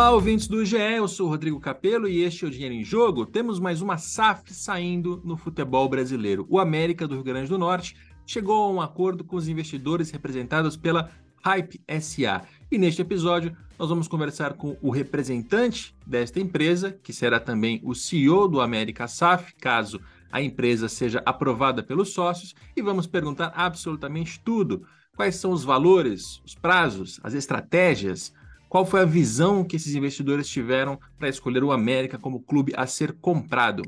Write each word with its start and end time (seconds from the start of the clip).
Olá, 0.00 0.12
ouvintes 0.12 0.48
do 0.48 0.64
GE, 0.64 0.78
eu 0.78 1.06
sou 1.06 1.28
Rodrigo 1.28 1.60
Capello 1.60 2.08
e 2.08 2.22
este 2.22 2.46
é 2.46 2.48
o 2.48 2.50
Dinheiro 2.50 2.74
em 2.74 2.82
Jogo. 2.82 3.26
Temos 3.26 3.60
mais 3.60 3.82
uma 3.82 3.98
SAF 3.98 4.54
saindo 4.54 5.20
no 5.22 5.36
futebol 5.36 5.86
brasileiro. 5.90 6.46
O 6.48 6.58
América 6.58 7.06
do 7.06 7.16
Rio 7.16 7.22
Grande 7.22 7.50
do 7.50 7.58
Norte 7.58 7.94
chegou 8.26 8.64
a 8.64 8.70
um 8.70 8.80
acordo 8.80 9.22
com 9.22 9.36
os 9.36 9.46
investidores 9.46 10.10
representados 10.10 10.74
pela 10.74 11.10
Hype 11.44 11.82
SA. 12.00 12.40
E 12.72 12.78
neste 12.78 13.02
episódio 13.02 13.54
nós 13.78 13.90
vamos 13.90 14.08
conversar 14.08 14.54
com 14.54 14.74
o 14.80 14.88
representante 14.88 15.94
desta 16.06 16.40
empresa, 16.40 16.98
que 17.02 17.12
será 17.12 17.38
também 17.38 17.78
o 17.84 17.94
CEO 17.94 18.48
do 18.48 18.62
América 18.62 19.06
SAF, 19.06 19.54
caso 19.56 20.00
a 20.32 20.40
empresa 20.40 20.88
seja 20.88 21.22
aprovada 21.26 21.82
pelos 21.82 22.14
sócios, 22.14 22.54
e 22.74 22.80
vamos 22.80 23.06
perguntar 23.06 23.52
absolutamente 23.54 24.40
tudo. 24.42 24.82
Quais 25.14 25.36
são 25.36 25.52
os 25.52 25.62
valores, 25.62 26.40
os 26.42 26.54
prazos, 26.54 27.20
as 27.22 27.34
estratégias, 27.34 28.32
qual 28.70 28.86
foi 28.86 29.00
a 29.00 29.04
visão 29.04 29.64
que 29.64 29.74
esses 29.74 29.96
investidores 29.96 30.48
tiveram 30.48 30.96
para 31.18 31.28
escolher 31.28 31.64
o 31.64 31.72
América 31.72 32.16
como 32.16 32.38
clube 32.38 32.72
a 32.76 32.86
ser 32.86 33.12
comprado? 33.20 33.82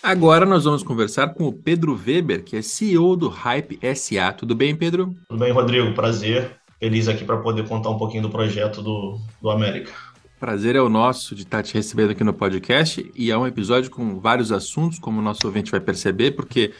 Agora 0.00 0.46
nós 0.46 0.62
vamos 0.62 0.84
conversar 0.84 1.34
com 1.34 1.48
o 1.48 1.52
Pedro 1.52 2.00
Weber, 2.06 2.44
que 2.44 2.56
é 2.56 2.62
CEO 2.62 3.16
do 3.16 3.28
Hype 3.28 3.80
SA. 3.96 4.32
Tudo 4.32 4.54
bem, 4.54 4.76
Pedro? 4.76 5.12
Tudo 5.28 5.40
bem, 5.40 5.50
Rodrigo. 5.52 5.92
Prazer. 5.94 6.52
Feliz 6.78 7.08
aqui 7.08 7.24
para 7.24 7.38
poder 7.38 7.66
contar 7.66 7.90
um 7.90 7.98
pouquinho 7.98 8.22
do 8.22 8.30
projeto 8.30 8.80
do, 8.80 9.18
do 9.40 9.50
América. 9.50 9.92
Prazer 10.38 10.74
é 10.74 10.80
o 10.80 10.88
nosso 10.88 11.36
de 11.36 11.42
estar 11.42 11.62
te 11.62 11.74
recebendo 11.74 12.10
aqui 12.10 12.24
no 12.24 12.34
podcast 12.34 13.08
e 13.14 13.30
é 13.30 13.38
um 13.38 13.46
episódio 13.46 13.90
com 13.90 14.18
vários 14.18 14.50
assuntos, 14.50 14.98
como 14.98 15.20
o 15.20 15.22
nosso 15.22 15.46
ouvinte 15.46 15.70
vai 15.70 15.80
perceber, 15.80 16.32
porque 16.32 16.72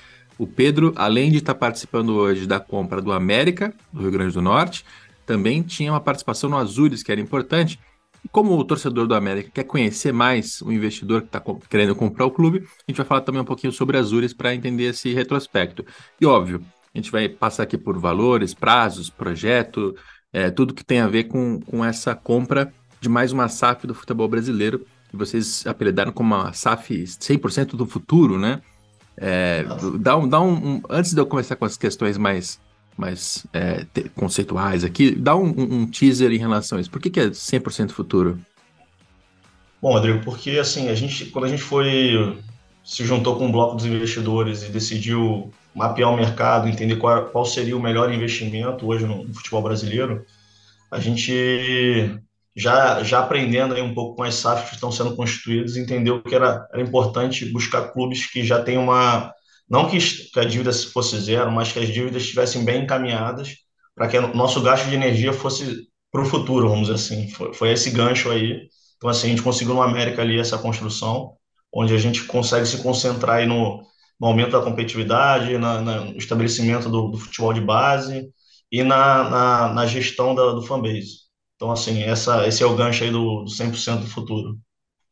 o 0.42 0.46
Pedro, 0.46 0.92
além 0.96 1.30
de 1.30 1.38
estar 1.38 1.54
participando 1.54 2.16
hoje 2.16 2.48
da 2.48 2.58
compra 2.58 3.00
do 3.00 3.12
América, 3.12 3.72
do 3.92 4.02
Rio 4.02 4.10
Grande 4.10 4.34
do 4.34 4.42
Norte, 4.42 4.84
também 5.24 5.62
tinha 5.62 5.92
uma 5.92 6.00
participação 6.00 6.50
no 6.50 6.56
Azures, 6.56 7.00
que 7.00 7.12
era 7.12 7.20
importante. 7.20 7.78
E 8.24 8.28
como 8.28 8.58
o 8.58 8.64
torcedor 8.64 9.06
do 9.06 9.14
América 9.14 9.50
quer 9.54 9.62
conhecer 9.62 10.12
mais 10.12 10.60
o 10.60 10.72
investidor 10.72 11.20
que 11.20 11.28
está 11.28 11.40
querendo 11.70 11.94
comprar 11.94 12.26
o 12.26 12.30
clube, 12.32 12.58
a 12.58 12.90
gente 12.90 12.96
vai 12.96 13.06
falar 13.06 13.20
também 13.20 13.40
um 13.40 13.44
pouquinho 13.44 13.72
sobre 13.72 13.96
Azures 13.96 14.34
para 14.34 14.52
entender 14.52 14.86
esse 14.86 15.14
retrospecto. 15.14 15.86
E 16.20 16.26
óbvio, 16.26 16.60
a 16.92 16.98
gente 16.98 17.12
vai 17.12 17.28
passar 17.28 17.62
aqui 17.62 17.78
por 17.78 17.96
valores, 17.96 18.52
prazos, 18.52 19.08
projeto, 19.08 19.94
é, 20.32 20.50
tudo 20.50 20.74
que 20.74 20.84
tem 20.84 20.98
a 20.98 21.06
ver 21.06 21.24
com, 21.24 21.60
com 21.60 21.84
essa 21.84 22.16
compra 22.16 22.74
de 23.00 23.08
mais 23.08 23.30
uma 23.30 23.48
SAF 23.48 23.86
do 23.86 23.94
futebol 23.94 24.26
brasileiro, 24.26 24.84
que 25.08 25.16
vocês 25.16 25.64
apelidaram 25.68 26.10
como 26.10 26.34
uma 26.34 26.52
SAF 26.52 27.04
100% 27.04 27.76
do 27.76 27.86
futuro, 27.86 28.40
né? 28.40 28.60
É, 29.16 29.64
dá 29.98 30.16
um, 30.16 30.28
dá 30.28 30.40
um, 30.40 30.52
um, 30.52 30.82
antes 30.88 31.12
de 31.12 31.20
eu 31.20 31.26
começar 31.26 31.56
com 31.56 31.64
as 31.64 31.76
questões 31.76 32.16
mais, 32.16 32.60
mais 32.96 33.46
é, 33.52 33.84
te, 33.92 34.08
conceituais 34.10 34.84
aqui, 34.84 35.14
dá 35.14 35.36
um, 35.36 35.48
um, 35.48 35.86
teaser 35.86 36.32
em 36.32 36.38
relação 36.38 36.78
a 36.78 36.80
isso. 36.80 36.90
Por 36.90 37.00
que, 37.00 37.10
que 37.10 37.20
é 37.20 37.28
100% 37.28 37.90
futuro? 37.90 38.38
Bom, 39.80 39.92
Rodrigo, 39.92 40.24
porque 40.24 40.52
assim, 40.52 40.88
a 40.88 40.94
gente, 40.94 41.26
quando 41.26 41.46
a 41.46 41.48
gente 41.48 41.62
foi, 41.62 42.38
se 42.84 43.04
juntou 43.04 43.36
com 43.36 43.46
um 43.46 43.52
bloco 43.52 43.76
dos 43.76 43.84
investidores 43.84 44.62
e 44.62 44.70
decidiu 44.70 45.52
mapear 45.74 46.10
o 46.10 46.16
mercado, 46.16 46.68
entender 46.68 46.96
qual, 46.96 47.26
qual 47.26 47.44
seria 47.44 47.76
o 47.76 47.82
melhor 47.82 48.12
investimento 48.12 48.86
hoje 48.86 49.06
no, 49.06 49.24
no 49.24 49.34
futebol 49.34 49.62
brasileiro, 49.62 50.24
a 50.90 51.00
gente 51.00 52.20
já, 52.56 53.02
já 53.02 53.20
aprendendo 53.20 53.74
aí 53.74 53.82
um 53.82 53.94
pouco 53.94 54.16
com 54.16 54.22
as 54.22 54.34
SAFs 54.34 54.68
que 54.68 54.74
estão 54.74 54.92
sendo 54.92 55.16
constituídas, 55.16 55.76
entendeu 55.76 56.22
que 56.22 56.34
era, 56.34 56.66
era 56.72 56.82
importante 56.82 57.46
buscar 57.46 57.92
clubes 57.92 58.26
que 58.30 58.44
já 58.44 58.62
têm 58.62 58.78
uma. 58.78 59.32
Não 59.68 59.88
que, 59.88 59.98
a 60.36 60.44
dívida 60.44 60.72
fosse 60.72 61.18
zero, 61.20 61.50
mas 61.50 61.72
que 61.72 61.78
as 61.78 61.88
dívidas 61.88 62.22
estivessem 62.22 62.64
bem 62.64 62.82
encaminhadas 62.82 63.54
para 63.94 64.08
que 64.08 64.18
o 64.18 64.34
nosso 64.34 64.60
gasto 64.60 64.88
de 64.88 64.94
energia 64.94 65.32
fosse 65.32 65.88
para 66.10 66.22
o 66.22 66.26
futuro, 66.26 66.68
vamos 66.68 66.88
dizer 66.88 66.94
assim. 66.94 67.28
Foi, 67.30 67.54
foi 67.54 67.72
esse 67.72 67.90
gancho 67.90 68.30
aí. 68.30 68.68
Então, 68.96 69.08
assim, 69.08 69.28
a 69.28 69.30
gente 69.30 69.42
conseguiu 69.42 69.74
no 69.74 69.82
América 69.82 70.22
ali 70.22 70.38
essa 70.38 70.58
construção, 70.58 71.34
onde 71.72 71.94
a 71.94 71.98
gente 71.98 72.24
consegue 72.24 72.66
se 72.66 72.82
concentrar 72.82 73.36
aí 73.36 73.46
no, 73.46 73.82
no 74.20 74.26
aumento 74.28 74.52
da 74.52 74.62
competitividade, 74.62 75.56
na, 75.58 75.80
na, 75.80 76.00
no 76.04 76.18
estabelecimento 76.18 76.88
do, 76.88 77.08
do, 77.08 77.18
futebol 77.18 77.52
de 77.52 77.60
base 77.60 78.30
e 78.70 78.82
na, 78.82 79.28
na, 79.28 79.74
na 79.74 79.86
gestão 79.86 80.34
da, 80.34 80.52
do 80.52 80.62
fanbase. 80.62 81.22
Então, 81.62 81.70
assim, 81.70 82.02
essa, 82.02 82.44
esse 82.48 82.60
é 82.60 82.66
o 82.66 82.74
gancho 82.74 83.04
aí 83.04 83.12
do, 83.12 83.44
do 83.44 83.48
100% 83.48 84.00
do 84.00 84.06
futuro. 84.08 84.58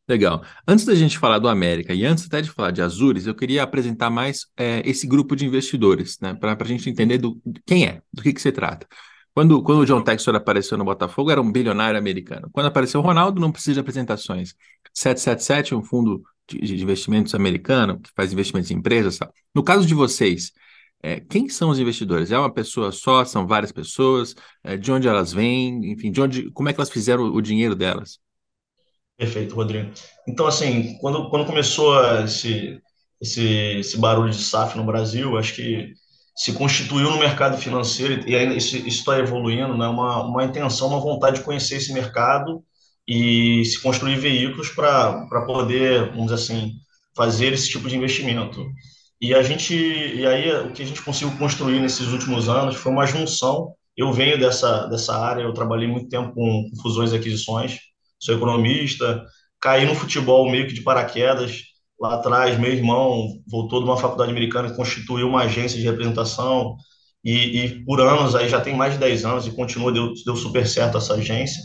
Legal. 0.08 0.42
Antes 0.66 0.84
da 0.84 0.96
gente 0.96 1.16
falar 1.16 1.38
do 1.38 1.48
América 1.48 1.94
e 1.94 2.04
antes 2.04 2.26
até 2.26 2.42
de 2.42 2.50
falar 2.50 2.72
de 2.72 2.82
Azures, 2.82 3.24
eu 3.24 3.36
queria 3.36 3.62
apresentar 3.62 4.10
mais 4.10 4.46
é, 4.56 4.82
esse 4.84 5.06
grupo 5.06 5.36
de 5.36 5.46
investidores, 5.46 6.18
né? 6.20 6.34
Para 6.34 6.56
a 6.58 6.64
gente 6.64 6.90
entender 6.90 7.18
do, 7.18 7.40
quem 7.64 7.86
é, 7.86 8.02
do 8.12 8.20
que, 8.20 8.32
que 8.32 8.42
se 8.42 8.50
trata. 8.50 8.84
Quando, 9.32 9.62
quando 9.62 9.82
o 9.82 9.86
John 9.86 10.02
Textor 10.02 10.34
apareceu 10.34 10.76
no 10.76 10.84
Botafogo, 10.84 11.30
era 11.30 11.40
um 11.40 11.52
bilionário 11.52 11.96
americano. 11.96 12.50
Quando 12.50 12.66
apareceu 12.66 12.98
o 12.98 13.04
Ronaldo, 13.04 13.40
não 13.40 13.52
precisa 13.52 13.74
de 13.74 13.80
apresentações. 13.80 14.52
777, 14.92 15.72
um 15.76 15.84
fundo 15.84 16.20
de, 16.48 16.58
de 16.58 16.82
investimentos 16.82 17.32
americano, 17.32 18.00
que 18.00 18.10
faz 18.16 18.32
investimentos 18.32 18.72
em 18.72 18.74
empresas. 18.74 19.18
Tal. 19.18 19.32
No 19.54 19.62
caso 19.62 19.86
de 19.86 19.94
vocês, 19.94 20.50
é, 21.02 21.18
quem 21.20 21.48
são 21.48 21.70
os 21.70 21.78
investidores? 21.78 22.30
É 22.30 22.38
uma 22.38 22.52
pessoa 22.52 22.92
só? 22.92 23.24
São 23.24 23.46
várias 23.46 23.72
pessoas? 23.72 24.34
É, 24.62 24.76
de 24.76 24.92
onde 24.92 25.08
elas 25.08 25.32
vêm? 25.32 25.90
Enfim, 25.92 26.10
de 26.12 26.20
onde, 26.20 26.50
como 26.52 26.68
é 26.68 26.72
que 26.72 26.80
elas 26.80 26.90
fizeram 26.90 27.24
o 27.24 27.40
dinheiro 27.40 27.74
delas? 27.74 28.18
Perfeito, 29.16 29.54
Rodrigo. 29.54 29.90
Então, 30.26 30.46
assim, 30.46 30.96
quando, 31.00 31.28
quando 31.30 31.46
começou 31.46 31.94
esse, 32.24 32.80
esse, 33.20 33.44
esse 33.78 33.98
barulho 33.98 34.30
de 34.30 34.42
SAF 34.42 34.76
no 34.76 34.84
Brasil, 34.84 35.36
acho 35.36 35.54
que 35.54 35.92
se 36.36 36.52
constituiu 36.52 37.10
no 37.10 37.18
mercado 37.18 37.58
financeiro 37.58 38.26
e 38.28 38.34
ainda 38.34 38.54
isso 38.54 38.76
está 38.76 39.18
evoluindo, 39.18 39.76
né? 39.76 39.86
uma, 39.88 40.24
uma 40.24 40.44
intenção, 40.44 40.88
uma 40.88 41.00
vontade 41.00 41.38
de 41.38 41.44
conhecer 41.44 41.76
esse 41.76 41.92
mercado 41.92 42.64
e 43.06 43.64
se 43.64 43.80
construir 43.82 44.16
veículos 44.18 44.70
para 44.70 45.44
poder, 45.46 46.10
vamos 46.10 46.30
dizer 46.30 46.34
assim, 46.36 46.72
fazer 47.14 47.52
esse 47.52 47.68
tipo 47.68 47.88
de 47.88 47.96
investimento. 47.96 48.66
E 49.20 49.34
a 49.34 49.42
gente, 49.42 49.74
e 49.74 50.26
aí 50.26 50.50
o 50.66 50.72
que 50.72 50.82
a 50.82 50.86
gente 50.86 51.02
conseguiu 51.02 51.36
construir 51.36 51.78
nesses 51.80 52.08
últimos 52.08 52.48
anos 52.48 52.76
foi 52.76 52.90
uma 52.90 53.06
junção. 53.06 53.74
Eu 53.96 54.12
venho 54.12 54.38
dessa 54.38 54.86
dessa 54.86 55.14
área, 55.14 55.42
eu 55.42 55.52
trabalhei 55.52 55.86
muito 55.86 56.08
tempo 56.08 56.32
com, 56.32 56.70
fusões 56.82 57.12
e 57.12 57.16
aquisições, 57.16 57.78
sou 58.18 58.34
economista, 58.34 59.22
caí 59.60 59.84
no 59.84 59.94
futebol 59.94 60.50
meio 60.50 60.66
que 60.66 60.74
de 60.74 60.82
paraquedas 60.82 61.64
lá 62.00 62.14
atrás. 62.14 62.58
Meu 62.58 62.72
irmão 62.72 63.28
voltou 63.46 63.80
de 63.80 63.86
uma 63.86 63.96
faculdade 63.96 64.30
americana 64.30 64.68
e 64.68 64.76
constituiu 64.76 65.28
uma 65.28 65.42
agência 65.42 65.78
de 65.78 65.84
representação 65.84 66.76
e, 67.22 67.64
e 67.64 67.84
por 67.84 68.00
anos 68.00 68.34
aí 68.34 68.48
já 68.48 68.60
tem 68.60 68.74
mais 68.74 68.94
de 68.94 68.98
10 69.00 69.24
anos 69.26 69.46
e 69.46 69.50
continua 69.50 69.92
deu, 69.92 70.12
deu 70.24 70.36
super 70.36 70.66
certo 70.66 70.96
essa 70.96 71.14
agência. 71.14 71.62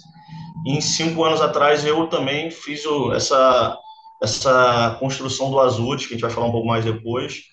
E 0.66 0.74
em 0.74 0.82
cinco 0.82 1.24
anos 1.24 1.42
atrás 1.42 1.86
eu 1.86 2.08
também 2.08 2.52
fiz 2.52 2.86
o, 2.86 3.14
essa 3.14 3.78
essa 4.22 4.98
construção 5.00 5.52
do 5.52 5.60
Azures, 5.60 6.06
que 6.06 6.14
a 6.14 6.18
gente 6.18 6.22
vai 6.22 6.32
falar 6.32 6.48
um 6.48 6.52
pouco 6.52 6.68
mais 6.68 6.84
depois. 6.84 7.44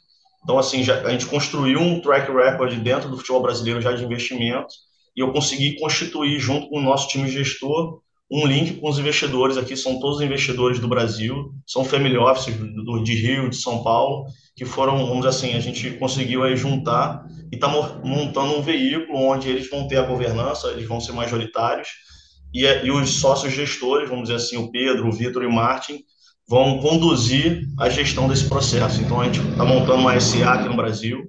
Então, 0.42 0.58
assim, 0.58 0.82
já, 0.82 1.02
a 1.02 1.10
gente 1.10 1.26
construiu 1.26 1.80
um 1.80 2.00
track 2.00 2.30
record 2.32 2.74
dentro 2.80 3.08
do 3.08 3.16
futebol 3.16 3.42
brasileiro 3.42 3.80
já 3.80 3.92
de 3.92 4.04
investimento 4.04 4.74
e 5.16 5.20
eu 5.20 5.32
consegui 5.32 5.78
constituir, 5.78 6.38
junto 6.38 6.68
com 6.68 6.78
o 6.78 6.82
nosso 6.82 7.08
time 7.08 7.28
gestor, 7.28 8.00
um 8.30 8.46
link 8.46 8.80
com 8.80 8.88
os 8.88 8.98
investidores 8.98 9.58
aqui, 9.58 9.76
são 9.76 10.00
todos 10.00 10.22
investidores 10.22 10.78
do 10.78 10.88
Brasil, 10.88 11.52
são 11.66 11.84
family 11.84 12.16
offices 12.16 12.56
do, 12.56 13.02
de 13.04 13.14
Rio, 13.14 13.50
de 13.50 13.56
São 13.56 13.82
Paulo, 13.82 14.24
que 14.56 14.64
foram, 14.64 14.96
vamos 15.06 15.26
dizer 15.26 15.28
assim, 15.28 15.54
a 15.54 15.60
gente 15.60 15.90
conseguiu 15.98 16.42
aí 16.42 16.56
juntar 16.56 17.26
e 17.52 17.56
está 17.56 17.68
montando 17.68 18.56
um 18.56 18.62
veículo 18.62 19.18
onde 19.18 19.50
eles 19.50 19.68
vão 19.68 19.86
ter 19.86 19.98
a 19.98 20.06
governança, 20.06 20.68
eles 20.68 20.88
vão 20.88 20.98
ser 20.98 21.12
majoritários, 21.12 21.88
e, 22.54 22.65
e 22.65 22.91
os 22.91 23.20
sócios 23.20 23.53
gestores, 23.53 24.08
vamos 24.08 24.24
dizer 24.24 24.36
assim, 24.36 24.56
o 24.56 24.70
Pedro, 24.70 25.08
o 25.08 25.12
Vitor 25.12 25.42
e 25.42 25.47
o 25.47 25.53
Martin, 25.53 26.03
vão 26.53 26.78
conduzir 26.81 27.66
a 27.78 27.89
gestão 27.89 28.28
desse 28.28 28.47
processo. 28.47 29.01
Então, 29.01 29.22
a 29.22 29.25
gente 29.25 29.41
está 29.41 29.65
montando 29.65 30.03
uma 30.03 30.21
SA 30.21 30.53
aqui 30.53 30.69
no 30.69 30.77
Brasil, 30.77 31.27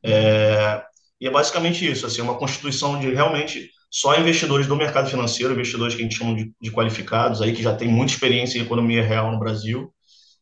é, 0.00 0.80
e 1.20 1.26
é 1.26 1.30
basicamente 1.30 1.84
isso, 1.84 2.06
assim, 2.06 2.22
uma 2.22 2.36
constituição 2.36 2.96
de 3.00 3.12
realmente 3.12 3.68
só 3.90 4.16
investidores 4.16 4.68
do 4.68 4.76
mercado 4.76 5.10
financeiro, 5.10 5.54
investidores 5.54 5.96
que 5.96 6.02
a 6.02 6.04
gente 6.04 6.14
chama 6.14 6.36
de, 6.36 6.52
de 6.62 6.70
qualificados, 6.70 7.42
aí 7.42 7.52
que 7.52 7.64
já 7.64 7.74
tem 7.74 7.88
muita 7.88 8.12
experiência 8.12 8.60
em 8.60 8.62
economia 8.62 9.02
real 9.02 9.32
no 9.32 9.40
Brasil, 9.40 9.92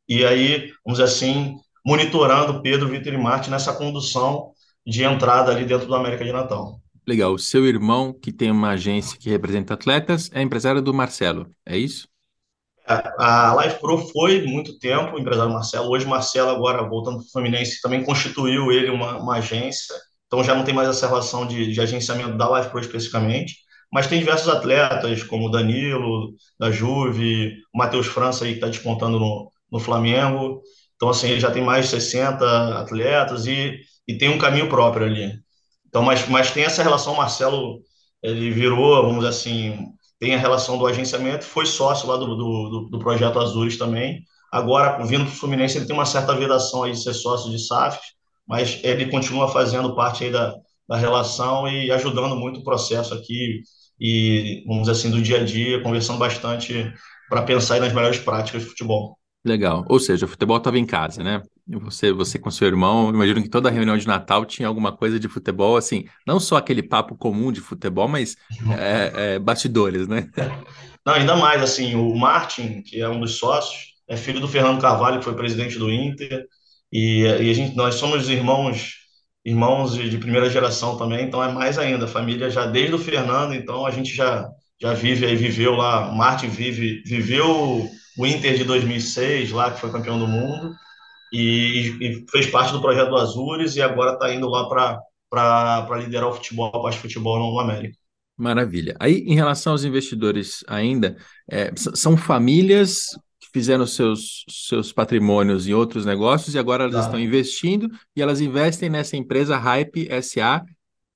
e 0.07 0.23
aí, 0.27 0.73
vamos 0.85 0.99
dizer 0.99 1.05
assim, 1.05 1.57
monitorando 1.83 2.61
Pedro, 2.61 2.87
Vitor 2.87 3.15
e 3.15 3.17
Marte 3.17 3.49
nessa 3.49 3.73
condução 3.73 4.51
de 4.87 5.05
entrada 5.05 5.53
ali 5.53 5.65
dentro 5.65 5.87
do 5.87 5.95
América 5.95 6.23
de 6.23 6.33
Natal. 6.33 6.79
Legal. 7.07 7.39
Seu 7.39 7.67
irmão, 7.67 8.13
que 8.13 8.31
tem 8.31 8.51
uma 8.51 8.73
agência 8.73 9.17
que 9.19 9.31
representa 9.31 9.73
atletas, 9.73 10.29
é 10.35 10.43
empresário 10.43 10.83
do 10.83 10.93
Marcelo, 10.93 11.47
é 11.65 11.79
isso? 11.79 12.07
A 12.89 13.53
Live 13.55 13.79
Pro 13.81 13.99
foi 13.99 14.47
muito 14.47 14.79
tempo 14.79 15.15
o 15.17 15.19
empresário 15.19 15.53
Marcelo. 15.53 15.91
Hoje, 15.91 16.07
Marcelo, 16.07 16.51
agora 16.51 16.89
voltando 16.89 17.19
para 17.19 17.27
o 17.27 17.31
Fluminense, 17.31 17.83
também 17.83 18.03
constituiu 18.03 18.73
ele 18.73 18.91
uma, 18.91 19.19
uma, 19.19 19.37
agência. 19.37 19.95
Então, 20.27 20.43
já 20.43 20.55
não 20.55 20.65
tem 20.65 20.75
mais 20.75 20.89
essa 20.89 21.07
relação 21.07 21.47
de, 21.47 21.71
de 21.73 21.81
agenciamento 21.81 22.39
da 22.39 22.49
Live 22.49 22.71
Pro 22.71 22.81
especificamente. 22.81 23.57
Mas 23.93 24.07
tem 24.07 24.19
diversos 24.19 24.49
atletas, 24.49 25.23
como 25.23 25.47
o 25.47 25.51
Danilo, 25.51 26.35
da 26.59 26.71
Juve, 26.71 27.53
o 27.75 27.79
Matheus 27.79 28.07
França, 28.07 28.45
aí, 28.45 28.53
que 28.53 28.57
está 28.57 28.69
despontando 28.69 29.19
no, 29.19 29.51
no 29.71 29.79
Flamengo. 29.79 30.63
Então, 30.97 31.11
assim, 31.11 31.29
ele 31.29 31.41
já 31.41 31.51
tem 31.51 31.63
mais 31.63 31.87
de 31.87 31.91
60 31.93 32.81
atletas 32.81 33.47
e, 33.47 33.79
e 34.07 34.17
tem 34.17 34.31
um 34.31 34.39
caminho 34.39 34.69
próprio 34.69 35.07
ali. 35.07 35.33
Então, 35.87 36.03
mas, 36.03 36.27
mas 36.29 36.51
tem 36.51 36.65
essa 36.65 36.83
relação, 36.83 37.15
Marcelo, 37.15 37.81
ele 38.23 38.51
virou, 38.51 39.03
vamos 39.03 39.19
dizer 39.19 39.29
assim, 39.29 39.89
tem 40.19 40.35
a 40.35 40.39
relação 40.39 40.77
do 40.77 40.87
agenciamento, 40.87 41.45
foi 41.45 41.67
sócio 41.67 42.09
lá 42.09 42.17
do, 42.17 42.35
do, 42.35 42.89
do 42.91 42.99
projeto 42.99 43.39
Azures 43.39 43.79
também. 43.79 44.23
Agora, 44.53 45.05
vindo 45.05 45.25
para 45.25 45.33
o 45.33 45.37
Fluminense, 45.37 45.77
ele 45.77 45.87
tem 45.87 45.95
uma 45.95 46.07
certa 46.07 46.35
vedação 46.35 46.83
aí 46.83 46.93
de 46.93 47.03
ser 47.03 47.15
sócio 47.15 47.51
de 47.51 47.59
SAF, 47.59 47.99
mas 48.47 48.81
ele 48.83 49.11
continua 49.11 49.49
fazendo 49.49 49.95
parte 49.95 50.25
aí 50.25 50.33
da, 50.33 50.55
da 50.89 50.97
relação 50.97 51.69
e 51.69 51.91
ajudando 51.93 52.35
muito 52.35 52.61
o 52.61 52.65
processo 52.65 53.15
aqui 53.15 53.63
e, 54.01 54.65
vamos 54.67 54.83
dizer 54.83 54.93
assim, 54.93 55.11
do 55.11 55.21
dia 55.21 55.41
a 55.41 55.45
dia, 55.45 55.83
conversando 55.83 56.19
bastante 56.19 56.93
para 57.29 57.43
pensar 57.43 57.81
nas 57.81 57.93
melhores 57.93 58.19
práticas 58.19 58.63
de 58.63 58.69
futebol. 58.69 59.19
Legal. 59.45 59.85
Ou 59.89 60.01
seja, 60.01 60.25
o 60.25 60.29
futebol 60.29 60.57
estava 60.57 60.79
em 60.79 60.87
casa, 60.87 61.23
né? 61.23 61.43
Você, 61.69 62.13
você 62.13 62.39
com 62.39 62.51
seu 62.51 62.67
irmão, 62.67 63.11
imagino 63.11 63.43
que 63.43 63.49
toda 63.49 63.71
reunião 63.71 63.99
de 63.99 64.07
Natal 64.07 64.47
tinha 64.47 64.67
alguma 64.67 64.91
coisa 64.91 65.21
de 65.21 65.29
futebol, 65.29 65.77
assim, 65.77 66.07
não 66.27 66.41
só 66.41 66.57
aquele 66.57 66.83
papo 66.83 67.15
comum 67.15 67.53
de 67.53 67.61
futebol, 67.61 68.09
mas 68.09 68.37
é, 68.79 69.35
é, 69.35 69.39
bastidores, 69.39 70.09
né? 70.09 70.31
Não, 71.07 71.15
ainda 71.15 71.37
mais, 71.37 71.63
assim, 71.63 71.95
o 71.95 72.15
Martin, 72.15 72.83
que 72.83 73.01
é 73.01 73.09
um 73.09 73.21
dos 73.21 73.39
sócios, 73.39 73.95
é 74.07 74.15
filho 74.15 74.41
do 74.41 74.49
Fernando 74.49 74.79
Carvalho, 74.79 75.19
que 75.19 75.25
foi 75.25 75.35
presidente 75.35 75.79
do 75.79 75.91
Inter, 75.91 76.45
e, 76.93 77.23
e 77.23 77.51
a 77.51 77.55
gente, 77.55 77.75
nós 77.75 77.95
somos 77.95 78.29
irmãos 78.29 78.99
irmãos 79.49 79.95
de, 79.95 80.11
de, 80.11 80.19
primeira 80.19 80.51
geração 80.51 80.97
também, 80.99 81.25
então 81.25 81.43
é 81.43 81.51
mais 81.51 81.79
ainda, 81.79 82.07
família 82.07 82.51
já 82.51 82.67
desde 82.67 82.95
o 82.95 82.99
Fernando, 82.99 83.55
então 83.55 83.87
a 83.87 83.91
gente 83.91 84.15
já, 84.15 84.47
já 84.81 84.93
vive 84.93 85.25
aí, 85.25 85.37
viveu 85.37 85.75
lá, 85.75 86.11
o 86.11 86.17
Martin 86.17 86.49
vive, 86.49 87.03
viveu 87.07 87.89
o 88.19 88.27
Inter 88.27 88.57
de 88.57 88.65
2006 88.65 89.51
lá, 89.53 89.71
que 89.71 89.81
foi 89.81 89.91
campeão 89.91 90.19
do 90.19 90.27
mundo, 90.27 90.75
e, 91.33 91.97
e 92.01 92.27
fez 92.31 92.47
parte 92.47 92.73
do 92.73 92.81
projeto 92.81 93.11
do 93.11 93.17
Azures 93.17 93.77
e 93.77 93.83
agora 93.83 94.15
está 94.15 94.33
indo 94.33 94.49
lá 94.49 94.69
para 95.31 95.99
liderar 95.99 96.29
o 96.29 96.35
futebol, 96.35 96.69
a 96.69 96.83
parte 96.83 96.97
de 96.97 97.03
futebol 97.03 97.39
no 97.39 97.59
América. 97.59 97.97
Maravilha. 98.37 98.97
Aí, 99.01 99.25
em 99.27 99.35
relação 99.35 99.73
aos 99.73 99.85
investidores 99.85 100.65
ainda, 100.69 101.17
é, 101.51 101.73
são 101.77 102.17
famílias 102.17 103.09
fizeram 103.53 103.87
seus, 103.87 104.45
seus 104.49 104.93
patrimônios 104.93 105.67
em 105.67 105.73
outros 105.73 106.05
negócios 106.05 106.55
e 106.55 106.59
agora 106.59 106.85
elas 106.85 106.95
tá. 106.95 107.01
estão 107.03 107.19
investindo 107.19 107.91
e 108.15 108.23
elas 108.23 108.41
investem 108.41 108.89
nessa 108.89 109.17
empresa 109.17 109.57
Hype 109.57 110.09
SA, 110.23 110.65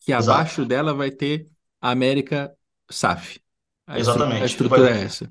que 0.01 0.13
Exato. 0.13 0.31
abaixo 0.31 0.65
dela 0.65 0.95
vai 0.95 1.11
ter 1.11 1.47
a 1.81 1.91
América 1.91 2.51
SAF. 2.91 3.41
A 3.87 3.99
Exatamente. 3.99 4.43
A 4.43 4.47
estrutura 4.47 4.83
vai... 4.83 4.93
é 4.93 5.05
essa. 5.05 5.31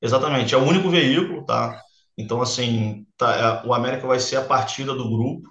Exatamente. 0.00 0.54
É 0.54 0.58
o 0.58 0.64
único 0.64 0.90
veículo, 0.90 1.44
tá? 1.44 1.80
Então, 2.16 2.40
assim, 2.40 3.06
tá, 3.16 3.62
é, 3.64 3.66
o 3.66 3.74
América 3.74 4.06
vai 4.06 4.20
ser 4.20 4.36
a 4.36 4.44
partida 4.44 4.94
do 4.94 5.08
grupo. 5.08 5.48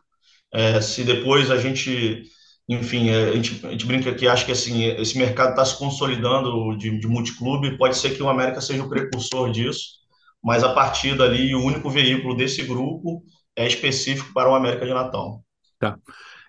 É, 0.52 0.80
se 0.82 1.04
depois 1.04 1.50
a 1.52 1.58
gente, 1.58 2.24
enfim, 2.70 3.10
é, 3.10 3.30
a 3.30 3.36
gente, 3.36 3.66
a 3.66 3.72
gente 3.72 3.86
brinca 3.86 4.14
que 4.14 4.28
acho 4.28 4.46
que 4.46 4.52
assim, 4.52 4.84
esse 4.84 5.18
mercado 5.18 5.52
está 5.52 5.66
se 5.66 5.78
consolidando 5.78 6.78
de, 6.78 7.00
de 7.00 7.08
multiclube, 7.08 7.78
pode 7.78 7.98
ser 7.98 8.16
que 8.16 8.24
o 8.24 8.30
América 8.30 8.62
seja 8.62 8.84
o 8.84 8.90
precursor 8.90 9.52
disso 9.52 10.04
mas 10.44 10.64
a 10.64 10.74
partir 10.74 11.18
dali 11.18 11.56
o 11.56 11.64
único 11.64 11.90
veículo 11.90 12.36
desse 12.36 12.64
grupo 12.64 13.24
é 13.56 13.66
específico 13.66 14.34
para 14.34 14.50
o 14.50 14.56
América 14.56 14.86
de 14.86 14.94
Natal. 14.94 15.42
Tá. 15.80 15.98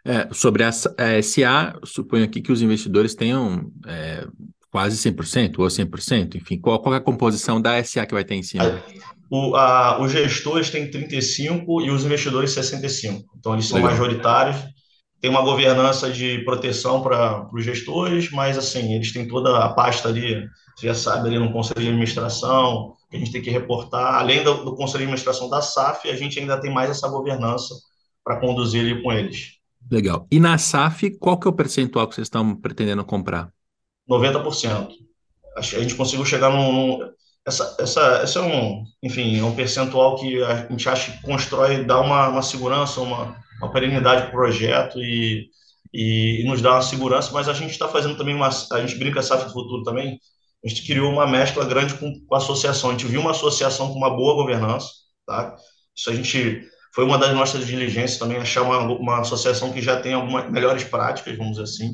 É, 0.04 0.28
sobre 0.34 0.64
a, 0.64 0.68
a 0.68 1.22
SA, 1.22 1.78
suponho 1.84 2.24
aqui 2.24 2.42
que 2.42 2.52
os 2.52 2.60
investidores 2.60 3.14
tenham 3.14 3.70
é, 3.86 4.26
quase 4.74 4.96
100% 5.08 5.60
ou 5.60 5.66
100%, 5.68 6.34
enfim, 6.34 6.58
qual, 6.58 6.80
qual 6.80 6.96
é 6.96 6.98
a 6.98 7.00
composição 7.00 7.60
da 7.60 7.82
SA 7.84 8.04
que 8.04 8.12
vai 8.12 8.24
ter 8.24 8.34
em 8.34 8.42
cima? 8.42 8.82
O, 9.30 9.54
a, 9.54 10.00
os 10.00 10.10
gestores 10.10 10.68
têm 10.68 10.90
35% 10.90 11.64
e 11.84 11.90
os 11.92 12.04
investidores 12.04 12.50
65%. 12.50 13.22
Então, 13.38 13.52
eles 13.52 13.66
são 13.66 13.76
Legal. 13.76 13.92
majoritários 13.92 14.56
tem 15.20 15.30
uma 15.30 15.42
governança 15.42 16.10
de 16.10 16.44
proteção 16.44 17.00
para 17.00 17.48
os 17.54 17.64
gestores, 17.64 18.32
mas 18.32 18.58
assim, 18.58 18.94
eles 18.94 19.12
têm 19.12 19.28
toda 19.28 19.64
a 19.64 19.72
pasta 19.72 20.08
ali, 20.08 20.44
você 20.76 20.88
já 20.88 20.94
sabe, 20.94 21.28
ali 21.28 21.38
no 21.38 21.52
Conselho 21.52 21.80
de 21.80 21.86
Administração, 21.86 22.94
que 23.08 23.16
a 23.16 23.20
gente 23.20 23.30
tem 23.30 23.40
que 23.40 23.50
reportar. 23.50 24.16
Além 24.16 24.42
do, 24.42 24.64
do 24.64 24.74
Conselho 24.74 24.98
de 24.98 25.04
Administração 25.04 25.48
da 25.48 25.62
SAF, 25.62 26.10
a 26.10 26.16
gente 26.16 26.40
ainda 26.40 26.60
tem 26.60 26.74
mais 26.74 26.90
essa 26.90 27.08
governança 27.08 27.74
para 28.24 28.40
conduzir 28.40 28.80
ali 28.80 29.00
com 29.00 29.12
eles. 29.12 29.52
Legal. 29.88 30.26
E 30.32 30.40
na 30.40 30.58
SAF, 30.58 31.16
qual 31.18 31.38
que 31.38 31.46
é 31.46 31.50
o 31.50 31.54
percentual 31.54 32.08
que 32.08 32.16
vocês 32.16 32.26
estão 32.26 32.56
pretendendo 32.56 33.04
comprar? 33.04 33.53
90%. 34.08 34.88
A 35.56 35.60
gente 35.60 35.94
conseguiu 35.94 36.24
chegar 36.24 36.50
num, 36.50 36.72
num 36.72 37.14
essa, 37.46 37.76
essa, 37.78 38.22
esse 38.24 38.38
é 38.38 38.40
um, 38.40 38.84
enfim, 39.02 39.38
é 39.38 39.44
um 39.44 39.54
percentual 39.54 40.16
que 40.16 40.42
a 40.42 40.66
gente 40.66 40.88
acha 40.88 41.12
que 41.12 41.22
constrói, 41.22 41.84
dá 41.84 42.00
uma, 42.00 42.28
uma 42.28 42.42
segurança, 42.42 43.00
uma, 43.00 43.36
uma 43.60 43.70
perenidade 43.70 44.22
para 44.22 44.30
o 44.30 44.32
projeto 44.32 44.98
e, 44.98 45.48
e, 45.92 46.40
e, 46.40 46.44
nos 46.44 46.62
dá 46.62 46.72
uma 46.72 46.82
segurança, 46.82 47.30
mas 47.32 47.48
a 47.48 47.52
gente 47.52 47.70
está 47.70 47.86
fazendo 47.86 48.16
também 48.16 48.34
uma, 48.34 48.48
a 48.48 48.80
gente 48.80 48.96
brinca 48.96 49.22
SAF 49.22 49.44
do 49.44 49.52
futuro 49.52 49.82
também, 49.82 50.18
a 50.64 50.68
gente 50.68 50.86
criou 50.86 51.12
uma 51.12 51.26
mescla 51.26 51.66
grande 51.66 51.94
com, 51.94 52.18
com 52.26 52.34
a 52.34 52.38
associação, 52.38 52.90
a 52.90 52.92
gente 52.92 53.06
viu 53.06 53.20
uma 53.20 53.32
associação 53.32 53.88
com 53.88 53.98
uma 53.98 54.10
boa 54.10 54.34
governança, 54.34 54.88
tá? 55.26 55.54
Isso 55.94 56.10
a 56.10 56.14
gente, 56.14 56.66
foi 56.94 57.04
uma 57.04 57.18
das 57.18 57.34
nossas 57.34 57.66
diligências 57.66 58.18
também, 58.18 58.38
achar 58.38 58.62
uma, 58.62 58.78
uma 58.78 59.20
associação 59.20 59.70
que 59.70 59.82
já 59.82 60.00
tem 60.00 60.14
algumas 60.14 60.50
melhores 60.50 60.82
práticas, 60.82 61.36
vamos 61.36 61.52
dizer 61.52 61.64
assim. 61.64 61.92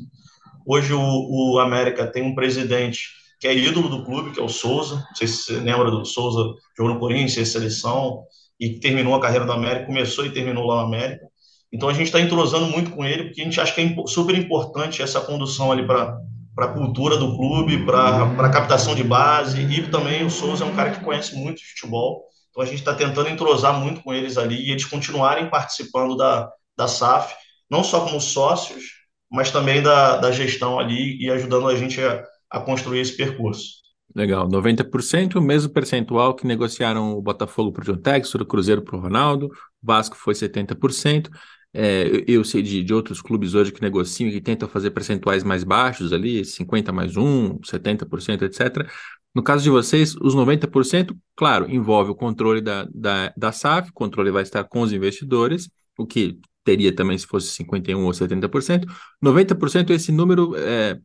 Hoje 0.65 0.93
o, 0.93 0.99
o 0.99 1.59
América 1.59 2.07
tem 2.07 2.23
um 2.23 2.35
presidente 2.35 3.09
que 3.39 3.47
é 3.47 3.55
ídolo 3.55 3.89
do 3.89 4.05
clube, 4.05 4.31
que 4.31 4.39
é 4.39 4.43
o 4.43 4.47
Souza. 4.47 4.95
Não 4.95 5.15
sei 5.15 5.27
se 5.27 5.43
você 5.43 5.53
lembra 5.53 5.89
do 5.89 6.05
Souza, 6.05 6.53
jogou 6.77 6.93
no 6.93 6.99
Corinthians, 6.99 7.49
seleção, 7.49 8.23
e 8.59 8.79
terminou 8.79 9.15
a 9.15 9.19
carreira 9.19 9.43
do 9.43 9.51
América, 9.51 9.87
começou 9.87 10.23
e 10.23 10.31
terminou 10.31 10.67
lá 10.67 10.75
no 10.75 10.87
América. 10.87 11.25
Então 11.73 11.89
a 11.89 11.93
gente 11.93 12.07
está 12.07 12.21
entrosando 12.21 12.67
muito 12.67 12.91
com 12.91 13.03
ele, 13.03 13.25
porque 13.25 13.41
a 13.41 13.43
gente 13.43 13.59
acha 13.59 13.73
que 13.73 13.81
é 13.81 13.95
super 14.05 14.35
importante 14.35 15.01
essa 15.01 15.19
condução 15.19 15.71
ali 15.71 15.87
para 15.87 16.19
a 16.59 16.67
cultura 16.67 17.17
do 17.17 17.35
clube, 17.35 17.83
para 17.83 18.23
a 18.23 18.49
captação 18.49 18.93
de 18.93 19.03
base, 19.03 19.61
e 19.61 19.87
também 19.89 20.23
o 20.23 20.29
Souza 20.29 20.63
é 20.63 20.67
um 20.67 20.75
cara 20.75 20.91
que 20.91 21.03
conhece 21.03 21.35
muito 21.35 21.67
futebol. 21.69 22.25
Então 22.51 22.61
a 22.61 22.65
gente 22.65 22.79
está 22.79 22.93
tentando 22.93 23.29
entrosar 23.29 23.73
muito 23.79 24.03
com 24.03 24.13
eles 24.13 24.37
ali 24.37 24.67
e 24.67 24.71
eles 24.71 24.85
continuarem 24.85 25.49
participando 25.49 26.15
da, 26.15 26.51
da 26.77 26.87
SAF, 26.87 27.33
não 27.69 27.83
só 27.83 28.01
como 28.01 28.21
sócios, 28.21 29.00
mas 29.31 29.49
também 29.49 29.81
da, 29.81 30.17
da 30.17 30.31
gestão 30.31 30.77
ali 30.77 31.17
e 31.23 31.29
ajudando 31.31 31.67
a 31.67 31.75
gente 31.75 32.01
a, 32.01 32.23
a 32.49 32.59
construir 32.59 32.99
esse 32.99 33.15
percurso. 33.15 33.81
Legal, 34.13 34.47
90%, 34.49 35.35
o 35.35 35.41
mesmo 35.41 35.71
percentual 35.71 36.35
que 36.35 36.45
negociaram 36.45 37.13
o 37.13 37.21
Botafogo 37.21 37.71
para 37.71 37.81
o 37.81 37.85
John 37.85 38.01
o 38.41 38.45
Cruzeiro 38.45 38.81
para 38.81 38.97
o 38.97 38.99
Ronaldo, 38.99 39.45
o 39.47 39.51
Vasco 39.81 40.17
foi 40.17 40.33
70%. 40.33 41.29
É, 41.73 42.25
eu 42.27 42.43
sei 42.43 42.61
de, 42.61 42.83
de, 42.83 42.93
outros 42.93 43.21
clubes 43.21 43.53
hoje 43.53 43.71
que 43.71 43.81
negociam 43.81 44.29
e 44.29 44.41
tentam 44.41 44.67
fazer 44.67 44.91
percentuais 44.91 45.41
mais 45.41 45.63
baixos 45.63 46.11
ali, 46.11 46.43
50 46.43 46.91
mais 46.91 47.15
1, 47.15 47.59
70%, 47.59 48.41
etc. 48.41 48.85
No 49.33 49.41
caso 49.41 49.63
de 49.63 49.69
vocês, 49.69 50.13
os 50.17 50.35
90%, 50.35 51.15
claro, 51.33 51.71
envolve 51.71 52.11
o 52.11 52.15
controle 52.15 52.59
da, 52.59 52.85
da, 52.93 53.33
da 53.37 53.51
SAF, 53.53 53.89
o 53.89 53.93
controle 53.93 54.29
vai 54.29 54.43
estar 54.43 54.65
com 54.65 54.81
os 54.81 54.91
investidores, 54.91 55.69
o 55.97 56.05
que 56.05 56.37
teria 56.63 56.95
também 56.95 57.17
se 57.17 57.25
fosse 57.25 57.63
51% 57.63 58.03
ou 58.03 58.11
70%. 58.11 58.85
90% 59.23 59.89
esse 59.91 60.11
número 60.11 60.55
é, 60.57 60.99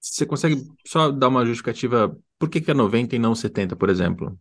você 0.00 0.24
consegue 0.24 0.62
só 0.86 1.10
dar 1.10 1.28
uma 1.28 1.44
justificativa 1.44 2.16
por 2.38 2.48
que, 2.48 2.60
que 2.60 2.70
é 2.70 2.74
90 2.74 3.16
e 3.16 3.18
não 3.18 3.34
70, 3.34 3.74
por 3.76 3.88
exemplo? 3.88 4.38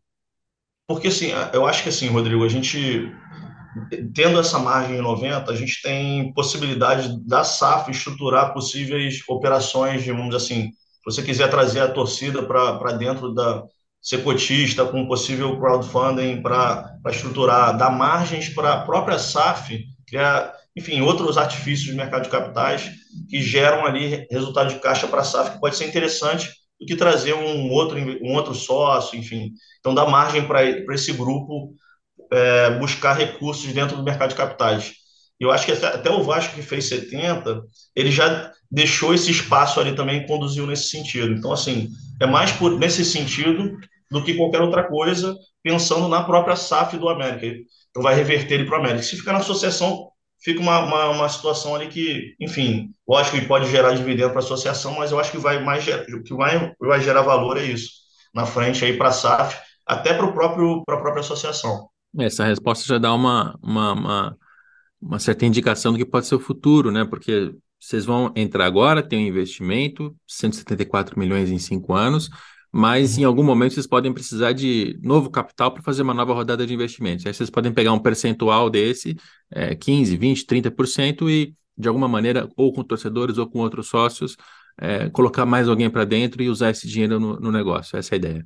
Porque 0.88 1.08
assim, 1.08 1.32
eu 1.53 1.65
acho 1.65 1.84
que 1.84 1.89
assim, 1.89 2.08
Rodrigo, 2.08 2.44
a 2.44 2.50
gente 2.50 3.12
tendo 4.13 4.39
essa 4.39 4.60
margem 4.60 4.98
em 4.98 5.01
90, 5.01 5.51
a 5.51 5.55
gente 5.55 5.82
tem 5.82 6.32
possibilidade 6.34 7.20
da 7.25 7.44
SAF 7.44 7.91
estruturar 7.91 8.53
possíveis 8.53 9.22
operações, 9.27 10.05
vamos 10.05 10.25
dizer 10.25 10.38
assim, 10.38 10.70
se 10.70 11.03
você 11.03 11.22
quiser 11.22 11.50
trazer 11.50 11.82
a 11.82 11.91
torcida 11.91 12.44
para 12.44 12.94
dentro 12.94 13.34
da 13.34 13.63
ser 14.01 14.24
cotista 14.24 14.86
com 14.86 15.08
possível 15.08 15.60
crowdfunding 15.60 16.41
para 16.41 16.96
estruturar, 17.08 17.75
dar 17.75 17.89
margens 17.89 18.50
para 18.50 18.74
a 18.74 18.82
própria 18.86 19.17
SAF 19.17 19.84
criar 20.08 20.54
enfim, 20.76 21.00
outros 21.02 21.38
artifícios 21.38 21.90
de 21.90 21.96
mercado 21.96 22.24
de 22.24 22.30
capitais 22.30 22.92
que 23.30 23.42
geram 23.42 23.86
ali 23.86 24.28
resultado 24.30 24.74
de 24.74 24.80
caixa 24.80 25.08
para 25.08 25.22
a 25.22 25.24
SAF, 25.24 25.52
que 25.52 25.60
pode 25.60 25.78
ser 25.78 25.88
interessante 25.88 26.50
do 26.80 26.86
que 26.86 26.96
trazer 26.96 27.34
um 27.34 27.72
outro, 27.72 27.98
um 28.22 28.34
outro 28.34 28.54
sócio, 28.54 29.18
enfim. 29.18 29.54
Então, 29.80 29.96
dá 29.96 30.06
margem 30.06 30.46
para 30.46 30.66
esse 30.94 31.14
grupo 31.14 31.74
é, 32.32 32.72
buscar 32.72 33.14
recursos 33.14 33.72
dentro 33.72 33.96
do 33.96 34.04
mercado 34.04 34.32
de 34.32 34.36
capitais. 34.36 34.94
Eu 35.40 35.52
acho 35.52 35.66
que 35.66 35.72
até, 35.72 35.88
até, 35.88 36.10
o 36.10 36.24
Vasco, 36.24 36.56
que 36.56 36.62
fez 36.62 36.86
70, 36.90 37.62
ele 37.96 38.12
já 38.12 38.52
deixou 38.70 39.14
esse 39.14 39.32
espaço 39.32 39.80
ali 39.80 39.96
também 39.96 40.22
e 40.22 40.28
conduziu 40.28 40.68
nesse 40.68 40.90
sentido. 40.90 41.32
Então, 41.32 41.54
assim, 41.54 41.90
é 42.22 42.26
mais 42.26 42.52
por, 42.52 42.78
nesse 42.78 43.06
sentido 43.06 43.78
do 44.12 44.24
que 44.24 44.34
qualquer 44.34 44.62
outra 44.62 44.84
coisa, 44.84 45.36
pensando 45.64 46.10
na 46.10 46.24
própria 46.24 46.56
SAF 46.58 46.98
do 46.98 47.08
América. 47.08 47.64
Então, 47.96 48.04
vai 48.04 48.14
reverter 48.14 48.56
ele 48.56 48.66
para 48.66 48.78
o 48.78 48.82
América. 48.82 49.04
Se 49.04 49.16
ficar 49.16 49.32
na 49.32 49.40
associação, 49.40 50.10
fica 50.44 50.60
uma, 50.60 50.80
uma, 50.80 51.10
uma, 51.12 51.30
situação 51.30 51.74
ali 51.74 51.88
que, 51.88 52.36
enfim, 52.42 52.90
lógico 53.08 53.40
que 53.40 53.46
pode 53.46 53.72
gerar 53.72 53.94
dividendo 53.94 54.32
para 54.32 54.40
a 54.40 54.44
associação, 54.44 54.96
mas 54.96 55.14
eu 55.14 55.20
acho 55.20 55.32
que 55.32 55.38
vai 55.38 55.64
mais 55.64 55.86
o 55.88 56.22
que 56.22 56.34
vai, 56.34 56.74
vai 56.78 57.02
gerar 57.02 57.22
valor 57.22 57.56
é 57.56 57.64
isso 57.64 57.90
na 58.34 58.46
frente 58.46 58.84
aí 58.84 58.98
para 58.98 59.08
a 59.08 59.14
SAF, 59.14 59.58
até 59.86 60.14
para 60.14 60.25
o 60.25 60.34
próprio 60.34 60.84
para 60.86 60.96
a 60.96 61.00
própria 61.00 61.22
associação. 61.22 61.88
Essa 62.20 62.44
resposta 62.44 62.86
já 62.86 62.98
dá 62.98 63.14
uma, 63.14 63.58
uma, 63.64 63.94
uma, 63.94 64.38
uma 65.02 65.20
certa 65.20 65.46
indicação 65.46 65.94
do 65.94 65.98
que 65.98 66.06
pode 66.06 66.28
ser 66.28 66.36
o 66.36 66.40
futuro, 66.40 66.92
né? 66.92 67.06
Porque 67.06 67.56
vocês 67.80 68.04
vão 68.04 68.34
entrar 68.36 68.66
agora, 68.66 69.02
tem 69.02 69.20
um 69.20 69.28
investimento, 69.28 70.14
174 70.28 71.18
milhões 71.18 71.50
em 71.50 71.60
cinco 71.60 71.94
anos, 71.94 72.30
mas 72.77 73.17
em 73.17 73.24
algum 73.24 73.41
momento 73.41 73.74
vocês 73.74 73.88
podem 73.88 74.12
precisar 74.12 74.51
de 74.51 75.00
novo 75.01 75.29
capital 75.29 75.72
para 75.72 75.82
fazer 75.82 76.01
uma 76.01 76.13
nova 76.13 76.34
rodada 76.34 76.67
de 76.67 76.74
investimentos. 76.74 77.25
Aí 77.25 77.34
vocês 77.34 77.50
podem 77.50 77.72
pegar 77.72 77.94
um 77.94 78.00
percentual 78.00 78.70
desse, 78.70 79.15
é, 79.50 79.74
15, 79.74 80.17
20, 80.17 80.46
30%, 80.46 81.29
e 81.29 81.55
de 81.77 81.88
alguma 81.88 82.10
maneira, 82.10 82.50
ou 82.58 82.74
com 82.74 82.84
torcedores 82.84 83.38
ou 83.38 83.48
com 83.48 83.60
outros 83.60 83.88
sócios, 83.88 84.36
é, 84.77 85.10
colocar 85.10 85.46
mais 85.46 85.70
alguém 85.70 85.89
para 85.89 86.03
dentro 86.03 86.44
e 86.44 86.50
usar 86.50 86.70
esse 86.70 86.86
dinheiro 86.86 87.17
no, 87.17 87.39
no, 87.39 87.50
negócio. 87.50 87.98
Essa 87.98 88.13
é 88.13 88.15
a 88.15 88.17
ideia. 88.17 88.46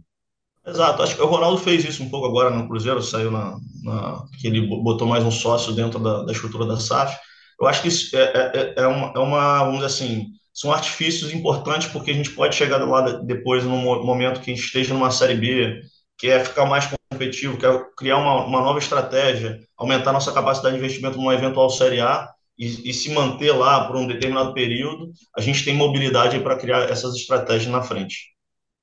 Exato, 0.64 1.02
acho 1.02 1.16
que 1.16 1.24
o 1.24 1.26
Ronaldo 1.26 1.58
fez 1.58 1.84
isso 1.84 2.04
um 2.04 2.10
pouco 2.12 2.28
agora 2.28 2.56
no 2.56 2.68
Cruzeiro, 2.68 3.02
saiu 3.02 3.32
na, 3.32 3.58
na 3.82 4.26
que 4.40 4.46
ele 4.46 4.68
botou 4.68 5.08
mais 5.08 5.26
um 5.26 5.32
sócio 5.32 5.74
dentro 5.74 5.98
da, 5.98 6.22
da 6.22 6.32
estrutura 6.32 6.68
da 6.68 6.78
SAF. 6.78 7.18
Eu 7.60 7.66
acho 7.66 7.82
que 7.82 7.88
isso 7.88 8.16
é, 8.16 8.22
é, 8.22 8.74
é, 8.78 8.88
uma, 8.88 9.12
é 9.16 9.20
uma, 9.20 9.60
vamos 9.64 9.78
dizer 9.78 9.88
assim, 9.88 10.28
são 10.54 10.72
artifícios 10.72 11.34
importantes 11.34 11.88
porque 11.88 12.12
a 12.12 12.14
gente 12.14 12.32
pode 12.32 12.56
chegar 12.56 12.78
lá 12.78 13.02
depois, 13.20 13.64
num 13.64 14.04
momento 14.04 14.42
que 14.42 14.52
a 14.52 14.56
gente 14.56 14.66
esteja 14.66 14.94
numa 14.94 15.12
Série 15.12 15.36
B, 15.36 15.82
que 16.18 16.28
é 16.28 16.44
ficar 16.44 16.66
mais 16.66 16.90
competitivo, 17.12 17.58
que 17.58 17.66
é 17.66 17.86
criar 17.98 18.18
uma, 18.18 18.46
uma 18.46 18.62
nova 18.62 18.80
estratégia, 18.80 19.60
aumentar 19.78 20.12
nossa 20.12 20.34
capacidade 20.34 20.76
de 20.76 20.84
investimento 20.84 21.18
numa 21.18 21.34
eventual 21.34 21.70
Série 21.70 22.02
A, 22.02 22.28
e, 22.58 22.90
e, 22.90 22.94
se 22.94 23.14
manter 23.14 23.54
lá 23.54 23.88
por 23.88 23.96
um 23.96 24.06
determinado 24.06 24.54
período, 24.54 25.14
a 25.34 25.40
gente 25.40 25.64
tem 25.64 25.74
mobilidade 25.74 26.38
para 26.42 26.58
criar 26.58 26.90
essas 26.90 27.16
estratégias 27.16 27.72
na 27.72 27.82
frente. 27.82 28.34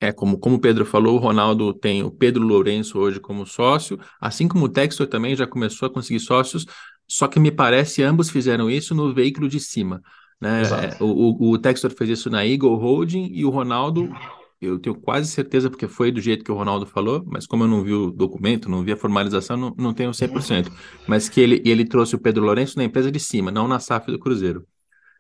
É, 0.01 0.13
como, 0.13 0.39
como 0.39 0.57
o 0.57 0.61
Pedro 0.61 0.87
falou, 0.87 1.17
o 1.17 1.19
Ronaldo 1.19 1.75
tem 1.75 2.03
o 2.03 2.11
Pedro 2.11 2.43
Lourenço 2.43 2.99
hoje 2.99 3.21
como 3.21 3.47
sócio, 3.47 3.99
assim 4.19 4.49
como 4.49 4.65
o 4.65 4.69
Textor 4.69 5.07
também 5.07 5.37
já 5.37 5.47
começou 5.47 5.87
a 5.89 5.93
conseguir 5.93 6.21
sócios, 6.21 6.65
só 7.07 7.29
que 7.29 7.39
me 7.39 7.51
parece 7.51 8.03
ambos 8.03 8.31
fizeram 8.31 8.71
isso 8.71 8.95
no 8.95 9.13
veículo 9.13 9.47
de 9.47 9.61
cima. 9.61 10.01
Né? 10.41 10.63
É, 10.63 11.03
o, 11.03 11.07
o, 11.07 11.51
o 11.53 11.59
Textor 11.59 11.91
fez 11.91 12.11
isso 12.11 12.31
na 12.31 12.47
Eagle 12.47 12.77
Holding 12.77 13.31
e 13.33 13.45
o 13.45 13.51
Ronaldo 13.51 14.11
eu 14.61 14.79
tenho 14.79 14.95
quase 14.95 15.31
certeza, 15.31 15.69
porque 15.69 15.87
foi 15.87 16.11
do 16.11 16.21
jeito 16.21 16.45
que 16.45 16.51
o 16.51 16.55
Ronaldo 16.55 16.87
falou, 16.87 17.23
mas 17.27 17.47
como 17.47 17.65
eu 17.65 17.69
não 17.69 17.83
vi 17.83 17.93
o 17.93 18.11
documento, 18.11 18.71
não 18.71 18.83
vi 18.83 18.93
a 18.93 18.97
formalização, 18.97 19.57
não, 19.57 19.75
não 19.77 19.93
tenho 19.93 20.11
100%. 20.11 20.73
Mas 21.07 21.29
que 21.29 21.41
ele, 21.41 21.63
ele 21.65 21.85
trouxe 21.85 22.15
o 22.15 22.19
Pedro 22.19 22.45
Lourenço 22.45 22.79
na 22.79 22.85
empresa 22.85 23.11
de 23.11 23.21
cima, 23.21 23.51
não 23.51 23.69
na 23.69 23.79
SAF 23.79 24.11
do 24.11 24.19
Cruzeiro. 24.19 24.67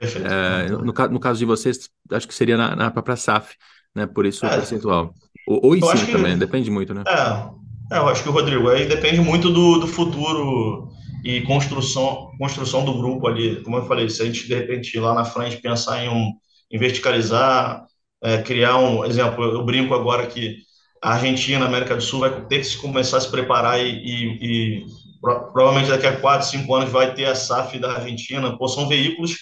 É, 0.00 0.70
no, 0.70 0.82
no, 0.84 1.20
caso 1.20 1.38
de 1.38 1.44
vocês, 1.44 1.88
acho 2.10 2.26
que 2.26 2.34
seria 2.34 2.56
na, 2.56 2.74
na 2.74 2.90
própria 2.90 3.16
SAF, 3.16 3.54
né? 3.94 4.06
Por 4.06 4.26
isso 4.26 4.44
é, 4.44 4.48
o 4.48 4.52
percentual. 4.52 5.14
Ou, 5.46 5.60
ou 5.64 5.76
em 5.76 5.80
cima 5.80 6.12
também, 6.12 6.32
que, 6.32 6.38
depende 6.38 6.70
muito, 6.70 6.92
né? 6.92 7.02
É, 7.06 7.94
é, 7.94 7.98
eu 7.98 8.08
acho 8.08 8.22
que 8.22 8.28
o 8.28 8.32
Rodrigo, 8.32 8.68
aí 8.68 8.86
depende 8.86 9.20
muito 9.20 9.50
do, 9.50 9.78
do 9.78 9.86
futuro 9.86 10.90
e 11.26 11.42
construção, 11.42 12.30
construção 12.38 12.84
do 12.84 12.94
grupo 12.94 13.26
ali. 13.26 13.60
Como 13.62 13.76
eu 13.76 13.86
falei, 13.86 14.08
se 14.08 14.22
a 14.22 14.26
gente 14.26 14.46
de 14.46 14.54
repente 14.54 14.98
lá 14.98 15.12
na 15.12 15.24
frente 15.24 15.56
pensar 15.56 16.04
em, 16.04 16.08
um, 16.08 16.32
em 16.70 16.78
verticalizar 16.78 17.84
é, 18.22 18.38
criar 18.38 18.78
um 18.78 19.04
exemplo. 19.04 19.44
Eu 19.44 19.64
brinco 19.64 19.94
agora 19.94 20.26
que 20.26 20.56
a 21.02 21.14
Argentina, 21.14 21.66
América 21.66 21.94
do 21.94 22.02
Sul, 22.02 22.20
vai 22.20 22.46
ter 22.46 22.58
que 22.58 22.64
se 22.64 22.78
começar 22.78 23.18
a 23.18 23.20
se 23.20 23.30
preparar 23.30 23.80
e, 23.80 23.90
e, 23.90 24.80
e 24.80 24.86
provavelmente 25.20 25.90
daqui 25.90 26.06
a 26.06 26.16
quatro, 26.16 26.46
cinco 26.46 26.74
anos 26.74 26.90
vai 26.90 27.14
ter 27.14 27.26
a 27.26 27.34
SAF 27.34 27.78
da 27.78 27.96
Argentina. 27.96 28.56
Pô, 28.56 28.68
são 28.68 28.88
veículos 28.88 29.36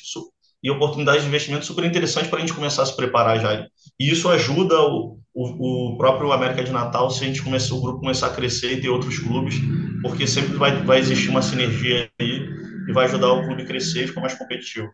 e 0.62 0.70
oportunidades 0.70 1.22
de 1.22 1.28
investimento 1.28 1.66
super 1.66 1.84
interessantes 1.84 2.30
para 2.30 2.38
a 2.38 2.40
gente 2.40 2.54
começar 2.54 2.82
a 2.82 2.86
se 2.86 2.96
preparar 2.96 3.40
já. 3.40 3.66
E 4.00 4.10
isso 4.10 4.28
ajuda 4.28 4.80
o, 4.80 5.18
o, 5.34 5.92
o, 5.92 5.96
próprio 5.96 6.32
América 6.32 6.64
de 6.64 6.72
Natal 6.72 7.10
se 7.10 7.22
a 7.22 7.26
gente 7.26 7.42
começar, 7.42 7.74
o 7.74 7.80
grupo 7.80 8.00
começar 8.00 8.28
a 8.28 8.34
crescer 8.34 8.72
e 8.72 8.80
ter 8.80 8.88
outros 8.88 9.18
clubes, 9.18 9.56
porque 10.04 10.26
sempre 10.26 10.52
vai, 10.58 10.84
vai 10.84 10.98
existir 10.98 11.30
uma 11.30 11.40
sinergia 11.40 12.10
aí 12.20 12.46
e 12.86 12.92
vai 12.92 13.06
ajudar 13.06 13.32
o 13.32 13.42
clube 13.42 13.62
a 13.62 13.64
crescer 13.64 14.04
e 14.04 14.06
ficar 14.06 14.20
mais 14.20 14.34
competitivo. 14.34 14.92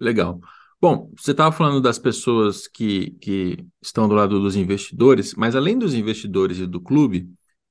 Legal. 0.00 0.40
Bom, 0.80 1.12
você 1.14 1.32
estava 1.32 1.54
falando 1.54 1.82
das 1.82 1.98
pessoas 1.98 2.66
que, 2.66 3.10
que 3.20 3.62
estão 3.82 4.08
do 4.08 4.14
lado 4.14 4.40
dos 4.40 4.56
investidores, 4.56 5.34
mas 5.34 5.54
além 5.54 5.78
dos 5.78 5.92
investidores 5.92 6.58
e 6.58 6.66
do 6.66 6.80
clube, 6.80 7.28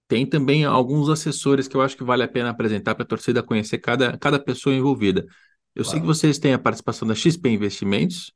tem 0.07 0.24
também 0.24 0.65
alguns 0.65 1.10
assessores 1.10 1.67
que 1.67 1.75
eu 1.75 1.81
acho 1.81 1.98
que 1.98 2.03
vale 2.03 2.22
a 2.22 2.27
pena 2.27 2.51
apresentar 2.51 2.93
para 2.93 3.03
a 3.03 3.07
torcida 3.07 3.41
conhecer 3.41 3.79
cada, 3.79 4.15
cada 4.15 4.38
pessoa 4.38 4.75
envolvida. 4.75 5.22
Eu 5.74 5.84
claro. 5.84 5.89
sei 5.89 6.00
que 6.00 6.05
vocês 6.05 6.38
têm 6.38 6.53
a 6.53 6.60
participação 6.60 7.07
da 7.07 7.15
XP 7.15 7.50
Investimentos, 7.50 8.31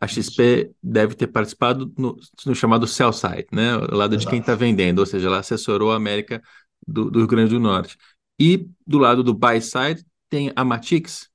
a 0.00 0.08
XP 0.08 0.72
deve 0.82 1.14
ter 1.14 1.28
participado 1.28 1.92
no, 1.96 2.16
no 2.44 2.54
chamado 2.56 2.88
sell 2.88 3.12
side, 3.12 3.46
né? 3.52 3.76
O 3.76 3.94
lado 3.94 4.14
Exato. 4.14 4.18
de 4.18 4.26
quem 4.26 4.40
está 4.40 4.56
vendendo, 4.56 4.98
ou 4.98 5.06
seja, 5.06 5.28
ela 5.28 5.38
assessorou 5.38 5.92
a 5.92 5.96
América 5.96 6.42
do, 6.86 7.10
do, 7.10 7.18
Rio 7.20 7.28
Grande 7.28 7.54
do 7.54 7.60
Norte. 7.60 7.96
E 8.38 8.68
do 8.86 8.98
lado 8.98 9.22
do 9.22 9.34
buy 9.34 9.60
side 9.60 10.04
tem 10.28 10.52
a 10.56 10.64
Matix. 10.64 11.28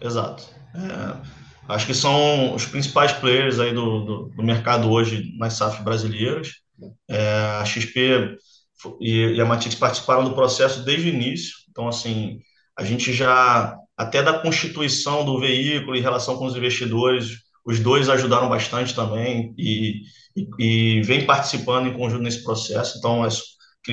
Exato. 0.00 0.44
É 0.74 1.36
Acho 1.68 1.86
que 1.86 1.94
são 1.94 2.54
os 2.54 2.64
principais 2.64 3.12
players 3.12 3.58
aí 3.58 3.74
do, 3.74 4.04
do, 4.04 4.24
do 4.36 4.42
mercado 4.42 4.88
hoje 4.90 5.32
nas 5.36 5.54
SAF 5.54 5.82
brasileiras. 5.82 6.60
É, 7.08 7.58
a 7.60 7.64
XP 7.64 8.36
e, 9.00 9.34
e 9.34 9.40
a 9.40 9.44
Matix 9.44 9.74
participaram 9.74 10.24
do 10.24 10.34
processo 10.34 10.84
desde 10.84 11.08
o 11.08 11.12
início. 11.12 11.54
Então, 11.68 11.88
assim, 11.88 12.38
a 12.78 12.84
gente 12.84 13.12
já, 13.12 13.76
até 13.96 14.22
da 14.22 14.38
constituição 14.38 15.24
do 15.24 15.40
veículo 15.40 15.96
em 15.96 16.00
relação 16.00 16.36
com 16.36 16.46
os 16.46 16.56
investidores, 16.56 17.38
os 17.64 17.80
dois 17.80 18.08
ajudaram 18.08 18.48
bastante 18.48 18.94
também 18.94 19.52
e, 19.58 20.02
e, 20.36 20.98
e 20.98 21.02
vem 21.02 21.26
participando 21.26 21.88
em 21.88 21.94
conjunto 21.94 22.22
nesse 22.22 22.44
processo. 22.44 22.98
Então, 22.98 23.24
é, 23.24 23.28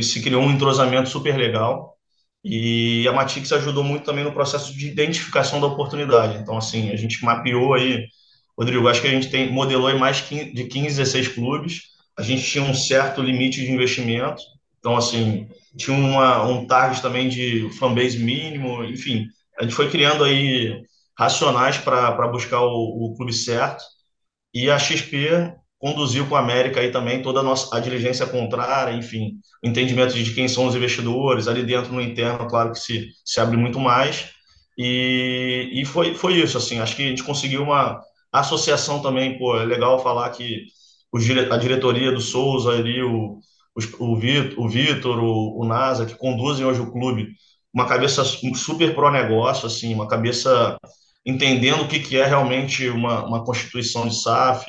se 0.02 0.22
criou 0.22 0.42
um 0.42 0.52
entrosamento 0.52 1.10
super 1.10 1.38
legal. 1.38 1.94
E 2.44 3.08
a 3.08 3.14
Matix 3.14 3.52
ajudou 3.54 3.84
muito 3.84 4.04
também 4.06 4.24
no 4.24 4.34
processo 4.34 4.76
de 4.76 4.88
identificação 4.88 5.62
da 5.62 5.68
oportunidade. 5.68 6.40
Então, 6.40 6.58
assim, 6.58 6.92
a 6.92 6.96
gente 6.96 7.24
mapeou 7.24 7.74
aí, 7.74 8.06
Rodrigo, 8.58 8.88
acho 8.88 9.02
que 9.02 9.08
a 9.08 9.12
gente 9.12 9.30
tem, 9.30 9.52
modelou 9.52 9.90
em 9.90 9.98
mais 9.98 10.18
de 10.28 10.66
15, 10.66 10.98
16 10.98 11.28
clubes. 11.30 11.84
A 12.18 12.22
gente 12.22 12.44
tinha 12.44 12.64
um 12.64 12.74
certo 12.74 13.22
limite 13.22 13.62
de 13.62 13.72
investimento. 13.72 14.42
Então, 14.80 14.98
assim, 14.98 15.48
tinha 15.78 15.96
uma, 15.96 16.44
um 16.46 16.66
target 16.68 17.02
também 17.02 17.30
de 17.30 17.70
fanbase 17.80 18.20
mínimo, 18.20 18.84
enfim. 18.84 19.26
A 19.60 19.64
gente 19.64 19.76
foi 19.76 19.90
criando 19.90 20.24
aí 20.24 20.84
racionais 21.18 21.78
para 21.78 22.28
buscar 22.28 22.62
o, 22.62 23.06
o 23.06 23.16
clube 23.16 23.34
certo. 23.34 23.84
E 24.54 24.70
a 24.70 24.78
XP 24.78 25.54
conduziu 25.84 26.26
com 26.30 26.38
a 26.38 26.40
América 26.40 26.80
aí 26.80 26.92
também 26.92 27.22
toda 27.22 27.42
a 27.42 27.44
nossa 27.44 27.76
a 27.76 27.80
diligência 27.82 28.26
contrária, 28.26 28.96
enfim, 28.96 29.34
o 29.62 29.68
entendimento 29.68 30.14
de 30.14 30.34
quem 30.34 30.48
são 30.48 30.66
os 30.66 30.76
investidores, 30.76 31.46
ali 31.46 31.62
dentro 31.62 31.92
no 31.92 32.00
interno, 32.00 32.48
claro 32.48 32.72
que 32.72 32.80
se, 32.80 33.10
se 33.26 33.42
abre 33.42 33.58
muito 33.58 33.82
mais, 33.82 34.30
e, 34.78 35.70
e 35.74 35.84
foi, 35.84 36.16
foi 36.16 36.36
isso, 36.36 36.58
assim, 36.58 36.80
acho 36.80 36.96
que 36.96 37.04
a 37.04 37.10
gente 37.10 37.22
conseguiu 37.22 37.64
uma 37.64 38.02
associação 38.32 39.02
também, 39.02 39.38
pô, 39.38 39.58
é 39.60 39.66
legal 39.66 40.02
falar 40.02 40.30
que 40.30 40.68
o, 41.12 41.18
a 41.18 41.58
diretoria 41.58 42.14
do 42.14 42.22
Souza 42.22 42.70
ali, 42.70 43.04
o, 43.04 43.40
o, 43.76 44.14
o 44.64 44.70
Vitor, 44.70 45.20
o, 45.20 45.60
o 45.60 45.66
NASA, 45.66 46.06
que 46.06 46.16
conduzem 46.16 46.66
hoje 46.66 46.80
o 46.80 46.94
clube, 46.94 47.28
uma 47.74 47.86
cabeça 47.86 48.24
super 48.24 48.96
pró-negócio, 48.96 49.68
assim, 49.68 49.94
uma 49.94 50.08
cabeça 50.08 50.78
entendendo 51.26 51.82
o 51.84 51.88
que, 51.90 52.00
que 52.00 52.16
é 52.16 52.26
realmente 52.26 52.88
uma, 52.88 53.26
uma 53.26 53.44
constituição 53.44 54.08
de 54.08 54.16
SAF, 54.16 54.66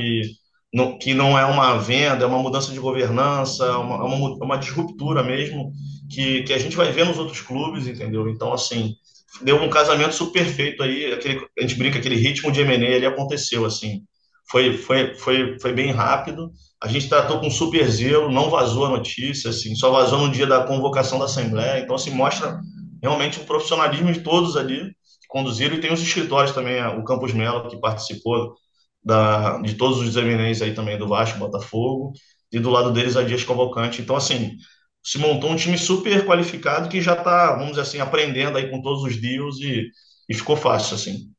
no, 0.74 0.98
que 0.98 1.14
não 1.14 1.38
é 1.38 1.44
uma 1.46 1.78
venda, 1.78 2.24
é 2.24 2.26
uma 2.26 2.40
mudança 2.40 2.72
de 2.72 2.80
governança, 2.80 3.64
é 3.64 3.76
uma, 3.76 3.94
é 3.94 4.02
uma, 4.02 4.38
é 4.40 4.44
uma 4.44 4.58
disruptura 4.58 5.22
mesmo, 5.22 5.72
que, 6.10 6.42
que 6.42 6.52
a 6.52 6.58
gente 6.58 6.76
vai 6.76 6.90
ver 6.90 7.06
nos 7.06 7.16
outros 7.16 7.40
clubes, 7.40 7.86
entendeu? 7.86 8.28
Então, 8.28 8.52
assim, 8.52 8.92
deu 9.40 9.62
um 9.62 9.70
casamento 9.70 10.16
super 10.16 10.44
perfeito 10.44 10.82
aí, 10.82 11.12
aquele, 11.12 11.46
a 11.56 11.62
gente 11.62 11.76
brinca, 11.76 12.00
aquele 12.00 12.16
ritmo 12.16 12.50
de 12.50 12.60
M&A 12.60 12.96
ali 12.96 13.06
aconteceu, 13.06 13.64
assim, 13.64 14.02
foi, 14.50 14.76
foi, 14.76 15.14
foi, 15.14 15.58
foi 15.60 15.72
bem 15.72 15.92
rápido, 15.92 16.50
a 16.82 16.88
gente 16.88 17.08
tratou 17.08 17.38
com 17.38 17.48
super 17.48 17.88
zelo, 17.88 18.32
não 18.32 18.50
vazou 18.50 18.86
a 18.86 18.90
notícia, 18.90 19.50
assim, 19.50 19.76
só 19.76 19.92
vazou 19.92 20.18
no 20.18 20.32
dia 20.32 20.46
da 20.46 20.64
convocação 20.64 21.20
da 21.20 21.26
Assembleia, 21.26 21.78
então, 21.78 21.94
assim, 21.94 22.10
mostra 22.10 22.58
realmente 23.00 23.38
o 23.38 23.44
profissionalismo 23.44 24.12
de 24.12 24.22
todos 24.22 24.56
ali, 24.56 24.86
que 24.86 25.28
conduziram, 25.28 25.76
e 25.76 25.80
tem 25.80 25.92
os 25.92 26.02
escritórios 26.02 26.52
também, 26.52 26.84
o 26.84 27.04
Campos 27.04 27.32
Melo, 27.32 27.68
que 27.68 27.80
participou 27.80 28.56
da, 29.04 29.60
de 29.60 29.74
todos 29.74 29.98
os 30.00 30.16
eminentes 30.16 30.62
aí 30.62 30.74
também 30.74 30.96
do 30.96 31.06
Vasco, 31.06 31.38
Botafogo, 31.38 32.12
e 32.50 32.58
do 32.58 32.70
lado 32.70 32.92
deles 32.92 33.16
a 33.16 33.22
Dias 33.22 33.44
Cavalcante. 33.44 34.00
Então, 34.00 34.16
assim, 34.16 34.56
se 35.02 35.18
montou 35.18 35.50
um 35.50 35.56
time 35.56 35.76
super 35.76 36.24
qualificado 36.24 36.88
que 36.88 37.00
já 37.00 37.14
está, 37.14 37.52
vamos 37.52 37.70
dizer 37.70 37.82
assim, 37.82 38.00
aprendendo 38.00 38.56
aí 38.56 38.70
com 38.70 38.80
todos 38.80 39.02
os 39.02 39.20
deals 39.20 39.58
e, 39.60 39.90
e 40.28 40.34
ficou 40.34 40.56
fácil, 40.56 40.94
assim. 40.94 41.30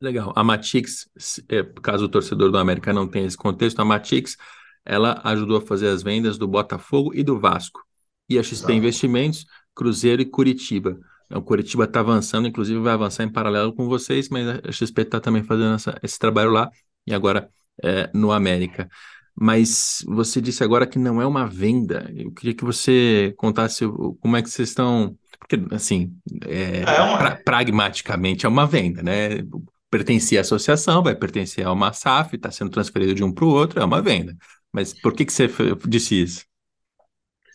Legal. 0.00 0.32
A 0.36 0.44
Matix, 0.44 1.08
é, 1.48 1.62
caso 1.82 2.04
o 2.04 2.08
torcedor 2.08 2.50
do 2.50 2.58
América 2.58 2.92
não 2.92 3.08
tenha 3.08 3.26
esse 3.26 3.36
contexto, 3.36 3.80
a 3.80 3.84
Matix, 3.84 4.36
ela 4.84 5.20
ajudou 5.24 5.56
a 5.56 5.60
fazer 5.62 5.88
as 5.88 6.02
vendas 6.02 6.36
do 6.36 6.46
Botafogo 6.46 7.12
e 7.14 7.22
do 7.22 7.40
Vasco. 7.40 7.80
E 8.28 8.38
a 8.38 8.42
XP 8.42 8.54
Exato. 8.54 8.72
Investimentos, 8.72 9.46
Cruzeiro 9.74 10.20
e 10.20 10.26
Curitiba. 10.26 10.98
O 11.30 11.40
Curitiba 11.40 11.84
está 11.84 12.00
avançando, 12.00 12.46
inclusive 12.46 12.78
vai 12.80 12.92
avançar 12.92 13.24
em 13.24 13.32
paralelo 13.32 13.72
com 13.72 13.88
vocês, 13.88 14.28
mas 14.28 14.46
a 14.46 14.72
XP 14.72 15.02
está 15.02 15.20
também 15.20 15.42
fazendo 15.42 15.74
essa, 15.74 15.98
esse 16.02 16.18
trabalho 16.18 16.50
lá 16.50 16.70
e 17.06 17.14
agora 17.14 17.48
é, 17.82 18.10
no 18.14 18.32
América. 18.32 18.88
Mas 19.36 20.04
você 20.06 20.40
disse 20.40 20.62
agora 20.62 20.86
que 20.86 20.98
não 20.98 21.20
é 21.20 21.26
uma 21.26 21.46
venda. 21.46 22.10
Eu 22.14 22.30
queria 22.32 22.54
que 22.54 22.64
você 22.64 23.34
contasse 23.36 23.84
como 24.20 24.36
é 24.36 24.42
que 24.42 24.48
vocês 24.48 24.68
estão. 24.68 25.16
Porque, 25.38 25.60
assim, 25.74 26.14
é, 26.46 26.82
é 26.82 27.00
uma... 27.02 27.18
pra, 27.18 27.36
pragmaticamente 27.36 28.46
é 28.46 28.48
uma 28.48 28.66
venda, 28.66 29.02
né? 29.02 29.44
Pertencia 29.90 30.40
à 30.40 30.42
associação, 30.42 31.02
vai 31.02 31.14
pertencer 31.14 31.66
a 31.66 31.72
uma 31.72 31.92
SAF, 31.92 32.36
está 32.36 32.50
sendo 32.50 32.70
transferido 32.70 33.14
de 33.14 33.24
um 33.24 33.32
para 33.32 33.44
o 33.44 33.48
outro, 33.48 33.80
é 33.80 33.84
uma 33.84 34.00
venda. 34.00 34.36
Mas 34.72 34.92
por 34.92 35.12
que, 35.12 35.24
que 35.24 35.32
você 35.32 35.48
disse 35.86 36.20
isso? 36.22 36.44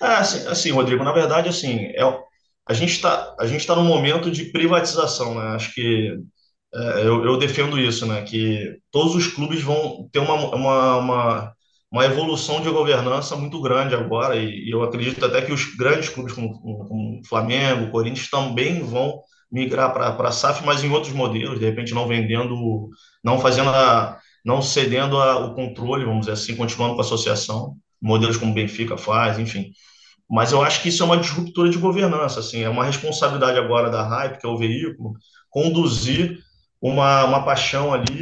É, 0.01 0.15
assim, 0.15 0.47
assim, 0.47 0.71
Rodrigo, 0.71 1.03
na 1.03 1.11
verdade, 1.11 1.49
assim, 1.49 1.85
é, 1.95 2.03
a 2.67 2.73
gente 2.73 2.91
está 2.91 3.35
a 3.39 3.47
gente 3.47 3.65
tá 3.65 3.75
num 3.75 3.83
momento 3.83 4.29
de 4.29 4.45
privatização, 4.45 5.35
né? 5.35 5.55
Acho 5.55 5.73
que 5.73 6.17
eu, 6.73 7.25
eu, 7.25 7.37
defendo 7.37 7.79
isso, 7.79 8.05
né? 8.05 8.21
Que 8.21 8.77
todos 8.91 9.15
os 9.15 9.27
clubes 9.27 9.61
vão 9.61 10.07
ter 10.11 10.19
uma, 10.19 10.33
uma, 10.55 10.97
uma, 10.97 11.53
uma 11.91 12.05
evolução 12.05 12.61
de 12.61 12.69
governança 12.69 13.35
muito 13.35 13.61
grande 13.61 13.95
agora, 13.95 14.35
e, 14.35 14.67
e 14.67 14.71
eu 14.71 14.83
acredito 14.83 15.23
até 15.25 15.41
que 15.41 15.51
os 15.51 15.75
grandes 15.75 16.09
clubes 16.09 16.33
como, 16.33 16.59
como 16.59 17.21
Flamengo, 17.27 17.91
Corinthians 17.91 18.29
também 18.29 18.81
vão 18.83 19.21
migrar 19.51 19.93
para 19.93 20.27
a 20.27 20.31
SAF, 20.31 20.63
mas 20.63 20.83
em 20.83 20.91
outros 20.91 21.13
modelos, 21.13 21.59
de 21.59 21.65
repente 21.65 21.93
não 21.93 22.07
vendendo, 22.07 22.89
não 23.23 23.39
fazendo 23.39 23.69
a, 23.71 24.19
não 24.45 24.61
cedendo 24.61 25.17
a, 25.17 25.37
o 25.45 25.55
controle, 25.55 26.05
vamos 26.05 26.21
dizer 26.21 26.33
assim, 26.33 26.55
continuando 26.55 26.93
com 26.93 27.01
a 27.01 27.03
associação, 27.03 27.75
modelos 28.01 28.37
como 28.37 28.53
Benfica 28.53 28.97
faz, 28.97 29.39
enfim. 29.39 29.71
Mas 30.29 30.51
eu 30.51 30.61
acho 30.61 30.83
que 30.83 30.89
isso 30.89 31.01
é 31.01 31.05
uma 31.07 31.17
disruptura 31.17 31.69
de 31.69 31.79
governança, 31.79 32.39
assim, 32.39 32.61
é 32.61 32.69
uma 32.69 32.85
responsabilidade 32.85 33.57
agora 33.57 33.89
da 33.89 34.07
Hype, 34.07 34.39
que 34.39 34.45
é 34.45 34.49
o 34.49 34.57
veículo, 34.57 35.13
conduzir 35.49 36.37
uma, 36.81 37.25
uma 37.25 37.43
paixão 37.45 37.93
ali, 37.93 38.13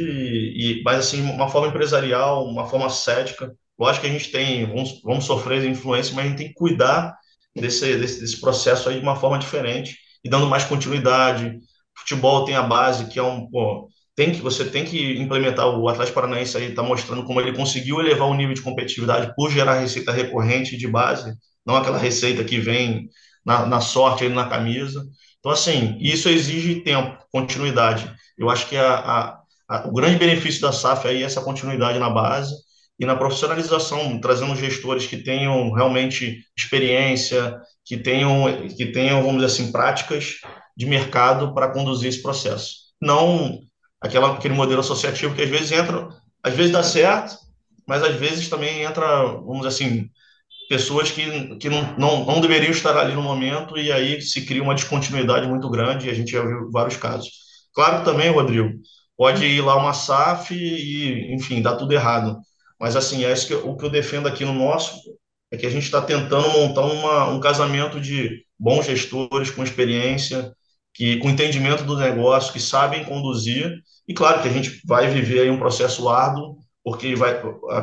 e, 0.80 0.82
mas 0.84 0.98
assim, 0.98 1.22
uma 1.22 1.48
forma 1.48 1.68
empresarial, 1.68 2.44
uma 2.44 2.66
forma 2.66 2.90
cética. 2.90 3.52
Lógico 3.78 4.04
que 4.04 4.10
a 4.10 4.12
gente 4.12 4.30
tem, 4.30 4.66
vamos, 4.66 5.00
vamos 5.02 5.24
sofrer 5.24 5.64
influência, 5.64 6.14
mas 6.14 6.24
a 6.24 6.28
gente 6.28 6.38
tem 6.38 6.48
que 6.48 6.54
cuidar 6.54 7.16
desse, 7.54 7.96
desse, 7.96 8.20
desse 8.20 8.40
processo 8.40 8.88
aí 8.88 8.96
de 8.96 9.02
uma 9.02 9.16
forma 9.16 9.38
diferente 9.38 9.96
e 10.24 10.28
dando 10.28 10.46
mais 10.46 10.64
continuidade. 10.64 11.58
Futebol 11.96 12.44
tem 12.44 12.56
a 12.56 12.62
base, 12.62 13.06
que 13.06 13.18
é 13.18 13.22
um, 13.22 13.48
pô, 13.48 13.88
tem 14.16 14.32
que, 14.32 14.40
você 14.40 14.64
tem 14.64 14.84
que 14.84 15.16
implementar 15.20 15.68
o 15.68 15.88
Atlético 15.88 16.16
Paranaense 16.16 16.56
aí, 16.56 16.70
está 16.70 16.82
mostrando 16.82 17.22
como 17.24 17.40
ele 17.40 17.56
conseguiu 17.56 18.00
elevar 18.00 18.28
o 18.28 18.34
nível 18.34 18.54
de 18.54 18.62
competitividade 18.62 19.32
por 19.36 19.50
gerar 19.50 19.78
receita 19.78 20.10
recorrente 20.10 20.76
de 20.76 20.88
base, 20.88 21.32
não 21.64 21.76
aquela 21.76 21.98
receita 21.98 22.42
que 22.42 22.58
vem 22.58 23.08
na, 23.44 23.64
na 23.64 23.80
sorte 23.80 24.24
aí 24.24 24.28
na 24.28 24.48
camisa. 24.48 25.04
Então, 25.38 25.52
assim, 25.52 25.96
isso 26.00 26.28
exige 26.28 26.80
tempo, 26.82 27.16
continuidade. 27.30 28.12
Eu 28.38 28.48
acho 28.48 28.68
que 28.68 28.76
a, 28.76 29.40
a, 29.68 29.88
o 29.88 29.92
grande 29.92 30.18
benefício 30.18 30.60
da 30.60 30.72
SAF 30.72 31.06
é 31.08 31.22
essa 31.22 31.40
continuidade 31.40 31.98
na 31.98 32.08
base 32.08 32.54
e 32.98 33.06
na 33.06 33.16
profissionalização, 33.16 34.20
trazendo 34.20 34.56
gestores 34.56 35.06
que 35.06 35.18
tenham 35.18 35.72
realmente 35.72 36.44
experiência, 36.56 37.60
que 37.84 37.96
tenham, 37.96 38.68
que 38.76 38.86
tenham, 38.86 39.22
vamos 39.22 39.42
dizer 39.42 39.46
assim, 39.46 39.72
práticas 39.72 40.36
de 40.76 40.86
mercado 40.86 41.54
para 41.54 41.70
conduzir 41.72 42.08
esse 42.08 42.22
processo. 42.22 42.88
Não 43.00 43.60
aquela, 44.00 44.34
aquele 44.34 44.54
modelo 44.54 44.80
associativo 44.80 45.34
que 45.34 45.42
às 45.42 45.48
vezes 45.48 45.72
entra, 45.72 46.08
às 46.42 46.54
vezes 46.54 46.72
dá 46.72 46.82
certo, 46.82 47.36
mas 47.86 48.02
às 48.02 48.14
vezes 48.16 48.48
também 48.48 48.82
entra, 48.82 49.24
vamos 49.24 49.58
dizer 49.58 49.68
assim, 49.68 50.10
pessoas 50.68 51.10
que, 51.10 51.56
que 51.56 51.68
não, 51.68 51.96
não, 51.96 52.26
não 52.26 52.40
deveriam 52.40 52.70
estar 52.70 52.96
ali 52.96 53.14
no 53.14 53.22
momento 53.22 53.78
e 53.78 53.90
aí 53.90 54.20
se 54.20 54.44
cria 54.44 54.62
uma 54.62 54.74
descontinuidade 54.74 55.46
muito 55.48 55.68
grande 55.70 56.06
e 56.06 56.10
a 56.10 56.14
gente 56.14 56.32
já 56.32 56.44
viu 56.44 56.70
vários 56.70 56.96
casos. 56.96 57.47
Claro 57.78 58.02
também, 58.02 58.28
Rodrigo, 58.28 58.72
pode 59.16 59.44
ir 59.46 59.60
lá 59.60 59.76
uma 59.76 59.92
SAF 59.92 60.52
e, 60.52 61.32
enfim, 61.32 61.62
dá 61.62 61.76
tudo 61.76 61.92
errado. 61.92 62.36
Mas, 62.80 62.96
assim, 62.96 63.24
é 63.24 63.32
isso 63.32 63.46
que, 63.46 63.54
o 63.54 63.76
que 63.76 63.84
eu 63.84 63.88
defendo 63.88 64.26
aqui 64.26 64.44
no 64.44 64.52
nosso 64.52 65.00
é 65.48 65.56
que 65.56 65.64
a 65.64 65.70
gente 65.70 65.84
está 65.84 66.02
tentando 66.02 66.48
montar 66.48 66.82
uma, 66.82 67.28
um 67.28 67.38
casamento 67.38 68.00
de 68.00 68.42
bons 68.58 68.84
gestores 68.84 69.52
com 69.52 69.62
experiência, 69.62 70.52
que 70.92 71.18
com 71.18 71.30
entendimento 71.30 71.84
do 71.84 71.96
negócio, 71.96 72.52
que 72.52 72.58
sabem 72.58 73.04
conduzir. 73.04 73.72
E 74.08 74.12
claro 74.12 74.42
que 74.42 74.48
a 74.48 74.52
gente 74.52 74.80
vai 74.84 75.06
viver 75.08 75.42
aí 75.42 75.50
um 75.50 75.60
processo 75.60 76.08
árduo, 76.08 76.56
porque 76.82 77.14
vai, 77.14 77.40
a 77.70 77.80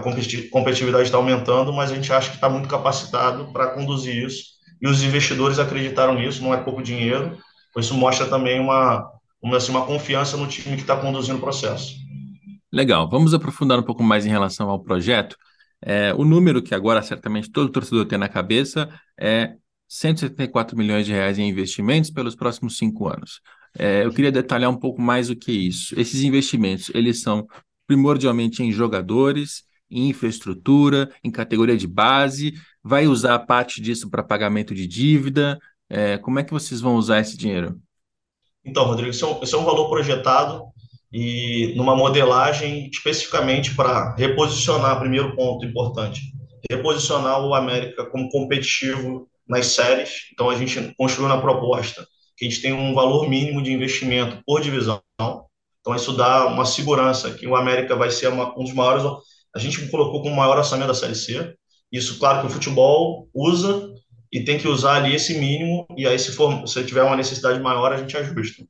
competitividade 0.52 1.06
está 1.06 1.18
aumentando, 1.18 1.72
mas 1.72 1.90
a 1.90 1.96
gente 1.96 2.12
acha 2.12 2.32
que 2.32 2.36
está 2.36 2.50
muito 2.50 2.68
capacitado 2.68 3.50
para 3.54 3.68
conduzir 3.68 4.26
isso. 4.26 4.44
E 4.82 4.90
os 4.90 5.04
investidores 5.04 5.58
acreditaram 5.58 6.16
nisso, 6.16 6.44
não 6.44 6.54
é 6.54 6.58
pouco 6.58 6.84
dinheiro. 6.84 7.38
Isso 7.78 7.94
mostra 7.94 8.26
também 8.26 8.60
uma, 8.60 9.15
vamos 9.46 9.58
assim, 9.58 9.72
uma 9.72 9.86
confiança 9.86 10.36
no 10.36 10.48
time 10.48 10.76
que 10.76 10.82
está 10.82 10.98
conduzindo 10.98 11.38
o 11.38 11.40
processo. 11.40 11.98
Legal, 12.74 13.08
vamos 13.08 13.32
aprofundar 13.32 13.78
um 13.78 13.84
pouco 13.84 14.02
mais 14.02 14.26
em 14.26 14.30
relação 14.30 14.72
ao 14.72 14.82
projeto. 14.82 15.38
É, 15.80 16.12
o 16.16 16.26
número 16.26 16.64
que 16.64 16.74
agora 16.74 17.04
certamente 17.04 17.52
todo 17.52 17.70
torcedor 17.70 18.08
tem 18.08 18.18
na 18.18 18.28
cabeça 18.28 18.90
é 19.20 19.54
174 19.88 20.76
milhões 20.76 21.06
de 21.06 21.12
reais 21.12 21.38
em 21.38 21.48
investimentos 21.48 22.10
pelos 22.10 22.36
próximos 22.36 22.76
cinco 22.76 23.08
anos. 23.08 23.40
É, 23.78 24.04
eu 24.04 24.12
queria 24.12 24.32
detalhar 24.32 24.72
um 24.72 24.80
pouco 24.80 25.00
mais 25.00 25.30
o 25.30 25.36
que 25.36 25.52
é 25.52 25.54
isso. 25.54 25.94
Esses 26.00 26.24
investimentos, 26.24 26.90
eles 26.96 27.22
são 27.22 27.46
primordialmente 27.86 28.64
em 28.64 28.72
jogadores, 28.72 29.64
em 29.92 30.10
infraestrutura, 30.10 31.12
em 31.24 31.30
categoria 31.30 31.78
de 31.78 31.86
base, 31.86 32.56
vai 32.84 33.06
usar 33.06 33.38
parte 33.40 33.80
disso 33.80 34.10
para 34.10 34.24
pagamento 34.24 34.74
de 34.74 34.88
dívida. 34.88 35.60
É, 35.88 36.18
como 36.18 36.40
é 36.40 36.44
que 36.44 36.52
vocês 36.52 36.82
vão 36.82 36.96
usar 36.96 37.20
esse 37.20 37.38
dinheiro? 37.38 37.80
Então, 38.66 38.86
Rodrigo, 38.86 39.12
esse 39.12 39.24
é 39.24 39.28
um, 39.28 39.40
é 39.42 39.58
um 39.58 39.66
valor 39.66 39.90
projetado 39.90 40.64
e 41.14 41.74
numa 41.78 41.96
modelagem 41.96 42.90
especificamente 42.92 43.76
para 43.76 44.16
reposicionar, 44.16 45.00
primeiro 45.00 45.36
ponto 45.36 45.66
importante, 45.66 46.22
reposicionar 46.70 47.46
o 47.46 47.54
América 47.54 48.06
como 48.06 48.30
competitivo 48.30 49.30
nas 49.48 49.68
séries. 49.68 50.30
Então, 50.34 50.50
a 50.50 50.56
gente 50.56 50.94
construiu 50.98 51.30
na 51.30 51.40
proposta 51.40 52.06
que 52.36 52.46
a 52.46 52.50
gente 52.50 52.62
tem 52.62 52.74
um 52.74 52.94
valor 52.94 53.30
mínimo 53.30 53.62
de 53.62 53.72
investimento 53.72 54.42
por 54.46 54.60
divisão. 54.60 55.02
Então, 55.80 55.96
isso 55.96 56.14
dá 56.14 56.48
uma 56.48 56.66
segurança 56.66 57.32
que 57.32 57.48
o 57.48 57.56
América 57.56 57.96
vai 57.96 58.10
ser 58.10 58.28
uma, 58.28 58.52
um 58.60 58.64
dos 58.64 58.74
maiores. 58.74 59.04
A 59.56 59.60
gente 59.60 59.88
colocou 59.88 60.22
como 60.22 60.36
maior 60.36 60.58
orçamento 60.58 60.88
da 60.88 60.94
Série 60.94 61.16
C. 61.16 61.56
Isso, 61.92 62.20
claro, 62.20 62.42
que 62.42 62.48
o 62.48 62.50
futebol 62.50 63.30
usa 63.34 63.95
e 64.32 64.44
tem 64.44 64.58
que 64.58 64.68
usar 64.68 64.96
ali 64.96 65.16
esse 65.16 65.38
mínimo, 65.38 65.86
e 65.98 66.08
aí 66.08 66.18
se 66.18 66.32
for, 66.32 66.68
se 66.68 66.84
tiver 66.84 67.04
uma 67.04 67.16
necessidade 67.16 67.60
maior, 67.60 67.94
a 67.94 67.98
gente 67.98 68.16
ajusta. 68.18 68.64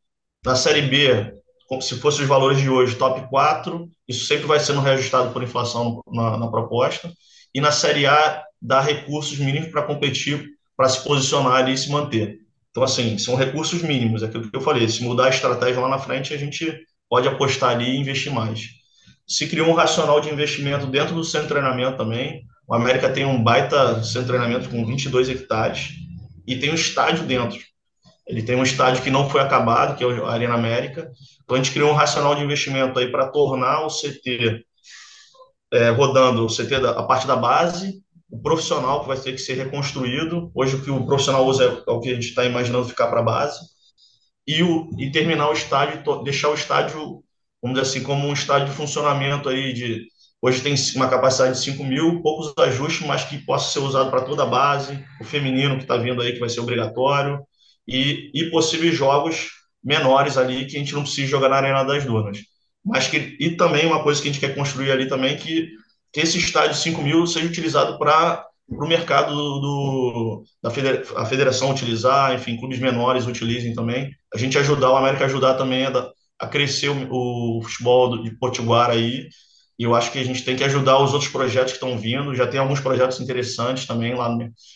Na 0.46 0.56
Série 0.56 0.84
B, 0.84 1.34
como 1.68 1.82
se 1.82 1.96
fossem 2.00 2.22
os 2.22 2.28
valores 2.28 2.60
de 2.60 2.70
hoje, 2.70 2.96
top 2.96 3.28
4, 3.30 3.90
isso 4.08 4.26
sempre 4.26 4.46
vai 4.46 4.60
sendo 4.60 4.82
reajustado 4.82 5.32
por 5.32 5.42
inflação 5.42 6.02
na, 6.08 6.38
na 6.38 6.48
proposta, 6.48 7.12
e 7.54 7.62
na 7.62 7.72
Série 7.72 8.06
A, 8.06 8.44
dá 8.62 8.82
recursos 8.82 9.38
mínimos 9.40 9.70
para 9.70 9.84
competir, 9.84 10.50
para 10.76 10.90
se 10.90 11.04
posicionar 11.04 11.54
ali 11.54 11.74
e 11.74 11.78
se 11.78 11.90
manter. 11.90 12.40
Então, 12.70 12.84
assim, 12.84 13.18
são 13.18 13.36
recursos 13.36 13.82
mínimos, 13.82 14.22
é 14.22 14.26
aquilo 14.26 14.50
que 14.50 14.58
eu 14.58 14.62
falei, 14.62 14.88
se 14.90 15.02
mudar 15.04 15.28
a 15.28 15.30
estratégia 15.30 15.80
lá 15.82 15.88
na 15.88 15.98
frente, 15.98 16.34
a 16.34 16.38
gente 16.38 16.86
pode 17.10 17.28
apostar 17.28 17.72
ali 17.72 17.86
e 17.86 17.98
investir 17.98 18.32
mais. 18.32 18.68
Se 19.28 19.48
criou 19.48 19.70
um 19.70 19.74
racional 19.74 20.20
de 20.20 20.30
investimento 20.30 20.86
dentro 20.86 21.16
do 21.16 21.24
centro 21.24 21.48
de 21.48 21.54
treinamento 21.54 21.98
também, 21.98 22.46
o 22.68 22.74
América 22.74 23.10
tem 23.10 23.26
um 23.26 23.42
baita 23.42 24.04
centro 24.04 24.22
de 24.22 24.28
treinamento 24.28 24.70
com 24.70 24.86
22 24.86 25.30
hectares 25.30 25.94
e 26.48 26.58
tem 26.58 26.72
um 26.72 26.76
estádio 26.76 27.24
dentro. 27.26 27.60
Ele 28.28 28.42
tem 28.42 28.56
um 28.56 28.64
estádio 28.64 29.04
que 29.04 29.12
não 29.12 29.30
foi 29.30 29.42
acabado, 29.42 29.96
que 29.96 30.04
é 30.04 30.08
a 30.08 30.30
Arena 30.30 30.56
América. 30.56 31.12
Então 31.44 31.56
a 31.56 31.58
gente 31.58 31.72
criou 31.72 31.92
um 31.92 31.96
racional 31.96 32.36
de 32.36 32.44
investimento 32.44 32.98
aí 32.98 33.12
para 33.12 33.28
tornar 33.28 33.86
o 33.86 33.90
CT 33.90 34.66
é, 35.72 35.90
rodando, 35.90 36.46
o 36.46 36.50
CT 36.50 36.80
da, 36.80 36.92
a 36.92 37.04
parte 37.04 37.28
da 37.28 37.36
base, 37.36 38.02
o 38.30 38.42
profissional 38.42 39.02
que 39.02 39.08
vai 39.08 39.18
ter 39.18 39.34
que 39.34 39.38
ser 39.38 39.54
reconstruído. 39.56 40.52
Hoje 40.56 40.76
o 40.76 40.82
que 40.82 40.90
o 40.90 41.06
profissional 41.06 41.46
usa 41.46 41.66
é, 41.66 41.90
é 41.90 41.94
o 41.94 42.00
que 42.00 42.10
a 42.10 42.16
gente 42.16 42.30
está 42.30 42.44
imaginando 42.46 42.88
ficar 42.88 43.08
para 43.08 43.20
a 43.20 43.24
base. 43.24 43.60
E, 44.48 44.64
o, 44.64 44.90
e 44.98 45.12
terminar 45.12 45.50
o 45.50 45.54
estádio, 45.54 46.24
deixar 46.24 46.50
o 46.50 46.56
estádio, 46.56 47.24
vamos 47.62 47.80
dizer 47.80 47.82
assim, 47.82 48.04
como 48.04 48.28
um 48.28 48.34
estádio 48.34 48.70
de 48.70 48.76
funcionamento 48.76 49.50
aí 49.50 49.72
de 49.74 50.08
Hoje 50.46 50.62
tem 50.62 50.76
uma 50.96 51.10
capacidade 51.10 51.58
de 51.58 51.64
5 51.64 51.84
mil, 51.84 52.22
poucos 52.22 52.54
ajustes, 52.60 53.04
mas 53.08 53.24
que 53.24 53.40
possa 53.40 53.74
ser 53.74 53.80
usado 53.80 54.12
para 54.12 54.22
toda 54.22 54.44
a 54.44 54.46
base, 54.46 55.04
o 55.20 55.24
feminino 55.24 55.76
que 55.76 55.82
está 55.82 55.98
vindo 55.98 56.22
aí, 56.22 56.34
que 56.34 56.40
vai 56.40 56.50
ser 56.50 56.60
obrigatório, 56.60 57.40
e, 57.88 58.30
e 58.32 58.52
possíveis 58.52 58.94
jogos 58.94 59.48
menores 59.84 60.38
ali 60.38 60.68
que 60.68 60.76
a 60.76 60.80
gente 60.80 60.94
não 60.94 61.02
precisa 61.02 61.26
jogar 61.26 61.50
na 61.50 61.56
Arena 61.56 61.84
das 61.84 62.06
Dunas. 62.06 62.38
Mas 62.86 63.08
que, 63.08 63.36
e 63.40 63.58
também 63.58 63.88
uma 63.88 64.04
coisa 64.04 64.22
que 64.22 64.30
a 64.30 64.32
gente 64.32 64.40
quer 64.40 64.54
construir 64.54 64.92
ali 64.92 65.08
também, 65.08 65.36
que, 65.36 65.68
que 66.14 66.20
esse 66.20 66.38
estádio 66.38 66.74
de 66.74 66.78
5 66.78 67.02
mil 67.02 67.26
seja 67.26 67.48
utilizado 67.48 67.98
para 67.98 68.46
o 68.70 68.86
mercado 68.86 69.34
do, 69.34 70.44
da 70.62 70.70
federa, 70.70 71.26
federação 71.26 71.72
utilizar, 71.72 72.36
enfim, 72.36 72.56
clubes 72.56 72.78
menores 72.78 73.26
utilizem 73.26 73.74
também. 73.74 74.12
A 74.32 74.38
gente 74.38 74.60
ajudar, 74.60 74.92
o 74.92 74.96
América 74.96 75.26
ajudar 75.26 75.56
também 75.56 75.88
a, 75.88 76.08
a 76.38 76.46
crescer 76.46 76.90
o, 76.90 77.58
o 77.58 77.64
futebol 77.64 78.22
de 78.22 78.30
Potiguar 78.38 78.92
aí, 78.92 79.28
e 79.78 79.84
eu 79.84 79.94
acho 79.94 80.12
que 80.12 80.20
a 80.20 80.24
gente 80.24 80.44
tem 80.44 80.56
que 80.56 80.64
ajudar 80.64 81.00
os 81.00 81.14
outros 81.14 81.30
projetos 81.30 81.74
que 81.74 81.78
estão 81.78 81.98
vindo. 81.98 82.34
Já 82.34 82.48
tem 82.48 82.60
alguns 82.60 82.80
projetos 82.80 83.20
interessantes 83.20 83.86
também 83.86 84.16
lá, 84.16 84.36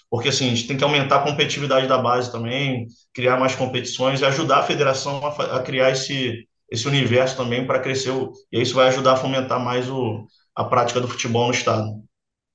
porque 0.10 0.30
assim, 0.30 0.48
a 0.48 0.50
gente 0.50 0.68
tem 0.68 0.78
que 0.78 0.84
aumentar 0.84 1.18
a 1.18 1.24
competitividade 1.24 1.88
da 1.88 1.98
base 1.98 2.32
também, 2.32 2.88
criar 3.14 3.40
mais 3.40 3.56
competições 3.56 4.20
e 4.20 4.26
ajudar 4.26 4.60
a 4.60 4.64
federação 4.64 5.26
a, 5.26 5.58
a 5.58 5.64
criar 5.64 5.92
esse, 5.92 6.46
esse 6.70 6.88
universo 6.88 7.38
também 7.38 7.66
para 7.66 7.80
crescer. 7.80 8.12
O, 8.12 8.34
e 8.52 8.62
isso 8.62 8.76
vai 8.76 8.90
ajudar 8.90 9.14
a 9.14 9.18
fomentar 9.18 9.64
mais 9.64 9.90
o, 9.90 10.26
a 10.54 10.66
prática 10.66 11.00
do 11.00 11.08
futebol 11.08 11.48
no 11.48 11.54
estado. 11.54 12.04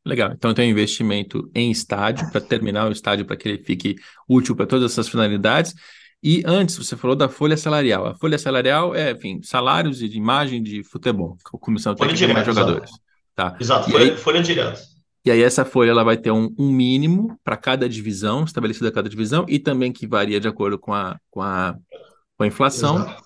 Legal. 0.07 0.33
Então 0.33 0.53
tem 0.53 0.69
um 0.69 0.73
investimento 0.73 1.51
em 1.55 1.71
estádio 1.71 2.31
para 2.31 2.41
terminar 2.41 2.87
o 2.87 2.93
estádio 2.93 3.25
para 3.25 3.37
que 3.37 3.49
ele 3.49 3.65
fique 3.65 3.97
útil 4.29 4.55
para 4.55 4.67
todas 4.67 4.93
essas 4.93 5.09
finalidades. 5.09 5.75
E 6.27 6.43
antes 6.47 6.79
você 6.79 6.97
falou 6.97 7.15
da 7.15 7.29
folha 7.29 7.55
salarial. 7.55 8.07
A 8.07 8.15
folha 8.15 8.39
salarial 8.39 8.95
é, 8.95 9.11
enfim, 9.11 9.43
salários 9.43 9.99
de 9.99 10.17
imagem 10.17 10.63
de 10.63 10.83
futebol, 10.83 11.37
comissão 11.61 11.95
técnica 11.95 12.33
mais 12.33 12.47
jogadores. 12.47 12.89
Exato, 12.89 13.03
tá. 13.35 13.57
exato. 13.61 13.91
folha, 13.91 14.13
aí, 14.13 14.17
folha 14.17 14.43
direta. 14.43 14.81
E 15.23 15.31
aí 15.31 15.43
essa 15.43 15.67
folha 15.67 15.91
ela 15.91 16.03
vai 16.03 16.17
ter 16.17 16.31
um, 16.31 16.55
um 16.59 16.71
mínimo 16.71 17.39
para 17.45 17.59
cada 17.59 17.87
divisão, 17.87 18.45
estabelecido 18.45 18.89
a 18.89 18.93
cada 18.93 19.07
divisão, 19.07 19.45
e 19.47 19.59
também 19.59 19.93
que 19.93 20.07
varia 20.07 20.41
de 20.41 20.49
acordo 20.49 20.79
com 20.79 20.95
a, 20.95 21.19
com 21.31 21.43
a, 21.43 21.77
com 22.39 22.45
a 22.45 22.47
inflação. 22.47 22.97
Exato. 22.97 23.23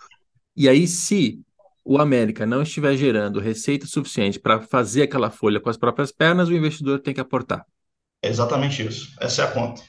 E 0.56 0.68
aí, 0.68 0.88
se 0.88 1.40
o 1.84 1.98
América 1.98 2.44
não 2.44 2.62
estiver 2.62 2.96
gerando 2.96 3.38
receita 3.38 3.86
suficiente 3.86 4.40
para 4.40 4.60
fazer 4.60 5.02
aquela 5.02 5.30
folha 5.30 5.60
com 5.60 5.70
as 5.70 5.76
próprias 5.76 6.10
pernas, 6.10 6.48
o 6.48 6.52
investidor 6.52 6.98
tem 6.98 7.14
que 7.14 7.20
aportar. 7.20 7.64
É 8.20 8.28
exatamente 8.28 8.84
isso. 8.84 9.14
Essa 9.20 9.42
é 9.42 9.44
a 9.44 9.50
conta. 9.52 9.82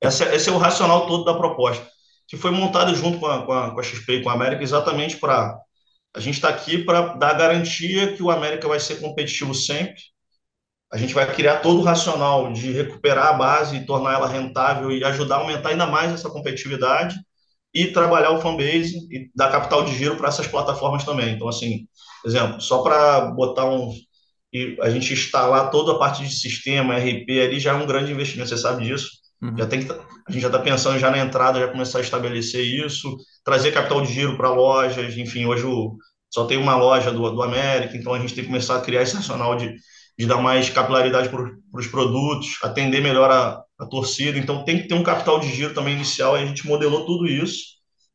Essa, 0.00 0.32
esse 0.34 0.48
é 0.48 0.52
o 0.52 0.58
racional 0.58 1.06
todo 1.06 1.24
da 1.24 1.34
proposta, 1.34 1.86
que 2.30 2.36
foi 2.36 2.52
montado 2.52 2.94
junto 2.94 3.18
com 3.18 3.26
a, 3.26 3.44
com 3.44 3.52
a, 3.52 3.70
com 3.72 3.80
a 3.80 3.82
XP 3.82 4.12
e 4.12 4.22
com 4.22 4.30
a 4.30 4.34
América 4.34 4.62
exatamente 4.62 5.16
para. 5.16 5.58
A 6.14 6.20
gente 6.20 6.34
está 6.34 6.48
aqui 6.48 6.78
para 6.78 7.14
dar 7.14 7.34
garantia 7.34 8.12
que 8.14 8.22
o 8.22 8.30
América 8.30 8.68
vai 8.68 8.78
ser 8.78 9.00
competitivo 9.00 9.52
sempre. 9.52 10.00
A 10.92 10.96
gente 10.96 11.12
vai 11.12 11.32
criar 11.32 11.56
todo 11.56 11.80
o 11.80 11.84
racional 11.84 12.52
de 12.52 12.70
recuperar 12.72 13.26
a 13.28 13.32
base 13.32 13.76
e 13.76 13.86
tornar 13.86 14.14
ela 14.14 14.28
rentável 14.28 14.90
e 14.92 15.04
ajudar 15.04 15.36
a 15.36 15.38
aumentar 15.38 15.70
ainda 15.70 15.86
mais 15.86 16.12
essa 16.12 16.30
competitividade 16.30 17.16
e 17.74 17.88
trabalhar 17.88 18.30
o 18.30 18.40
fanbase 18.40 18.96
e 19.10 19.30
dar 19.34 19.50
capital 19.50 19.84
de 19.84 19.96
giro 19.96 20.16
para 20.16 20.28
essas 20.28 20.46
plataformas 20.46 21.04
também. 21.04 21.34
Então, 21.34 21.48
assim, 21.48 21.86
exemplo, 22.24 22.60
só 22.60 22.82
para 22.82 23.22
botar 23.32 23.66
um. 23.66 23.92
E 24.52 24.76
a 24.80 24.90
gente 24.90 25.12
instalar 25.12 25.70
toda 25.70 25.92
a 25.92 25.98
parte 25.98 26.24
de 26.24 26.34
sistema, 26.34 26.96
RP 26.96 27.28
ali 27.40 27.60
já 27.60 27.70
é 27.70 27.74
um 27.74 27.86
grande 27.86 28.10
investimento, 28.10 28.48
você 28.48 28.56
sabe 28.56 28.84
disso. 28.84 29.08
Uhum. 29.40 29.56
Já 29.56 29.66
tem 29.66 29.84
que, 29.84 29.94
a 30.30 30.32
gente 30.32 30.42
já 30.42 30.48
está 30.48 30.58
pensando 30.58 30.98
já 30.98 31.10
na 31.10 31.18
entrada, 31.18 31.58
já 31.58 31.68
começar 31.68 31.98
a 31.98 32.02
estabelecer 32.02 32.64
isso, 32.64 33.16
trazer 33.44 33.72
capital 33.72 34.00
de 34.00 34.12
giro 34.12 34.36
para 34.36 34.50
lojas, 34.50 35.16
enfim, 35.16 35.44
hoje 35.44 35.64
o, 35.64 35.96
só 36.30 36.46
tem 36.46 36.56
uma 36.56 36.76
loja 36.76 37.10
do, 37.10 37.28
do 37.30 37.42
América, 37.42 37.96
então 37.96 38.14
a 38.14 38.18
gente 38.18 38.34
tem 38.34 38.44
que 38.44 38.50
começar 38.50 38.76
a 38.76 38.80
criar 38.80 39.02
esse 39.02 39.16
racional 39.16 39.56
de, 39.56 39.74
de 40.16 40.26
dar 40.26 40.36
mais 40.36 40.70
capilaridade 40.70 41.28
para 41.28 41.50
os 41.74 41.86
produtos, 41.88 42.58
atender 42.62 43.02
melhor 43.02 43.30
a, 43.30 43.62
a 43.78 43.86
torcida. 43.86 44.38
Então 44.38 44.64
tem 44.64 44.80
que 44.80 44.88
ter 44.88 44.94
um 44.94 45.02
capital 45.02 45.40
de 45.40 45.48
giro 45.48 45.74
também 45.74 45.94
inicial. 45.94 46.36
E 46.36 46.42
a 46.42 46.46
gente 46.46 46.66
modelou 46.66 47.04
tudo 47.04 47.26
isso. 47.26 47.64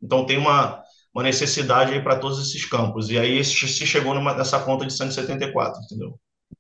Então 0.02 0.26
tem 0.26 0.38
uma, 0.38 0.82
uma 1.14 1.24
necessidade 1.24 1.94
aí 1.94 2.02
para 2.02 2.18
todos 2.18 2.40
esses 2.40 2.64
campos. 2.64 3.10
E 3.10 3.18
aí 3.18 3.44
se 3.44 3.86
chegou 3.86 4.14
numa, 4.14 4.34
nessa 4.34 4.60
conta 4.60 4.86
de 4.86 4.94
174, 4.94 5.82
entendeu? 5.84 6.18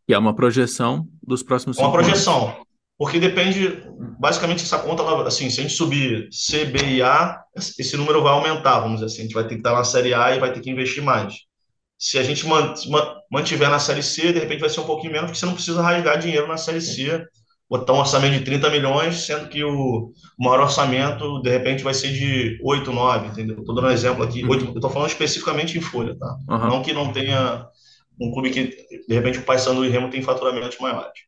E 0.07 0.13
é 0.13 0.17
uma 0.17 0.35
projeção 0.35 1.07
dos 1.23 1.41
próximos 1.41 1.77
é 1.77 1.81
Uma 1.81 1.91
projeção. 1.91 2.49
Anos. 2.49 2.65
Porque 2.97 3.19
depende, 3.19 3.83
basicamente, 4.19 4.63
essa 4.63 4.79
conta, 4.79 5.03
assim, 5.27 5.49
se 5.49 5.59
a 5.59 5.63
gente 5.63 5.75
subir 5.75 6.29
C, 6.31 6.65
B 6.65 6.79
e 6.85 7.01
A, 7.01 7.41
esse 7.55 7.97
número 7.97 8.23
vai 8.23 8.31
aumentar, 8.31 8.79
vamos 8.79 9.01
dizer 9.01 9.07
assim. 9.07 9.21
A 9.21 9.25
gente 9.25 9.33
vai 9.33 9.43
ter 9.43 9.55
que 9.55 9.59
estar 9.59 9.73
na 9.73 9.83
série 9.83 10.13
A 10.13 10.35
e 10.35 10.39
vai 10.39 10.53
ter 10.53 10.61
que 10.61 10.69
investir 10.69 11.03
mais. 11.03 11.33
Se 11.97 12.17
a 12.17 12.23
gente 12.23 12.45
mantiver 13.29 13.69
na 13.69 13.79
série 13.79 14.03
C, 14.03 14.31
de 14.31 14.39
repente 14.39 14.61
vai 14.61 14.69
ser 14.69 14.79
um 14.79 14.85
pouquinho 14.85 15.11
menos, 15.11 15.27
porque 15.27 15.39
você 15.39 15.45
não 15.45 15.53
precisa 15.53 15.81
rasgar 15.81 16.19
dinheiro 16.19 16.47
na 16.47 16.57
série 16.57 16.81
C 16.81 17.25
botar 17.69 17.93
um 17.93 17.99
orçamento 17.99 18.37
de 18.37 18.45
30 18.45 18.69
milhões, 18.69 19.25
sendo 19.25 19.49
que 19.49 19.63
o, 19.63 20.11
maior 20.37 20.61
orçamento, 20.61 21.41
de 21.41 21.49
repente, 21.49 21.83
vai 21.83 21.93
ser 21.93 22.09
de 22.09 22.59
8, 22.63 22.91
9, 22.91 23.27
entendeu? 23.27 23.59
Estou 23.59 23.75
dando 23.75 23.87
um 23.87 23.91
exemplo 23.91 24.23
aqui. 24.23 24.45
8, 24.45 24.65
eu 24.65 24.73
estou 24.75 24.89
falando 24.89 25.09
especificamente 25.09 25.77
em 25.77 25.81
folha, 25.81 26.15
tá? 26.17 26.37
Uhum. 26.47 26.69
Não 26.69 26.81
que 26.81 26.93
não 26.93 27.11
tenha 27.11 27.67
um 28.21 28.31
clube 28.31 28.51
que, 28.51 28.65
de 29.07 29.13
repente, 29.13 29.39
o 29.39 29.43
Paysandu 29.43 29.83
e 29.83 29.89
Remo 29.89 30.09
tem 30.09 30.21
faturamentos 30.21 30.77
maiores. 30.79 31.19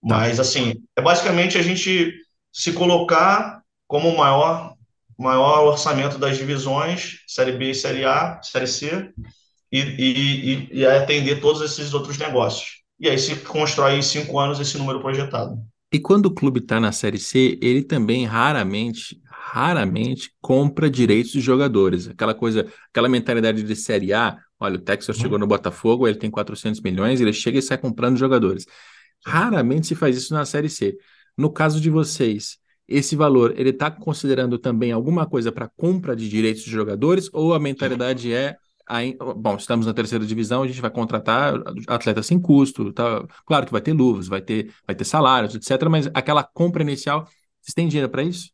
Tá. 0.00 0.16
Mas, 0.16 0.40
assim, 0.40 0.74
é 0.96 1.02
basicamente 1.02 1.58
a 1.58 1.62
gente 1.62 2.14
se 2.52 2.72
colocar 2.72 3.62
como 3.86 4.08
o 4.08 4.16
maior, 4.16 4.74
maior 5.18 5.64
orçamento 5.64 6.18
das 6.18 6.36
divisões, 6.36 7.20
Série 7.26 7.52
B, 7.52 7.74
Série 7.74 8.04
A, 8.04 8.40
Série 8.42 8.66
C, 8.66 9.12
e, 9.70 9.80
e, 9.80 10.68
e, 10.78 10.86
atender 10.86 11.40
todos 11.40 11.60
esses 11.60 11.92
outros 11.92 12.16
negócios 12.18 12.86
e 12.98 13.08
aí 13.08 13.18
se 13.18 13.36
constrói 13.36 13.96
em 13.96 14.02
cinco 14.02 14.38
anos 14.38 14.58
esse 14.58 14.78
número 14.78 15.00
projetado. 15.00 15.58
E 15.92 16.00
quando 16.00 16.26
o 16.26 16.34
clube 16.34 16.60
está 16.60 16.80
na 16.80 16.92
Série 16.92 17.18
C, 17.18 17.58
ele 17.62 17.82
também 17.82 18.24
raramente, 18.24 19.20
raramente 19.30 20.32
compra 20.40 20.90
direitos 20.90 21.30
de 21.30 21.40
jogadores. 21.40 22.08
Aquela 22.08 22.34
coisa, 22.34 22.66
aquela 22.90 23.08
mentalidade 23.08 23.62
de 23.62 23.76
Série 23.76 24.12
A, 24.12 24.36
olha, 24.58 24.76
o 24.76 24.80
Texas 24.80 25.16
uhum. 25.16 25.22
chegou 25.22 25.38
no 25.38 25.46
Botafogo, 25.46 26.08
ele 26.08 26.18
tem 26.18 26.30
400 26.30 26.80
milhões, 26.80 27.20
ele 27.20 27.32
chega 27.32 27.58
e 27.58 27.62
sai 27.62 27.78
comprando 27.78 28.16
jogadores. 28.16 28.66
Raramente 29.26 29.88
se 29.88 29.94
faz 29.94 30.16
isso 30.16 30.32
na 30.32 30.44
Série 30.44 30.68
C. 30.68 30.96
No 31.36 31.50
caso 31.50 31.80
de 31.80 31.90
vocês, 31.90 32.58
esse 32.86 33.16
valor, 33.16 33.52
ele 33.56 33.70
está 33.70 33.90
considerando 33.90 34.58
também 34.58 34.92
alguma 34.92 35.26
coisa 35.26 35.50
para 35.50 35.68
compra 35.76 36.14
de 36.14 36.28
direitos 36.28 36.62
de 36.62 36.70
jogadores 36.70 37.28
ou 37.32 37.52
a 37.52 37.58
mentalidade 37.58 38.32
é 38.32 38.56
Aí, 38.88 39.16
bom, 39.18 39.56
estamos 39.56 39.84
na 39.84 39.92
terceira 39.92 40.24
divisão, 40.24 40.62
a 40.62 40.66
gente 40.68 40.80
vai 40.80 40.90
contratar 40.90 41.54
atletas 41.88 42.24
sem 42.24 42.40
custo, 42.40 42.92
tá? 42.92 43.26
Claro 43.44 43.66
que 43.66 43.72
vai 43.72 43.80
ter 43.80 43.92
luvas, 43.92 44.28
vai 44.28 44.40
ter, 44.40 44.72
vai 44.86 44.94
ter 44.94 45.04
salários, 45.04 45.56
etc. 45.56 45.88
Mas 45.90 46.08
aquela 46.14 46.44
compra 46.44 46.82
inicial, 46.82 47.24
vocês 47.60 47.74
têm 47.74 47.88
dinheiro 47.88 48.08
para 48.08 48.22
isso? 48.22 48.48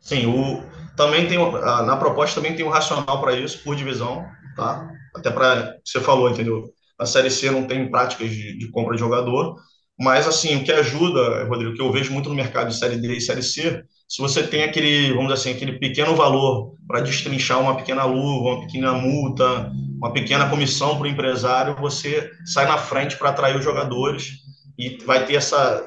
Sim, 0.00 0.26
o, 0.26 0.62
também 0.94 1.26
tem 1.26 1.38
na 1.38 1.96
proposta 1.96 2.42
também 2.42 2.54
tem 2.54 2.66
um 2.66 2.68
racional 2.68 3.22
para 3.22 3.32
isso 3.40 3.64
por 3.64 3.74
divisão, 3.74 4.22
tá? 4.54 4.86
Até 5.16 5.30
para 5.30 5.78
você 5.82 5.98
falou, 5.98 6.28
entendeu? 6.28 6.70
Na 6.98 7.06
série 7.06 7.30
C 7.30 7.50
não 7.50 7.66
tem 7.66 7.90
práticas 7.90 8.28
de, 8.28 8.58
de 8.58 8.70
compra 8.70 8.94
de 8.94 9.00
jogador, 9.00 9.56
mas 9.98 10.26
assim 10.26 10.56
o 10.56 10.64
que 10.64 10.72
ajuda, 10.72 11.44
Rodrigo, 11.44 11.74
que 11.74 11.82
eu 11.82 11.92
vejo 11.92 12.12
muito 12.12 12.28
no 12.28 12.34
mercado 12.34 12.68
de 12.68 12.76
série 12.76 12.96
D 12.96 13.16
e 13.16 13.20
série 13.20 13.42
C 13.42 13.84
se 14.08 14.20
você 14.20 14.46
tem 14.46 14.62
aquele, 14.62 15.08
vamos 15.08 15.32
dizer 15.32 15.34
assim, 15.34 15.50
aquele 15.50 15.78
pequeno 15.78 16.14
valor 16.14 16.74
para 16.86 17.00
destrinchar 17.00 17.60
uma 17.60 17.76
pequena 17.76 18.04
luva, 18.04 18.50
uma 18.50 18.60
pequena 18.60 18.92
multa, 18.92 19.72
uma 19.96 20.12
pequena 20.12 20.48
comissão 20.48 20.96
para 20.96 21.04
o 21.04 21.10
empresário, 21.10 21.76
você 21.76 22.30
sai 22.44 22.66
na 22.66 22.78
frente 22.78 23.16
para 23.16 23.30
atrair 23.30 23.56
os 23.56 23.64
jogadores 23.64 24.34
e 24.78 24.98
vai 25.04 25.24
ter 25.24 25.36
essa. 25.36 25.84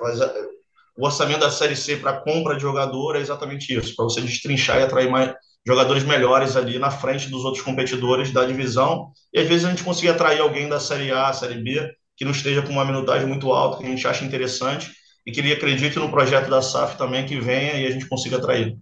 O 0.97 1.05
orçamento 1.05 1.41
da 1.41 1.51
Série 1.51 1.75
C 1.75 1.97
para 1.97 2.19
compra 2.21 2.55
de 2.55 2.63
jogador 2.63 3.15
é 3.15 3.19
exatamente 3.19 3.71
isso, 3.73 3.95
para 3.95 4.05
você 4.05 4.19
destrinchar 4.19 4.79
e 4.79 4.83
atrair 4.83 5.09
mais 5.09 5.33
jogadores 5.65 6.03
melhores 6.03 6.55
ali 6.55 6.79
na 6.79 6.89
frente 6.89 7.29
dos 7.29 7.45
outros 7.45 7.63
competidores 7.63 8.31
da 8.31 8.45
divisão. 8.45 9.11
E 9.31 9.39
às 9.39 9.47
vezes 9.47 9.65
a 9.65 9.69
gente 9.69 9.83
conseguir 9.83 10.09
atrair 10.09 10.39
alguém 10.39 10.67
da 10.67 10.79
Série 10.79 11.11
A, 11.11 11.31
Série 11.31 11.61
B, 11.61 11.87
que 12.17 12.25
não 12.25 12.31
esteja 12.31 12.63
com 12.63 12.73
uma 12.73 12.83
minutagem 12.83 13.27
muito 13.27 13.51
alta, 13.51 13.77
que 13.77 13.85
a 13.85 13.89
gente 13.89 14.07
acha 14.07 14.25
interessante, 14.25 14.91
e 15.25 15.31
que 15.31 15.39
ele 15.39 15.53
acredite 15.53 15.99
no 15.99 16.09
projeto 16.09 16.49
da 16.49 16.61
SAF 16.61 16.97
também, 16.97 17.25
que 17.25 17.39
venha 17.39 17.75
e 17.75 17.85
a 17.85 17.91
gente 17.91 18.07
consiga 18.07 18.37
atrair. 18.37 18.77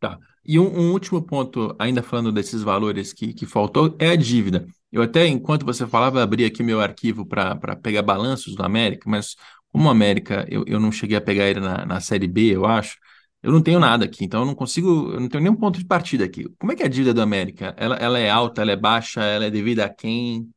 Tá. 0.00 0.18
E 0.44 0.58
um, 0.58 0.66
um, 0.66 0.92
último 0.92 1.22
ponto, 1.22 1.76
ainda 1.78 2.02
falando 2.02 2.32
desses 2.32 2.62
valores 2.62 3.12
que, 3.12 3.32
que 3.32 3.46
faltou, 3.46 3.94
é 3.98 4.10
a 4.10 4.16
dívida. 4.16 4.66
Eu 4.90 5.02
até, 5.02 5.26
enquanto 5.26 5.64
você 5.64 5.86
falava, 5.86 6.22
abri 6.22 6.44
aqui 6.44 6.62
meu 6.62 6.80
arquivo 6.80 7.24
para 7.24 7.76
pegar 7.76 8.02
balanços 8.02 8.56
do 8.56 8.64
América, 8.64 9.08
mas 9.08 9.36
como 9.68 9.86
o 9.86 9.90
América, 9.90 10.44
eu, 10.48 10.64
eu 10.66 10.80
não 10.80 10.90
cheguei 10.90 11.16
a 11.16 11.20
pegar 11.20 11.44
ele 11.44 11.60
na, 11.60 11.86
na 11.86 12.00
Série 12.00 12.26
B, 12.26 12.56
eu 12.56 12.66
acho, 12.66 12.96
eu 13.42 13.52
não 13.52 13.62
tenho 13.62 13.78
nada 13.78 14.04
aqui, 14.06 14.24
então 14.24 14.40
eu 14.40 14.46
não 14.46 14.54
consigo, 14.54 15.12
eu 15.12 15.20
não 15.20 15.28
tenho 15.28 15.42
nenhum 15.42 15.56
ponto 15.56 15.78
de 15.78 15.84
partida 15.84 16.24
aqui. 16.24 16.46
Como 16.58 16.72
é 16.72 16.74
que 16.74 16.82
é 16.82 16.86
a 16.86 16.88
dívida 16.88 17.14
do 17.14 17.22
América? 17.22 17.74
Ela, 17.76 17.96
ela 17.96 18.18
é 18.18 18.28
alta, 18.28 18.62
ela 18.62 18.72
é 18.72 18.76
baixa, 18.76 19.22
ela 19.22 19.44
é 19.44 19.50
devida 19.50 19.84
a 19.84 19.88
quem? 19.88 20.50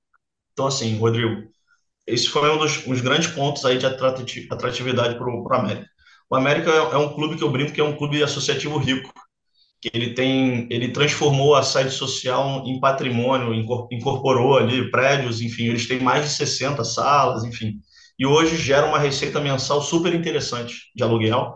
Então, 0.54 0.66
assim, 0.68 0.98
Rodrigo, 0.98 1.53
esse 2.06 2.28
foi 2.28 2.50
um 2.50 2.58
dos, 2.58 2.84
dos 2.84 3.02
grandes 3.02 3.30
pontos 3.30 3.66
aí 3.66 3.78
de 3.78 3.86
atratividade 3.86 5.16
para 5.16 5.28
o 5.28 5.54
América. 5.54 5.88
O 6.30 6.36
América 6.36 6.72
é, 6.72 6.96
é 6.96 6.98
um 6.98 7.14
clube 7.14 7.38
que 7.38 7.44
eu 7.44 7.52
brinco 7.52 7.72
que 7.72 7.82
é 7.82 7.84
um 7.84 7.96
clube 7.96 8.22
associativo 8.24 8.78
rico, 8.78 9.14
que 9.82 9.90
ele 9.94 10.14
tem, 10.14 10.68
ele 10.72 10.92
transformou 10.92 11.56
a 11.56 11.64
sede 11.64 11.92
social 11.92 12.64
em 12.66 12.80
patrimônio, 12.80 13.54
incorporou 13.92 14.58
ali 14.58 14.90
prédios, 14.90 15.42
enfim, 15.42 15.66
eles 15.66 15.88
têm 15.88 16.00
mais 16.00 16.24
de 16.24 16.32
60 16.32 16.84
salas, 16.86 17.44
enfim, 17.44 17.74
e 18.18 18.26
hoje 18.26 18.56
gera 18.56 18.86
uma 18.86 18.98
receita 18.98 19.42
mensal 19.42 19.82
super 19.82 20.14
interessante 20.14 20.90
de 20.96 21.04
aluguel, 21.04 21.54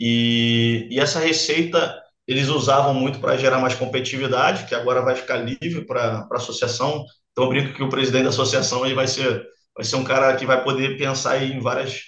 e, 0.00 0.88
e 0.90 0.98
essa 0.98 1.20
receita 1.20 2.02
eles 2.26 2.48
usavam 2.48 2.94
muito 2.94 3.20
para 3.20 3.36
gerar 3.36 3.60
mais 3.60 3.74
competitividade, 3.74 4.66
que 4.66 4.74
agora 4.74 5.02
vai 5.02 5.14
ficar 5.14 5.36
livre 5.36 5.84
para 5.84 6.26
a 6.30 6.36
associação, 6.36 7.04
então 7.30 7.44
eu 7.44 7.50
brinco 7.50 7.74
que 7.74 7.82
o 7.82 7.88
presidente 7.88 8.24
da 8.24 8.30
associação 8.30 8.84
aí 8.84 8.94
vai 8.94 9.06
ser 9.06 9.46
vai 9.76 9.84
ser 9.84 9.96
um 9.96 10.04
cara 10.04 10.34
que 10.36 10.46
vai 10.46 10.64
poder 10.64 10.96
pensar 10.96 11.42
em 11.42 11.60
várias, 11.60 12.00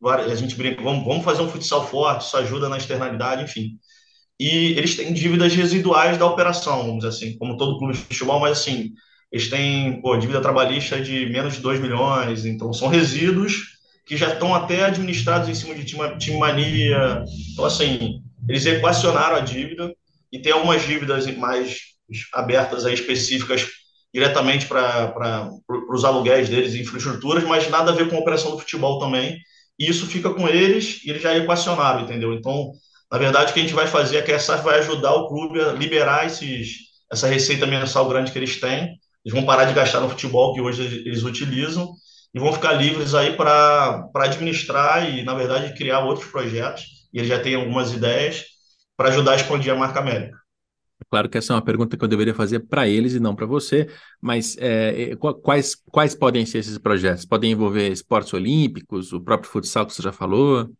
várias 0.00 0.30
a 0.30 0.34
gente 0.34 0.54
brinca, 0.54 0.82
vamos, 0.82 1.04
vamos 1.04 1.24
fazer 1.24 1.42
um 1.42 1.48
futsal 1.48 1.88
forte, 1.88 2.26
isso 2.26 2.36
ajuda 2.36 2.68
na 2.68 2.76
externalidade, 2.76 3.44
enfim. 3.44 3.78
E 4.38 4.72
eles 4.76 4.96
têm 4.96 5.12
dívidas 5.12 5.54
residuais 5.54 6.18
da 6.18 6.26
operação, 6.26 6.78
vamos 6.78 7.04
dizer 7.04 7.08
assim, 7.08 7.38
como 7.38 7.56
todo 7.56 7.78
clube 7.78 7.94
de 7.94 8.00
futebol, 8.00 8.40
mas 8.40 8.58
assim, 8.58 8.92
eles 9.32 9.48
têm 9.48 10.00
pô, 10.02 10.16
dívida 10.16 10.40
trabalhista 10.40 11.00
de 11.00 11.26
menos 11.26 11.54
de 11.54 11.60
2 11.60 11.80
milhões, 11.80 12.44
então 12.44 12.72
são 12.72 12.88
resíduos 12.88 13.74
que 14.06 14.16
já 14.16 14.34
estão 14.34 14.54
até 14.54 14.84
administrados 14.84 15.48
em 15.48 15.54
cima 15.54 15.74
de 15.74 15.84
time, 15.84 16.18
time 16.18 16.36
mania. 16.36 17.24
Então, 17.52 17.64
assim, 17.64 18.20
eles 18.48 18.66
equacionaram 18.66 19.36
a 19.36 19.40
dívida 19.40 19.94
e 20.30 20.38
tem 20.38 20.52
algumas 20.52 20.82
dívidas 20.82 21.26
mais 21.36 21.78
abertas 22.32 22.84
aí 22.84 22.92
específicas 22.92 23.66
diretamente 24.14 24.66
para 24.66 25.50
os 25.90 26.04
aluguéis 26.04 26.48
deles, 26.48 26.76
infraestruturas, 26.76 27.42
mas 27.42 27.68
nada 27.68 27.90
a 27.90 27.94
ver 27.94 28.08
com 28.08 28.14
a 28.14 28.20
operação 28.20 28.52
do 28.52 28.60
futebol 28.60 29.00
também. 29.00 29.36
E 29.76 29.90
isso 29.90 30.06
fica 30.06 30.30
com 30.30 30.48
eles 30.48 31.00
e 31.04 31.10
eles 31.10 31.20
já 31.20 31.36
equacionaram, 31.36 32.02
entendeu? 32.02 32.32
Então, 32.32 32.70
na 33.10 33.18
verdade, 33.18 33.50
o 33.50 33.54
que 33.54 33.58
a 33.58 33.62
gente 33.62 33.74
vai 33.74 33.88
fazer 33.88 34.18
é 34.18 34.22
que 34.22 34.30
a 34.30 34.38
SAF 34.38 34.62
vai 34.62 34.78
ajudar 34.78 35.12
o 35.14 35.26
clube 35.26 35.60
a 35.60 35.72
liberar 35.72 36.26
esses, 36.26 36.76
essa 37.10 37.26
receita 37.26 37.66
mensal 37.66 38.08
grande 38.08 38.30
que 38.30 38.38
eles 38.38 38.60
têm. 38.60 38.96
Eles 39.24 39.34
vão 39.34 39.44
parar 39.44 39.64
de 39.64 39.74
gastar 39.74 39.98
no 39.98 40.08
futebol 40.08 40.54
que 40.54 40.60
hoje 40.60 41.02
eles 41.04 41.24
utilizam 41.24 41.92
e 42.32 42.38
vão 42.38 42.52
ficar 42.52 42.74
livres 42.74 43.14
aí 43.14 43.36
para 43.36 44.08
administrar 44.14 45.10
e, 45.12 45.24
na 45.24 45.34
verdade, 45.34 45.74
criar 45.74 46.00
outros 46.00 46.30
projetos. 46.30 46.84
E 47.12 47.18
eles 47.18 47.28
já 47.28 47.40
têm 47.40 47.56
algumas 47.56 47.92
ideias 47.92 48.44
para 48.96 49.08
ajudar 49.08 49.32
a 49.32 49.36
expandir 49.36 49.72
a 49.72 49.76
marca 49.76 49.98
América. 49.98 50.43
Claro 51.10 51.28
que 51.28 51.38
essa 51.38 51.52
é 51.52 51.56
uma 51.56 51.62
pergunta 51.64 51.96
que 51.96 52.04
eu 52.04 52.08
deveria 52.08 52.34
fazer 52.34 52.60
para 52.60 52.88
eles 52.88 53.14
e 53.14 53.20
não 53.20 53.34
para 53.34 53.46
você, 53.46 53.88
mas 54.20 54.56
é, 54.58 55.14
quais, 55.42 55.76
quais 55.90 56.14
podem 56.14 56.46
ser 56.46 56.58
esses 56.58 56.78
projetos? 56.78 57.24
Podem 57.24 57.52
envolver 57.52 57.88
esportes 57.90 58.32
olímpicos, 58.32 59.12
o 59.12 59.20
próprio 59.20 59.50
futsal 59.50 59.86
que 59.86 59.92
você 59.92 60.02
já 60.02 60.12
falou? 60.12 60.70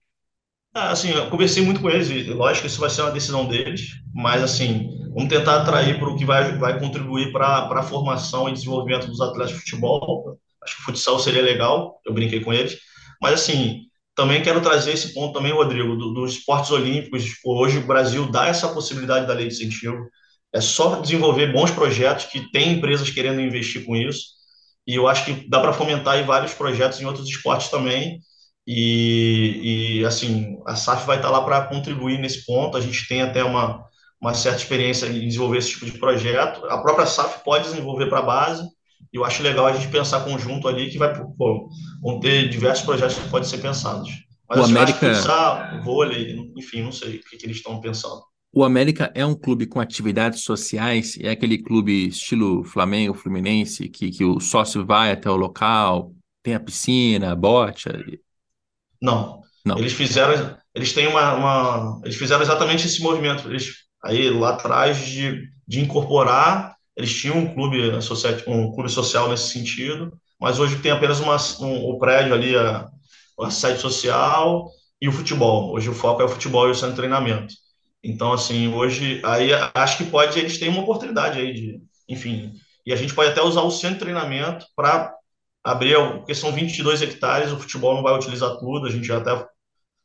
Ah, 0.76 0.90
assim, 0.90 1.10
eu 1.10 1.30
conversei 1.30 1.62
muito 1.64 1.80
com 1.80 1.88
eles 1.88 2.10
e 2.10 2.24
lógico 2.32 2.66
isso 2.66 2.80
vai 2.80 2.90
ser 2.90 3.02
uma 3.02 3.12
decisão 3.12 3.46
deles, 3.46 3.92
mas 4.12 4.42
assim, 4.42 4.88
vamos 5.14 5.28
tentar 5.28 5.62
atrair 5.62 6.00
para 6.00 6.08
o 6.08 6.16
que 6.16 6.24
vai, 6.24 6.58
vai 6.58 6.80
contribuir 6.80 7.30
para 7.30 7.68
a 7.68 7.82
formação 7.82 8.48
e 8.48 8.52
desenvolvimento 8.52 9.06
dos 9.06 9.20
atletas 9.20 9.52
de 9.52 9.60
futebol. 9.60 10.36
Acho 10.62 10.76
que 10.76 10.82
o 10.82 10.84
futsal 10.86 11.18
seria 11.20 11.42
legal, 11.42 12.00
eu 12.04 12.12
brinquei 12.12 12.40
com 12.40 12.52
eles, 12.52 12.76
mas 13.22 13.34
assim, 13.34 13.82
também 14.14 14.42
quero 14.42 14.60
trazer 14.60 14.92
esse 14.92 15.12
ponto 15.12 15.32
também, 15.32 15.52
Rodrigo, 15.52 15.96
do, 15.96 16.12
dos 16.12 16.34
esportes 16.34 16.70
olímpicos. 16.70 17.24
Hoje 17.44 17.78
o 17.78 17.86
Brasil 17.86 18.30
dá 18.30 18.46
essa 18.46 18.68
possibilidade 18.68 19.26
da 19.26 19.34
lei 19.34 19.48
de 19.48 19.54
incentivo. 19.54 20.08
É 20.52 20.60
só 20.60 21.00
desenvolver 21.00 21.52
bons 21.52 21.70
projetos 21.72 22.26
que 22.26 22.50
tem 22.52 22.74
empresas 22.74 23.10
querendo 23.10 23.40
investir 23.40 23.84
com 23.84 23.96
isso. 23.96 24.34
E 24.86 24.94
eu 24.94 25.08
acho 25.08 25.24
que 25.24 25.48
dá 25.48 25.60
para 25.60 25.72
fomentar 25.72 26.14
aí 26.14 26.22
vários 26.22 26.54
projetos 26.54 27.00
em 27.00 27.06
outros 27.06 27.28
esportes 27.28 27.68
também. 27.68 28.20
E, 28.66 29.98
e 30.00 30.04
assim, 30.04 30.58
a 30.66 30.76
SAF 30.76 31.06
vai 31.06 31.16
estar 31.16 31.30
lá 31.30 31.42
para 31.42 31.66
contribuir 31.66 32.18
nesse 32.18 32.46
ponto. 32.46 32.76
A 32.76 32.80
gente 32.80 33.08
tem 33.08 33.20
até 33.22 33.42
uma, 33.42 33.84
uma 34.20 34.32
certa 34.32 34.58
experiência 34.58 35.06
em 35.06 35.26
desenvolver 35.26 35.58
esse 35.58 35.70
tipo 35.70 35.86
de 35.86 35.98
projeto. 35.98 36.64
A 36.66 36.78
própria 36.78 37.06
SAF 37.06 37.42
pode 37.42 37.64
desenvolver 37.64 38.06
para 38.06 38.20
a 38.20 38.22
base 38.22 38.62
e 39.12 39.16
eu 39.16 39.24
acho 39.24 39.42
legal 39.42 39.66
a 39.66 39.72
gente 39.72 39.88
pensar 39.88 40.24
conjunto 40.24 40.68
ali 40.68 40.90
que 40.90 40.98
vai 40.98 41.12
pô, 41.14 41.68
vão 42.02 42.20
ter 42.20 42.48
diversos 42.48 42.84
projetos 42.84 43.16
que 43.16 43.28
podem 43.28 43.48
ser 43.48 43.58
pensados. 43.58 44.10
Mas 44.48 44.58
o 44.58 44.62
assim, 44.62 44.72
América... 44.72 44.98
pensar 44.98 45.82
vôlei, 45.82 46.36
enfim, 46.56 46.82
não 46.82 46.92
sei 46.92 47.16
o 47.16 47.20
que, 47.22 47.36
que 47.36 47.46
eles 47.46 47.56
estão 47.56 47.80
pensando. 47.80 48.22
O 48.52 48.62
América 48.62 49.10
é 49.14 49.26
um 49.26 49.34
clube 49.34 49.66
com 49.66 49.80
atividades 49.80 50.42
sociais, 50.42 51.18
é 51.20 51.30
aquele 51.30 51.58
clube 51.58 52.08
estilo 52.08 52.62
Flamengo, 52.62 53.14
Fluminense, 53.14 53.88
que, 53.88 54.10
que 54.10 54.24
o 54.24 54.38
sócio 54.38 54.86
vai 54.86 55.10
até 55.10 55.28
o 55.28 55.36
local, 55.36 56.12
tem 56.42 56.54
a 56.54 56.60
piscina, 56.60 57.32
a 57.32 57.34
bote? 57.34 57.88
Não. 59.02 59.42
Não. 59.64 59.78
Eles 59.78 59.94
fizeram, 59.94 60.56
eles 60.74 60.92
têm 60.92 61.08
uma, 61.08 61.34
uma, 61.34 62.00
eles 62.04 62.16
fizeram 62.16 62.42
exatamente 62.42 62.86
esse 62.86 63.02
movimento. 63.02 63.48
Eles 63.48 63.84
aí 64.04 64.28
lá 64.28 64.50
atrás 64.50 64.98
de, 64.98 65.48
de 65.66 65.80
incorporar 65.80 66.73
eles 66.96 67.12
tinham 67.12 67.38
um 67.38 67.54
clube, 67.54 67.78
um 68.46 68.72
clube 68.72 68.88
social 68.88 69.28
nesse 69.28 69.50
sentido, 69.50 70.12
mas 70.40 70.58
hoje 70.58 70.78
tem 70.78 70.92
apenas 70.92 71.20
uma, 71.20 71.36
um, 71.60 71.90
o 71.90 71.98
prédio 71.98 72.34
ali, 72.34 72.56
a, 72.56 72.88
a 73.40 73.50
sede 73.50 73.80
social 73.80 74.70
e 75.00 75.08
o 75.08 75.12
futebol. 75.12 75.74
Hoje 75.74 75.88
o 75.88 75.94
foco 75.94 76.22
é 76.22 76.24
o 76.24 76.28
futebol 76.28 76.68
e 76.68 76.70
o 76.70 76.74
centro 76.74 76.90
de 76.90 76.96
treinamento. 76.96 77.54
Então, 78.02 78.32
assim, 78.32 78.72
hoje, 78.72 79.20
aí 79.24 79.50
acho 79.74 79.98
que 79.98 80.04
pode, 80.04 80.38
eles 80.38 80.58
têm 80.58 80.68
uma 80.68 80.82
oportunidade 80.82 81.40
aí 81.40 81.52
de, 81.52 81.80
enfim, 82.08 82.52
e 82.84 82.92
a 82.92 82.96
gente 82.96 83.14
pode 83.14 83.30
até 83.30 83.42
usar 83.42 83.62
o 83.62 83.70
centro 83.70 83.94
de 83.94 84.00
treinamento 84.00 84.66
para 84.76 85.14
abrir, 85.64 85.96
porque 86.18 86.34
são 86.34 86.52
22 86.52 87.00
hectares, 87.00 87.50
o 87.50 87.58
futebol 87.58 87.94
não 87.94 88.02
vai 88.02 88.14
utilizar 88.14 88.58
tudo, 88.58 88.86
a 88.86 88.90
gente 88.90 89.06
já 89.06 89.16
até 89.16 89.30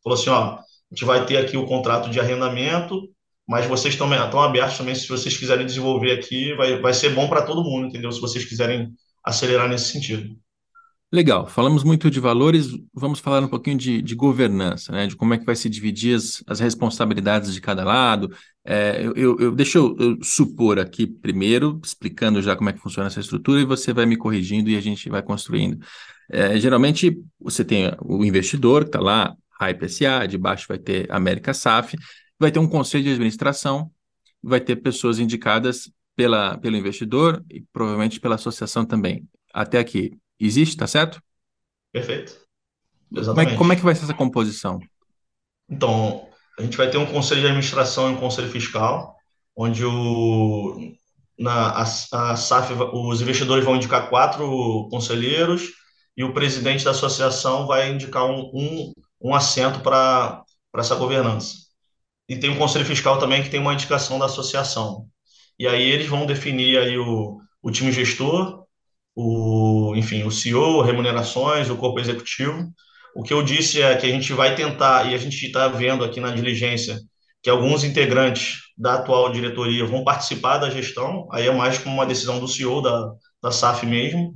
falou 0.01 0.17
assim, 0.17 0.29
ó, 0.29 0.55
a 0.55 0.63
gente 0.91 1.03
vai 1.05 1.25
ter 1.25 1.37
aqui 1.37 1.57
o 1.57 1.65
contrato 1.65 2.09
de 2.09 2.19
arrendamento, 2.19 3.09
mas 3.49 3.65
vocês 3.65 3.95
estão, 3.95 4.13
estão 4.13 4.43
abertos 4.43 4.77
também, 4.77 4.93
se 4.93 5.09
vocês 5.09 5.35
quiserem 5.35 5.65
desenvolver 5.65 6.11
aqui, 6.11 6.53
vai, 6.53 6.79
vai 6.79 6.93
ser 6.93 7.15
bom 7.15 7.27
para 7.27 7.41
todo 7.41 7.63
mundo, 7.63 7.87
entendeu? 7.87 8.11
Se 8.11 8.21
vocês 8.21 8.45
quiserem 8.45 8.93
acelerar 9.25 9.67
nesse 9.67 9.91
sentido. 9.91 10.37
Legal, 11.11 11.47
falamos 11.47 11.83
muito 11.83 12.11
de 12.11 12.19
valores, 12.19 12.67
vamos 12.93 13.19
falar 13.19 13.43
um 13.43 13.47
pouquinho 13.47 13.75
de, 13.75 14.03
de 14.03 14.13
governança, 14.13 14.91
né? 14.91 15.07
De 15.07 15.15
como 15.15 15.33
é 15.33 15.39
que 15.39 15.45
vai 15.47 15.55
se 15.55 15.67
dividir 15.67 16.15
as, 16.15 16.43
as 16.45 16.59
responsabilidades 16.59 17.51
de 17.51 17.59
cada 17.59 17.83
lado. 17.83 18.31
É, 18.63 19.01
eu, 19.03 19.15
eu, 19.15 19.39
eu, 19.39 19.51
deixa 19.55 19.79
eu, 19.79 19.95
eu, 19.97 20.23
supor 20.23 20.77
aqui 20.77 21.07
primeiro, 21.07 21.81
explicando 21.83 22.43
já 22.43 22.55
como 22.55 22.69
é 22.69 22.73
que 22.73 22.79
funciona 22.79 23.07
essa 23.07 23.19
estrutura, 23.19 23.59
e 23.59 23.65
você 23.65 23.91
vai 23.91 24.05
me 24.05 24.15
corrigindo 24.15 24.69
e 24.69 24.77
a 24.77 24.81
gente 24.81 25.09
vai 25.09 25.23
construindo. 25.23 25.83
É, 26.31 26.59
geralmente, 26.59 27.19
você 27.41 27.65
tem 27.65 27.91
o 27.99 28.23
investidor 28.23 28.83
que 28.83 28.89
está 28.89 28.99
lá, 28.99 29.35
Hype 29.59 29.89
SA, 29.89 30.27
de 30.27 30.37
baixo 30.37 30.67
vai 30.69 30.77
ter 30.77 31.11
América 31.11 31.51
SAF, 31.51 31.97
vai 32.39 32.51
ter 32.51 32.59
um 32.59 32.67
conselho 32.67 33.03
de 33.03 33.11
administração, 33.11 33.91
vai 34.41 34.61
ter 34.61 34.77
pessoas 34.77 35.19
indicadas 35.19 35.91
pela, 36.15 36.57
pelo 36.57 36.77
investidor 36.77 37.43
e 37.49 37.61
provavelmente 37.73 38.19
pela 38.19 38.35
associação 38.35 38.85
também. 38.85 39.27
Até 39.53 39.79
aqui. 39.79 40.17
Existe, 40.39 40.77
tá 40.77 40.87
certo? 40.87 41.21
Perfeito. 41.91 42.39
Como 43.13 43.41
é, 43.41 43.55
como 43.57 43.73
é 43.73 43.75
que 43.75 43.81
vai 43.81 43.93
ser 43.93 44.03
essa 44.03 44.13
composição? 44.13 44.79
Então, 45.67 46.27
a 46.57 46.61
gente 46.61 46.77
vai 46.77 46.89
ter 46.89 46.97
um 46.97 47.05
conselho 47.05 47.41
de 47.41 47.47
administração 47.47 48.09
e 48.09 48.13
um 48.13 48.19
conselho 48.19 48.49
fiscal, 48.49 49.15
onde 49.55 49.83
o, 49.83 50.93
na, 51.37 51.71
a, 51.71 51.81
a 51.81 52.35
SAF, 52.37 52.73
os 52.93 53.21
investidores 53.21 53.65
vão 53.65 53.75
indicar 53.75 54.09
quatro 54.09 54.87
conselheiros 54.89 55.71
e 56.15 56.23
o 56.23 56.33
presidente 56.33 56.85
da 56.85 56.91
associação 56.91 57.67
vai 57.67 57.91
indicar 57.91 58.25
um, 58.25 58.49
um, 58.53 58.93
um 59.21 59.35
assento 59.35 59.81
para 59.81 60.43
essa 60.75 60.95
governança 60.95 61.68
e 62.29 62.37
tem 62.37 62.51
um 62.51 62.57
conselho 62.57 62.85
fiscal 62.85 63.17
também 63.17 63.43
que 63.43 63.49
tem 63.49 63.59
uma 63.59 63.73
indicação 63.73 64.19
da 64.19 64.25
associação. 64.25 65.07
E 65.57 65.67
aí 65.67 65.81
eles 65.81 66.07
vão 66.07 66.25
definir 66.25 66.77
aí 66.77 66.97
o, 66.97 67.37
o 67.61 67.71
time 67.71 67.91
gestor, 67.91 68.63
o, 69.15 69.93
enfim, 69.97 70.23
o 70.23 70.31
CEO, 70.31 70.81
remunerações, 70.81 71.69
o 71.69 71.75
corpo 71.75 71.99
executivo. 71.99 72.71
O 73.15 73.23
que 73.23 73.33
eu 73.33 73.43
disse 73.43 73.81
é 73.81 73.95
que 73.97 74.05
a 74.05 74.09
gente 74.09 74.31
vai 74.31 74.55
tentar, 74.55 75.11
e 75.11 75.15
a 75.15 75.17
gente 75.17 75.43
está 75.45 75.67
vendo 75.67 76.05
aqui 76.05 76.19
na 76.21 76.31
diligência, 76.31 76.99
que 77.41 77.49
alguns 77.49 77.83
integrantes 77.83 78.59
da 78.77 78.95
atual 78.95 79.31
diretoria 79.31 79.85
vão 79.85 80.03
participar 80.03 80.59
da 80.59 80.69
gestão, 80.69 81.27
aí 81.31 81.47
é 81.47 81.51
mais 81.51 81.77
como 81.77 81.95
uma 81.95 82.05
decisão 82.05 82.39
do 82.39 82.47
CEO 82.47 82.81
da, 82.81 83.11
da 83.41 83.51
SAF 83.51 83.85
mesmo, 83.85 84.35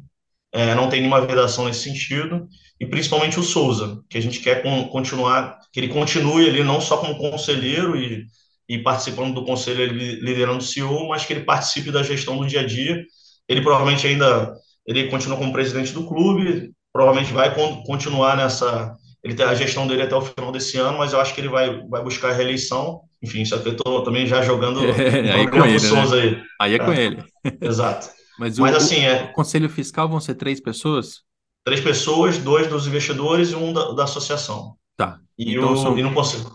é, 0.51 0.75
não 0.75 0.89
tem 0.89 0.99
nenhuma 0.99 1.25
vedação 1.25 1.65
nesse 1.65 1.83
sentido, 1.83 2.47
e 2.79 2.85
principalmente 2.85 3.39
o 3.39 3.43
Souza, 3.43 4.01
que 4.09 4.17
a 4.17 4.21
gente 4.21 4.39
quer 4.39 4.63
continuar, 4.91 5.57
que 5.73 5.79
ele 5.79 5.87
continue 5.87 6.47
ali 6.47 6.63
não 6.63 6.79
só 6.79 6.97
como 6.97 7.17
conselheiro 7.17 7.97
e, 7.97 8.27
e 8.69 8.77
participando 8.77 9.33
do 9.33 9.43
conselho, 9.43 9.81
ele, 9.81 10.21
liderando 10.21 10.59
o 10.59 10.61
CEO, 10.61 11.09
mas 11.09 11.25
que 11.25 11.33
ele 11.33 11.43
participe 11.43 11.91
da 11.91 12.03
gestão 12.03 12.37
do 12.37 12.45
dia 12.45 12.61
a 12.61 12.65
dia. 12.65 13.03
Ele 13.49 13.61
provavelmente 13.61 14.05
ainda, 14.05 14.53
ele 14.85 15.07
continua 15.07 15.35
como 15.35 15.51
presidente 15.51 15.91
do 15.91 16.05
clube, 16.05 16.71
provavelmente 16.93 17.33
vai 17.33 17.53
con, 17.55 17.81
continuar 17.83 18.37
nessa, 18.37 18.95
ele 19.23 19.33
tem 19.33 19.45
a 19.45 19.55
gestão 19.55 19.87
dele 19.87 20.03
até 20.03 20.15
o 20.15 20.21
final 20.21 20.51
desse 20.51 20.77
ano, 20.77 20.99
mas 20.99 21.11
eu 21.11 21.19
acho 21.19 21.33
que 21.33 21.41
ele 21.41 21.49
vai, 21.49 21.81
vai 21.87 22.03
buscar 22.03 22.29
a 22.29 22.33
reeleição. 22.33 23.01
Enfim, 23.21 23.43
só 23.43 23.57
que 23.57 23.69
eu 23.69 23.71
estou 23.71 24.03
também 24.03 24.27
já 24.27 24.43
jogando 24.43 24.79
é, 24.85 25.31
aí 25.31 25.49
com 25.49 25.65
ele, 25.65 25.91
né? 25.91 26.01
aí. 26.21 26.43
Aí 26.61 26.73
é, 26.73 26.75
é 26.75 26.79
com 26.79 26.93
ele. 26.93 27.23
Exato. 27.59 28.09
Mas, 28.37 28.59
Mas 28.59 28.75
o, 28.75 28.77
assim, 28.77 29.05
é... 29.05 29.23
o 29.23 29.33
conselho 29.33 29.69
fiscal 29.69 30.07
vão 30.07 30.19
ser 30.19 30.35
três 30.35 30.61
pessoas? 30.61 31.21
Três 31.65 31.81
pessoas, 31.81 32.37
dois 32.37 32.67
dos 32.67 32.85
investidores 32.85 33.51
e 33.51 33.55
um 33.55 33.73
da, 33.73 33.93
da 33.93 34.03
associação. 34.03 34.75
Tá. 34.95 35.19
E, 35.37 35.55
então, 35.55 35.73
o, 35.73 35.97
e 35.97 36.03
no 36.03 36.13
conselho. 36.13 36.51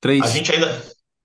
Três, 0.00 0.22
a 0.22 0.28
gente 0.28 0.52
ainda. 0.52 0.82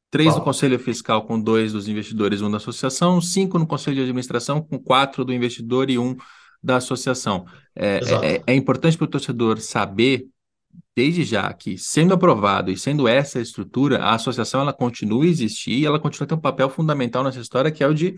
Três 0.10 0.36
no 0.36 0.42
conselho 0.42 0.78
fiscal 0.78 1.26
com 1.26 1.40
dois 1.40 1.72
dos 1.72 1.88
investidores 1.88 2.42
e 2.42 2.44
um 2.44 2.52
da 2.52 2.58
associação, 2.58 3.22
cinco 3.22 3.58
no 3.58 3.66
conselho 3.66 3.96
de 3.96 4.02
administração 4.02 4.62
com 4.62 4.78
quatro 4.78 5.24
do 5.24 5.34
investidor 5.34 5.90
e 5.90 5.98
um 5.98 6.18
da 6.62 6.78
associação. 6.78 7.46
É, 7.74 8.00
é, 8.00 8.36
é, 8.36 8.44
é 8.48 8.54
importante 8.54 8.98
para 8.98 9.06
o 9.06 9.10
torcedor 9.10 9.60
saber, 9.60 10.28
desde 10.96 11.24
já, 11.24 11.52
que 11.54 11.78
sendo 11.78 12.14
aprovado 12.14 12.70
e 12.70 12.78
sendo 12.78 13.08
essa 13.08 13.40
a 13.40 13.42
estrutura, 13.42 14.00
a 14.00 14.16
associação 14.16 14.60
ela 14.60 14.74
continua 14.74 15.24
a 15.24 15.28
existir 15.28 15.80
e 15.80 15.86
ela 15.86 16.00
continua 16.00 16.26
a 16.26 16.28
ter 16.28 16.36
um 16.36 16.42
papel 16.42 16.70
fundamental 16.70 17.24
nessa 17.24 17.40
história, 17.40 17.72
que 17.72 17.82
é 17.82 17.88
o 17.88 17.94
de 17.94 18.16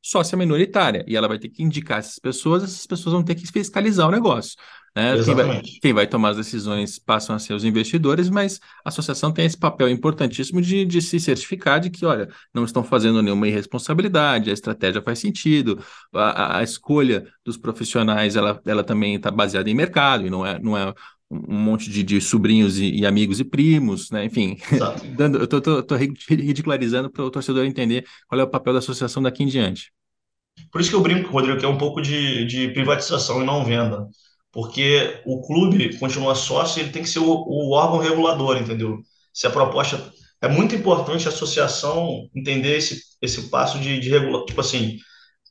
sócia 0.00 0.38
minoritária. 0.38 1.04
E 1.08 1.16
ela 1.16 1.26
vai 1.26 1.40
ter 1.40 1.48
que 1.48 1.62
indicar 1.62 1.98
essas 1.98 2.20
pessoas, 2.20 2.62
essas 2.62 2.86
pessoas 2.86 3.14
vão 3.14 3.22
ter 3.24 3.34
que 3.34 3.46
fiscalizar 3.46 4.08
o 4.08 4.12
negócio. 4.12 4.56
Né? 4.94 5.22
Quem 5.24 5.34
vai, 5.34 5.62
quem, 5.62 5.92
vai, 5.94 6.06
tomar 6.06 6.30
as 6.30 6.36
decisões 6.36 6.98
passam 6.98 7.34
a 7.34 7.38
ser 7.38 7.54
os 7.54 7.64
investidores, 7.64 8.28
mas 8.28 8.60
a 8.84 8.90
associação 8.90 9.32
tem 9.32 9.46
esse 9.46 9.56
papel 9.56 9.88
importantíssimo 9.88 10.60
de, 10.60 10.84
de, 10.84 11.00
se 11.00 11.18
certificar 11.18 11.80
de 11.80 11.88
que, 11.88 12.04
olha, 12.04 12.28
não 12.52 12.64
estão 12.64 12.84
fazendo 12.84 13.22
nenhuma 13.22 13.48
irresponsabilidade, 13.48 14.50
a 14.50 14.52
estratégia 14.52 15.00
faz 15.00 15.18
sentido, 15.18 15.82
a, 16.14 16.58
a 16.58 16.62
escolha 16.62 17.26
dos 17.42 17.56
profissionais 17.56 18.36
ela, 18.36 18.60
ela 18.66 18.84
também 18.84 19.14
está 19.14 19.30
baseada 19.30 19.70
em 19.70 19.74
mercado 19.74 20.26
e 20.26 20.30
não 20.30 20.44
é, 20.44 20.58
não 20.58 20.76
é 20.76 20.92
um 21.30 21.58
monte 21.58 21.88
de, 21.88 22.02
de 22.02 22.20
sobrinhos 22.20 22.78
e, 22.78 22.90
e, 22.90 23.06
amigos 23.06 23.40
e 23.40 23.44
primos, 23.44 24.10
né? 24.10 24.26
Enfim, 24.26 24.58
dando, 25.16 25.38
eu 25.38 25.82
tô 25.82 25.96
ridicularizando 25.96 27.10
para 27.10 27.24
o 27.24 27.30
torcedor 27.30 27.64
entender 27.64 28.04
qual 28.28 28.38
é 28.38 28.44
o 28.44 28.50
papel 28.50 28.74
da 28.74 28.80
associação 28.80 29.22
daqui 29.22 29.42
em 29.42 29.46
diante. 29.46 29.90
Por 30.70 30.82
isso 30.82 30.90
que 30.90 30.96
eu 30.96 31.00
brinco, 31.00 31.30
Rodrigo, 31.30 31.58
que 31.58 31.64
é 31.64 31.68
um 31.68 31.78
pouco 31.78 32.02
de, 32.02 32.44
de 32.44 32.68
privatização 32.68 33.42
e 33.42 33.46
não 33.46 33.64
venda. 33.64 34.06
Porque 34.52 35.22
o 35.24 35.40
clube 35.40 35.98
continua 35.98 36.34
sócio 36.34 36.80
ele 36.80 36.92
tem 36.92 37.02
que 37.02 37.08
ser 37.08 37.20
o, 37.20 37.30
o 37.30 37.72
órgão 37.72 37.98
regulador, 37.98 38.58
entendeu? 38.58 38.98
Se 39.32 39.46
a 39.46 39.50
proposta. 39.50 40.12
É 40.40 40.48
muito 40.48 40.74
importante 40.74 41.26
a 41.26 41.30
associação 41.30 42.28
entender 42.34 42.76
esse, 42.76 43.00
esse 43.22 43.48
passo 43.48 43.78
de, 43.78 44.00
de 44.00 44.10
regular. 44.10 44.44
Tipo 44.44 44.60
assim, 44.60 44.98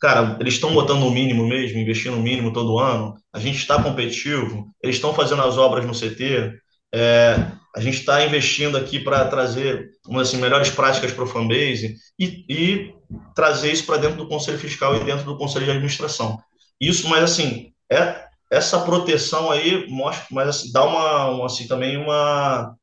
cara, 0.02 0.38
eles 0.40 0.56
estão 0.56 0.74
botando 0.74 1.04
o 1.04 1.12
mínimo 1.12 1.48
mesmo, 1.48 1.80
investindo 1.80 2.18
o 2.18 2.22
mínimo 2.22 2.52
todo 2.52 2.78
ano, 2.78 3.16
a 3.32 3.40
gente 3.40 3.58
está 3.58 3.82
competitivo, 3.82 4.68
eles 4.84 4.98
estão 4.98 5.14
fazendo 5.14 5.44
as 5.44 5.58
obras 5.58 5.86
no 5.86 5.94
CT, 5.94 6.54
é, 6.94 7.52
a 7.74 7.80
gente 7.80 8.00
está 8.00 8.26
investindo 8.26 8.78
aqui 8.78 9.00
para 9.00 9.26
trazer 9.26 9.92
umas 10.06 10.28
assim, 10.28 10.38
melhores 10.38 10.70
práticas 10.70 11.14
para 11.14 11.24
o 11.24 11.28
fanbase 11.28 11.96
e, 12.20 12.46
e 12.50 12.94
trazer 13.34 13.72
isso 13.72 13.86
para 13.86 13.98
dentro 13.98 14.18
do 14.18 14.28
conselho 14.28 14.60
fiscal 14.60 14.96
e 14.96 15.04
dentro 15.04 15.24
do 15.24 15.38
conselho 15.38 15.66
de 15.66 15.72
administração. 15.72 16.38
Isso, 16.80 17.08
mas 17.08 17.24
assim, 17.24 17.72
é 17.90 18.26
essa 18.52 18.82
proteção 18.82 19.50
aí 19.50 19.88
mostra, 19.90 20.26
mas 20.30 20.50
assim, 20.50 20.72
dá 20.72 20.84
uma, 20.84 21.46
assim 21.46 21.68
também 21.68 21.98
uma 21.98 22.76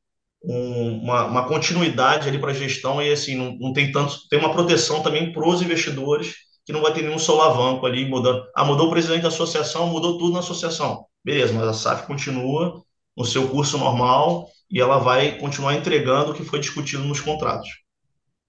um, 0.42 1.02
uma, 1.02 1.26
uma, 1.26 1.48
continuidade 1.48 2.28
ali 2.28 2.38
para 2.38 2.52
a 2.52 2.54
gestão 2.54 3.02
e 3.02 3.12
assim 3.12 3.36
não, 3.36 3.56
não 3.58 3.72
tem 3.72 3.90
tanto 3.90 4.16
tem 4.30 4.38
uma 4.38 4.52
proteção 4.52 5.02
também 5.02 5.32
para 5.32 5.46
os 5.46 5.60
investidores 5.60 6.34
que 6.64 6.72
não 6.72 6.80
vai 6.80 6.92
ter 6.92 7.02
nenhum 7.02 7.18
solavanco 7.18 7.86
ali 7.86 8.08
mudando. 8.08 8.44
Ah, 8.54 8.64
mudou 8.64 8.88
o 8.88 8.90
presidente 8.90 9.22
da 9.22 9.28
associação, 9.28 9.88
mudou 9.88 10.18
tudo 10.18 10.34
na 10.34 10.40
associação. 10.40 11.06
Beleza, 11.24 11.52
mas 11.52 11.66
a 11.66 11.72
SAF 11.72 12.06
continua 12.06 12.82
no 13.16 13.24
seu 13.24 13.48
curso 13.48 13.78
normal 13.78 14.46
e 14.70 14.80
ela 14.80 14.98
vai 14.98 15.38
continuar 15.38 15.74
entregando 15.74 16.30
o 16.30 16.34
que 16.34 16.44
foi 16.44 16.60
discutido 16.60 17.04
nos 17.04 17.20
contratos. 17.20 17.68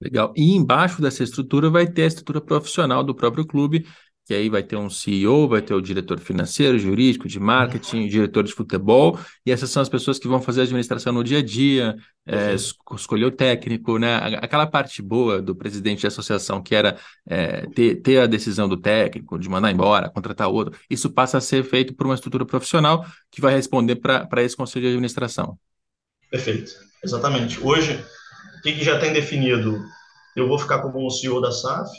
Legal. 0.02 0.34
E 0.36 0.54
embaixo 0.54 1.02
dessa 1.02 1.24
estrutura 1.24 1.70
vai 1.70 1.88
ter 1.88 2.04
a 2.04 2.08
estrutura 2.08 2.42
profissional 2.42 3.04
do 3.04 3.16
próprio 3.16 3.46
clube, 3.46 3.86
que 4.30 4.34
aí 4.36 4.48
vai 4.48 4.62
ter 4.62 4.76
um 4.76 4.92
CEO, 4.92 5.48
vai 5.48 5.60
ter 5.60 5.74
o 5.74 5.82
diretor 5.82 6.20
financeiro, 6.20 6.78
jurídico, 6.78 7.28
de 7.28 7.40
marketing, 7.40 8.08
diretor 8.08 8.44
de 8.44 8.54
futebol, 8.54 9.18
e 9.44 9.52
essas 9.52 9.72
são 9.72 9.82
as 9.82 9.90
pessoas 9.90 10.20
que 10.20 10.28
vão 10.28 10.40
fazer 10.40 10.62
a 10.62 10.64
administração 10.66 11.12
no 11.12 11.24
dia 11.24 11.40
a 11.40 11.44
dia, 11.44 11.96
é, 12.28 12.54
escolher 12.54 13.26
o 13.26 13.32
técnico, 13.32 13.98
né? 13.98 14.18
Aquela 14.40 14.68
parte 14.68 15.02
boa 15.02 15.42
do 15.42 15.56
presidente 15.56 16.04
da 16.04 16.10
associação, 16.10 16.62
que 16.62 16.76
era 16.76 16.96
é, 17.28 17.66
ter, 17.74 17.96
ter 18.04 18.20
a 18.20 18.28
decisão 18.28 18.70
do 18.70 18.78
técnico, 18.78 19.40
de 19.40 19.50
mandar 19.50 19.72
embora, 19.72 20.12
contratar 20.12 20.48
outro, 20.48 20.78
isso 20.88 21.10
passa 21.10 21.40
a 21.40 21.42
ser 21.42 21.64
feito 21.64 21.96
por 21.96 22.06
uma 22.06 22.14
estrutura 22.14 22.46
profissional 22.46 23.04
que 23.32 23.42
vai 23.42 23.56
responder 23.56 23.96
para 23.96 24.44
esse 24.44 24.56
conselho 24.56 24.84
de 24.84 24.90
administração. 24.90 25.58
Perfeito, 26.30 26.72
exatamente. 27.04 27.60
Hoje, 27.64 28.00
o 28.60 28.62
que, 28.62 28.74
que 28.74 28.84
já 28.84 29.00
tem 29.00 29.12
definido? 29.12 29.84
Eu 30.36 30.48
vou 30.48 30.60
ficar 30.60 30.84
como 30.84 31.04
o 31.04 31.10
CEO 31.10 31.42
da 31.42 31.52
SAF, 31.52 31.90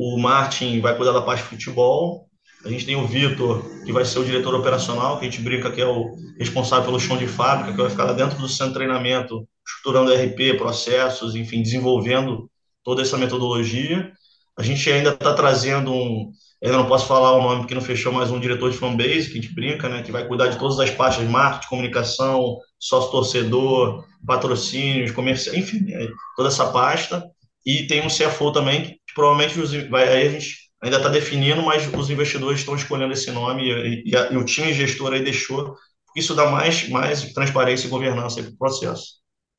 o 0.00 0.16
Martin 0.16 0.80
vai 0.80 0.96
cuidar 0.96 1.10
da 1.10 1.20
parte 1.20 1.42
de 1.42 1.48
futebol. 1.48 2.28
A 2.64 2.68
gente 2.68 2.86
tem 2.86 2.94
o 2.94 3.04
Vitor, 3.04 3.64
que 3.84 3.92
vai 3.92 4.04
ser 4.04 4.20
o 4.20 4.24
diretor 4.24 4.54
operacional, 4.54 5.18
que 5.18 5.26
a 5.26 5.28
gente 5.28 5.42
brinca 5.42 5.72
que 5.72 5.80
é 5.80 5.86
o 5.86 6.14
responsável 6.38 6.84
pelo 6.84 7.00
chão 7.00 7.16
de 7.18 7.26
fábrica, 7.26 7.72
que 7.72 7.80
vai 7.80 7.90
ficar 7.90 8.04
lá 8.04 8.12
dentro 8.12 8.38
do 8.38 8.48
centro 8.48 8.74
de 8.74 8.74
treinamento, 8.74 9.44
estruturando 9.66 10.14
RP, 10.14 10.56
processos, 10.56 11.34
enfim, 11.34 11.62
desenvolvendo 11.62 12.48
toda 12.84 13.02
essa 13.02 13.18
metodologia. 13.18 14.12
A 14.56 14.62
gente 14.62 14.88
ainda 14.88 15.10
está 15.10 15.34
trazendo 15.34 15.92
um, 15.92 16.30
ainda 16.62 16.76
não 16.76 16.86
posso 16.86 17.08
falar 17.08 17.32
o 17.32 17.42
nome 17.42 17.62
porque 17.62 17.74
não 17.74 17.82
fechou 17.82 18.12
mais 18.12 18.30
um 18.30 18.38
diretor 18.38 18.70
de 18.70 18.78
fanbase, 18.78 19.26
que 19.26 19.36
a 19.36 19.42
gente 19.42 19.52
brinca, 19.52 19.88
né, 19.88 20.02
que 20.02 20.12
vai 20.12 20.28
cuidar 20.28 20.46
de 20.46 20.60
todas 20.60 20.78
as 20.78 20.90
partes 20.90 21.28
marketing, 21.28 21.68
comunicação, 21.68 22.56
sócio-torcedor, 22.78 24.04
patrocínios, 24.24 25.10
comércio, 25.10 25.58
enfim, 25.58 25.92
é, 25.92 26.08
toda 26.36 26.50
essa 26.50 26.70
pasta. 26.70 27.24
E 27.66 27.86
tem 27.88 28.00
um 28.00 28.08
CFO 28.08 28.52
também, 28.52 28.98
provavelmente 29.14 29.60
os, 29.60 29.72
vai, 29.88 30.08
aí 30.08 30.28
a 30.28 30.30
gente 30.30 30.68
ainda 30.82 30.96
está 30.96 31.08
definindo, 31.08 31.62
mas 31.62 31.86
os 31.92 32.10
investidores 32.10 32.60
estão 32.60 32.74
escolhendo 32.74 33.12
esse 33.12 33.30
nome 33.30 33.62
e, 33.64 34.10
e, 34.10 34.16
a, 34.16 34.32
e, 34.32 34.36
o 34.36 34.44
time 34.44 34.72
gestor 34.72 35.12
aí 35.12 35.22
deixou, 35.22 35.74
porque 36.06 36.20
isso 36.20 36.34
dá 36.34 36.50
mais, 36.50 36.88
mais 36.88 37.32
transparência 37.32 37.86
e 37.86 37.90
governança 37.90 38.42
para 38.42 38.52
o 38.52 38.56
processo. 38.56 39.18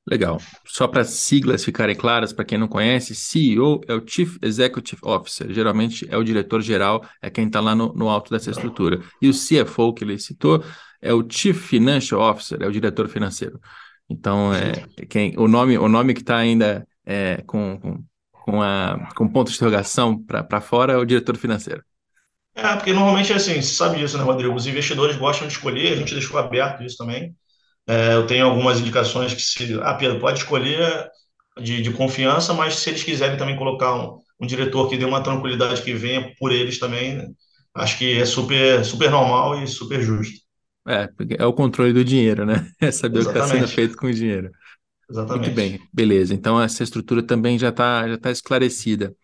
Legal. 0.10 0.42
Só 0.66 0.88
para 0.88 1.04
siglas 1.04 1.64
ficarem 1.64 1.96
claras, 1.96 2.34
para 2.34 2.46
quem 2.46 2.58
não 2.58 2.68
conhece, 2.68 3.14
CEO 3.14 3.82
é 3.88 3.94
o 3.94 4.04
Chief 4.06 4.38
Executive 4.42 5.02
Officer, 5.04 5.52
geralmente 5.54 6.08
é 6.10 6.18
o 6.18 6.24
diretor-geral, 6.24 7.06
é 7.22 7.30
quem 7.30 7.46
está 7.46 7.60
lá 7.60 7.76
no, 7.76 7.94
no 7.94 8.10
alto 8.10 8.32
dessa 8.32 8.50
estrutura. 8.50 9.02
E 9.22 9.30
o 9.30 9.34
CFO, 9.34 9.94
que 9.94 10.04
ele 10.04 10.18
citou, 10.18 10.64
é 11.02 11.14
o 11.14 11.24
Chief 11.30 11.56
Financial 11.56 12.20
Officer, 12.20 12.60
é 12.62 12.68
o 12.68 12.72
diretor 12.72 13.08
financeiro. 13.08 13.60
Então, 14.10 14.52
é, 14.52 14.72
quem, 15.06 15.36
o, 15.38 15.48
nome, 15.48 15.78
o 15.78 15.88
nome 15.88 16.16
que 16.16 16.22
está 16.22 16.38
ainda 16.38 16.88
é, 17.06 17.44
com, 17.46 17.78
com 17.80 18.04
com, 18.50 18.62
a, 18.62 19.10
com 19.16 19.28
ponto 19.28 19.50
de 19.50 19.56
interrogação 19.56 20.18
para 20.24 20.62
fora 20.62 20.94
é 20.94 20.98
o 20.98 21.06
diretor 21.06 21.38
financeiro. 21.38 21.84
É, 22.56 22.76
porque 22.76 22.92
normalmente 22.92 23.32
é 23.32 23.36
assim, 23.36 23.62
você 23.62 23.74
sabe 23.74 23.98
disso, 23.98 24.18
né, 24.18 24.24
Rodrigo? 24.24 24.54
Os 24.54 24.68
investidores 24.68 25.16
gostam 25.16 25.48
de 25.48 25.54
escolher, 25.54 25.94
a 25.94 25.96
gente 25.96 26.14
deixou 26.14 26.38
aberto 26.38 26.84
isso 26.84 26.98
também. 26.98 27.36
É, 27.88 28.14
eu 28.14 28.28
tenho 28.28 28.46
algumas 28.46 28.80
indicações 28.80 29.34
que 29.34 29.42
se. 29.42 29.80
Ah, 29.82 29.94
Pedro, 29.94 30.20
pode 30.20 30.40
escolher 30.40 31.10
de, 31.60 31.82
de 31.82 31.92
confiança, 31.92 32.54
mas 32.54 32.76
se 32.76 32.90
eles 32.90 33.04
quiserem 33.04 33.38
também 33.38 33.56
colocar 33.56 33.96
um, 33.96 34.20
um 34.42 34.48
diretor 34.48 34.90
que 34.90 34.98
dê 34.98 35.06
uma 35.06 35.24
tranquilidade 35.24 35.82
que 35.82 35.94
venha 35.94 36.34
por 36.38 36.52
eles 36.52 36.80
também, 36.80 37.24
acho 37.76 37.98
que 37.98 38.20
é 38.20 38.26
super, 38.26 38.84
super 38.84 39.10
normal 39.10 39.62
e 39.62 39.68
super 39.68 40.02
justo. 40.02 40.40
É, 40.88 41.08
é 41.38 41.46
o 41.46 41.54
controle 41.54 41.94
do 41.94 42.04
dinheiro, 42.04 42.46
né? 42.46 42.70
É 42.82 42.92
saber 42.92 43.20
Exatamente. 43.20 43.28
o 43.28 43.32
que 43.32 43.40
está 43.40 43.48
sendo 43.48 43.68
feito 43.68 43.98
com 43.98 44.08
o 44.08 44.14
dinheiro. 44.14 44.52
Exatamente. 45.10 45.46
Muito 45.46 45.56
bem, 45.56 45.80
beleza. 45.92 46.34
Então 46.34 46.62
essa 46.62 46.84
estrutura 46.84 47.24
também 47.24 47.58
já 47.58 47.70
está 47.70 48.08
já 48.08 48.18
tá 48.18 48.32
esclarecida. 48.32 49.16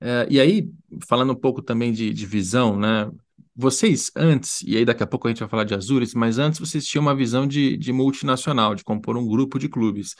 É, 0.00 0.26
e 0.30 0.40
aí, 0.40 0.70
falando 1.06 1.32
um 1.32 1.36
pouco 1.36 1.62
também 1.62 1.92
de, 1.92 2.12
de 2.12 2.26
visão, 2.26 2.76
né? 2.78 3.10
Vocês 3.54 4.10
antes, 4.16 4.62
e 4.62 4.76
aí 4.76 4.84
daqui 4.84 5.02
a 5.02 5.06
pouco 5.06 5.28
a 5.28 5.30
gente 5.30 5.40
vai 5.40 5.48
falar 5.48 5.64
de 5.64 5.74
Azures, 5.74 6.14
mas 6.14 6.38
antes 6.38 6.58
vocês 6.58 6.86
tinham 6.86 7.02
uma 7.02 7.14
visão 7.14 7.46
de, 7.46 7.76
de 7.76 7.92
multinacional, 7.92 8.74
de 8.74 8.82
compor 8.82 9.16
um 9.16 9.26
grupo 9.26 9.58
de 9.58 9.68
clubes. 9.68 10.16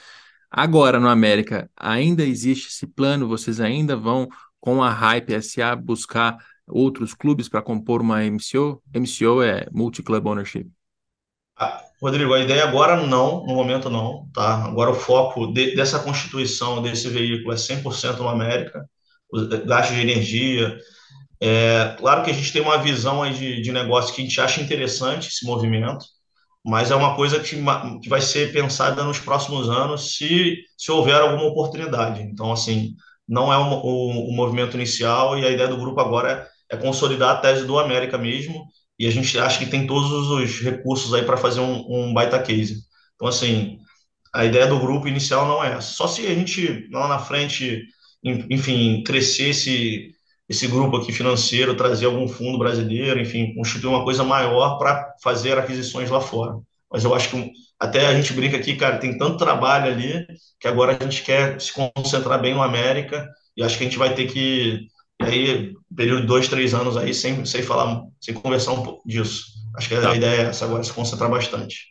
Agora, 0.50 1.00
no 1.00 1.08
América, 1.08 1.70
ainda 1.76 2.24
existe 2.24 2.68
esse 2.68 2.86
plano? 2.86 3.28
Vocês 3.28 3.60
ainda 3.60 3.96
vão, 3.96 4.28
com 4.60 4.82
a 4.82 4.90
Hype 4.90 5.32
SA, 5.42 5.74
buscar 5.76 6.36
outros 6.66 7.14
clubes 7.14 7.48
para 7.48 7.62
compor 7.62 8.02
uma 8.02 8.24
MCO? 8.24 8.82
MCO 8.92 9.42
é 9.42 9.66
Multi-Club 9.72 10.26
Ownership. 10.26 10.68
Ah, 11.60 11.84
Rodrigo, 12.00 12.32
a 12.32 12.40
ideia 12.40 12.64
agora 12.64 12.96
não, 13.06 13.44
no 13.46 13.54
momento 13.54 13.90
não, 13.90 14.26
tá? 14.32 14.64
Agora 14.64 14.90
o 14.90 14.94
foco 14.94 15.52
de, 15.52 15.76
dessa 15.76 15.98
constituição 15.98 16.80
desse 16.80 17.08
veículo 17.08 17.52
é 17.52 17.56
100% 17.56 18.18
no 18.22 18.28
América, 18.28 18.88
os 19.30 19.46
gastos 19.66 19.94
de 19.96 20.02
energia. 20.02 20.78
É, 21.40 21.96
claro 21.98 22.24
que 22.24 22.30
a 22.30 22.34
gente 22.34 22.52
tem 22.52 22.62
uma 22.62 22.78
visão 22.78 23.22
aí 23.22 23.34
de, 23.34 23.60
de 23.62 23.72
negócio 23.72 24.14
que 24.14 24.22
a 24.22 24.24
gente 24.24 24.40
acha 24.40 24.60
interessante 24.62 25.28
esse 25.28 25.44
movimento, 25.46 26.04
mas 26.64 26.90
é 26.90 26.96
uma 26.96 27.16
coisa 27.16 27.40
que, 27.40 27.56
que 28.02 28.08
vai 28.08 28.20
ser 28.22 28.52
pensada 28.52 29.04
nos 29.04 29.18
próximos 29.18 29.68
anos 29.68 30.16
se, 30.16 30.58
se 30.78 30.92
houver 30.92 31.16
alguma 31.20 31.44
oportunidade. 31.44 32.22
Então, 32.22 32.52
assim, 32.52 32.94
não 33.28 33.52
é 33.52 33.58
o, 33.58 33.62
o, 33.62 34.30
o 34.30 34.32
movimento 34.32 34.76
inicial 34.76 35.38
e 35.38 35.46
a 35.46 35.50
ideia 35.50 35.68
do 35.68 35.78
grupo 35.78 36.00
agora 36.00 36.48
é, 36.70 36.76
é 36.76 36.78
consolidar 36.78 37.36
a 37.36 37.40
tese 37.40 37.66
do 37.66 37.78
América 37.78 38.18
mesmo 38.18 38.66
e 39.00 39.06
a 39.06 39.10
gente 39.10 39.38
acha 39.38 39.58
que 39.58 39.70
tem 39.70 39.86
todos 39.86 40.28
os 40.28 40.60
recursos 40.60 41.14
aí 41.14 41.22
para 41.24 41.38
fazer 41.38 41.60
um, 41.60 41.86
um, 41.88 42.12
baita 42.12 42.38
case. 42.38 42.82
Então, 43.14 43.26
assim, 43.26 43.78
a 44.30 44.44
ideia 44.44 44.66
do 44.66 44.78
grupo 44.78 45.08
inicial 45.08 45.48
não 45.48 45.64
é 45.64 45.72
essa. 45.72 45.92
Só 45.92 46.06
se 46.06 46.26
a 46.26 46.34
gente, 46.34 46.86
lá 46.92 47.08
na 47.08 47.18
frente, 47.18 47.82
enfim, 48.22 49.02
crescer 49.02 49.48
esse, 49.48 50.10
esse 50.46 50.66
grupo 50.66 50.98
aqui 50.98 51.12
financeiro, 51.12 51.74
trazer 51.74 52.04
algum 52.04 52.28
fundo 52.28 52.58
brasileiro, 52.58 53.18
enfim, 53.18 53.54
constituir 53.54 53.88
uma 53.88 54.04
coisa 54.04 54.22
maior 54.22 54.76
para 54.76 55.14
fazer 55.22 55.56
aquisições 55.56 56.10
lá 56.10 56.20
fora. 56.20 56.58
Mas 56.92 57.02
eu 57.02 57.14
acho 57.14 57.30
que 57.30 57.52
até 57.80 58.06
a 58.06 58.14
gente 58.14 58.34
brinca 58.34 58.58
aqui, 58.58 58.76
cara, 58.76 58.98
tem 58.98 59.16
tanto 59.16 59.38
trabalho 59.38 59.90
ali 59.90 60.26
que 60.60 60.68
agora 60.68 60.98
a 61.00 61.02
gente 61.02 61.22
quer 61.22 61.58
se 61.58 61.72
concentrar 61.72 62.38
bem 62.38 62.52
no 62.52 62.62
América 62.62 63.26
e 63.56 63.62
acho 63.62 63.78
que 63.78 63.84
a 63.84 63.86
gente 63.86 63.98
vai 63.98 64.14
ter 64.14 64.26
que 64.26 64.88
e 65.20 65.24
aí, 65.24 65.74
período 65.94 66.22
de 66.22 66.26
dois, 66.26 66.48
três 66.48 66.72
anos 66.72 66.96
aí, 66.96 67.12
sem, 67.12 67.44
sem 67.44 67.62
falar, 67.62 68.02
sem 68.20 68.34
conversar 68.34 68.72
um 68.72 68.82
pouco 68.82 69.06
disso. 69.06 69.44
Acho 69.76 69.88
que 69.88 70.00
tá. 70.00 70.10
a 70.10 70.16
ideia 70.16 70.42
é 70.42 70.44
essa 70.46 70.64
agora, 70.64 70.82
se 70.82 70.92
concentrar 70.92 71.30
bastante. 71.30 71.88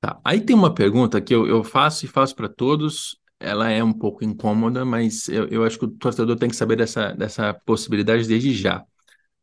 Tá. 0.00 0.18
Aí 0.24 0.40
tem 0.40 0.56
uma 0.56 0.74
pergunta 0.74 1.20
que 1.20 1.34
eu, 1.34 1.46
eu 1.46 1.62
faço 1.62 2.04
e 2.04 2.08
faço 2.08 2.34
para 2.34 2.48
todos. 2.48 3.16
Ela 3.38 3.70
é 3.70 3.84
um 3.84 3.92
pouco 3.92 4.24
incômoda, 4.24 4.84
mas 4.84 5.28
eu, 5.28 5.46
eu 5.48 5.64
acho 5.64 5.78
que 5.78 5.84
o 5.84 5.90
torcedor 5.90 6.36
tem 6.36 6.48
que 6.48 6.56
saber 6.56 6.76
dessa, 6.76 7.12
dessa 7.12 7.52
possibilidade 7.52 8.26
desde 8.26 8.54
já. 8.54 8.82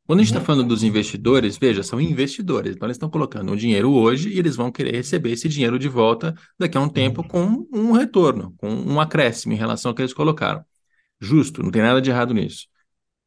Quando 0.08 0.22
a 0.22 0.24
gente 0.24 0.32
está 0.32 0.40
uhum. 0.40 0.46
falando 0.46 0.68
dos 0.68 0.82
investidores, 0.82 1.56
veja, 1.56 1.84
são 1.84 2.02
investidores, 2.02 2.76
então 2.76 2.88
eles 2.88 2.96
estão 2.96 3.12
colocando 3.12 3.52
o 3.52 3.56
dinheiro 3.56 3.92
hoje 3.92 4.30
e 4.30 4.40
eles 4.40 4.56
vão 4.56 4.72
querer 4.72 4.96
receber 4.96 5.34
esse 5.34 5.48
dinheiro 5.48 5.78
de 5.78 5.88
volta 5.88 6.34
daqui 6.58 6.76
a 6.76 6.82
um 6.82 6.90
tempo 6.90 7.24
com 7.28 7.68
um 7.72 7.92
retorno, 7.92 8.56
com 8.58 8.70
um 8.70 9.00
acréscimo 9.00 9.54
em 9.54 9.58
relação 9.58 9.92
ao 9.92 9.96
que 9.96 10.02
eles 10.02 10.14
colocaram. 10.14 10.66
Justo, 11.22 11.62
não 11.62 11.70
tem 11.70 11.84
nada 11.84 12.02
de 12.02 12.10
errado 12.10 12.34
nisso. 12.34 12.66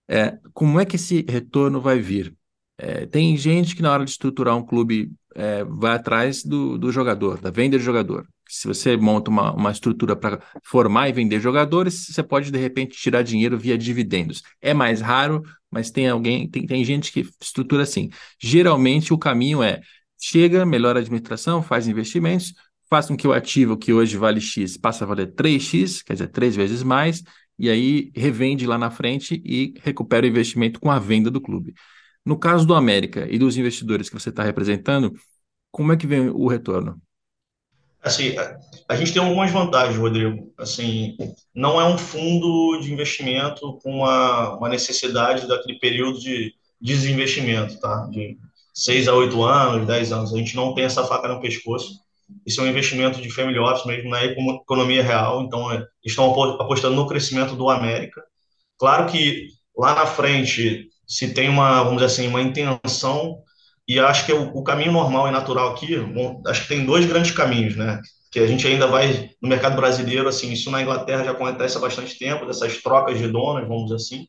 É, 0.09 0.39
como 0.53 0.81
é 0.81 0.85
que 0.85 0.97
esse 0.97 1.25
retorno 1.29 1.81
vai 1.81 1.99
vir? 1.99 2.35
É, 2.79 3.07
tem 3.07 3.37
gente 3.37 3.77
que 3.77 3.83
na 3.83 3.93
hora 3.93 4.05
de 4.05 4.11
estruturar 4.11 4.57
um 4.57 4.65
clube 4.65 5.13
é, 5.35 5.65
vai 5.65 5.93
atrás 5.95 6.43
do, 6.43 6.77
do 6.77 6.91
jogador, 6.91 7.41
da 7.41 7.51
venda 7.51 7.79
de 7.79 7.85
jogador. 7.85 8.27
Se 8.49 8.67
você 8.67 8.97
monta 8.97 9.31
uma, 9.31 9.53
uma 9.55 9.71
estrutura 9.71 10.15
para 10.15 10.43
formar 10.65 11.09
e 11.09 11.13
vender 11.13 11.41
jogadores, 11.41 12.07
você 12.07 12.23
pode 12.23 12.51
de 12.51 12.59
repente 12.59 12.97
tirar 12.97 13.23
dinheiro 13.23 13.59
via 13.59 13.79
dividendos. 13.79 14.43
É 14.61 14.75
mais 14.75 15.01
raro, 15.01 15.43
mas 15.71 15.91
tem 15.91 16.09
alguém, 16.09 16.49
tem, 16.49 16.67
tem 16.67 16.85
gente 16.85 17.13
que 17.13 17.27
estrutura 17.41 17.85
assim. 17.85 18.11
Geralmente 18.39 19.15
o 19.15 19.19
caminho 19.19 19.63
é 19.63 19.81
chega, 20.21 20.67
melhora 20.67 20.99
a 20.99 21.03
administração, 21.03 21.63
faz 21.63 21.89
investimentos, 21.89 22.53
faz 22.91 23.07
com 23.07 23.17
que 23.17 23.27
o 23.27 23.33
ativo 23.33 23.77
que 23.77 23.93
hoje 23.93 24.17
vale 24.17 24.41
X 24.41 24.77
passe 24.77 25.03
a 25.03 25.07
valer 25.07 25.33
3X, 25.35 26.03
quer 26.05 26.13
dizer, 26.13 26.29
três 26.29 26.55
vezes 26.55 26.83
mais, 26.83 27.23
e 27.63 27.71
aí 27.71 28.11
revende 28.17 28.67
lá 28.67 28.77
na 28.77 28.91
frente 28.91 29.41
e 29.45 29.73
recupera 29.85 30.27
o 30.27 30.29
investimento 30.29 30.81
com 30.81 30.91
a 30.91 30.99
venda 30.99 31.31
do 31.31 31.41
clube. 31.41 31.73
No 32.27 32.37
caso 32.37 32.67
do 32.67 32.75
América 32.75 33.29
e 33.31 33.39
dos 33.39 33.57
investidores 33.57 34.09
que 34.09 34.19
você 34.19 34.31
está 34.31 34.43
representando, 34.43 35.13
como 35.71 35.93
é 35.93 35.97
que 35.97 36.05
vem 36.05 36.29
o 36.29 36.49
retorno? 36.49 37.01
Assim, 38.03 38.35
a, 38.89 38.97
gente 38.97 39.13
tem 39.13 39.23
algumas 39.23 39.53
vantagens, 39.53 39.97
Rodrigo. 39.97 40.53
Assim, 40.59 41.17
não 41.55 41.81
é 41.81 41.85
um 41.87 41.97
fundo 41.97 42.81
de 42.81 42.93
investimento 42.93 43.79
com 43.81 43.99
uma, 43.99 44.57
uma 44.57 44.69
necessidade 44.69 45.47
daquele 45.47 45.79
período 45.79 46.19
de 46.19 46.53
desinvestimento, 46.81 47.79
tá? 47.79 48.09
De 48.11 48.37
seis 48.75 49.07
a 49.07 49.15
oito 49.15 49.41
anos, 49.45 49.87
dez 49.87 50.11
anos. 50.11 50.35
A 50.35 50.37
gente 50.37 50.57
não 50.57 50.75
tem 50.75 50.83
essa 50.83 51.05
faca 51.05 51.29
no 51.29 51.41
pescoço. 51.41 52.01
Isso 52.47 52.61
é 52.61 52.65
um 52.65 52.69
investimento 52.69 53.21
de 53.21 53.31
family 53.31 53.59
office 53.59 53.87
mesmo 53.87 54.11
na 54.11 54.25
economia 54.25 55.03
real. 55.03 55.43
Então, 55.43 55.71
é, 55.73 55.85
estão 56.05 56.31
apostando 56.61 56.97
no 56.97 57.07
crescimento 57.07 57.55
do 57.55 57.69
América. 57.69 58.23
Claro 58.79 59.07
que 59.07 59.49
lá 59.77 59.95
na 59.95 60.07
frente 60.07 60.91
se 61.07 61.35
tem 61.35 61.49
uma, 61.49 61.83
vamos 61.83 62.01
dizer 62.01 62.07
assim, 62.07 62.29
uma 62.29 62.41
intenção 62.41 63.43
e 63.87 63.99
acho 63.99 64.25
que 64.25 64.33
é 64.33 64.35
o, 64.35 64.63
caminho 64.63 64.93
normal 64.93 65.29
e 65.29 65.31
natural 65.31 65.73
aqui, 65.73 65.97
acho 66.47 66.63
que 66.63 66.69
tem 66.69 66.87
dois 66.87 67.05
grandes 67.05 67.33
caminhos, 67.33 67.77
né? 67.77 68.01
Que 68.31 68.39
a 68.39 68.47
gente 68.47 68.67
ainda 68.67 68.87
vai 68.87 69.31
no 69.43 69.49
mercado 69.49 69.77
brasileiro, 69.77 70.29
assim, 70.29 70.53
isso 70.53 70.71
na 70.71 70.81
Inglaterra 70.81 71.25
já 71.25 71.33
acontece 71.33 71.77
há 71.77 71.81
bastante 71.81 72.19
tempo, 72.19 72.47
dessas 72.47 72.81
trocas 72.81 73.19
de 73.19 73.29
donos, 73.29 73.69
vamos 73.69 73.85
dizer 73.85 73.97
assim. 73.97 74.27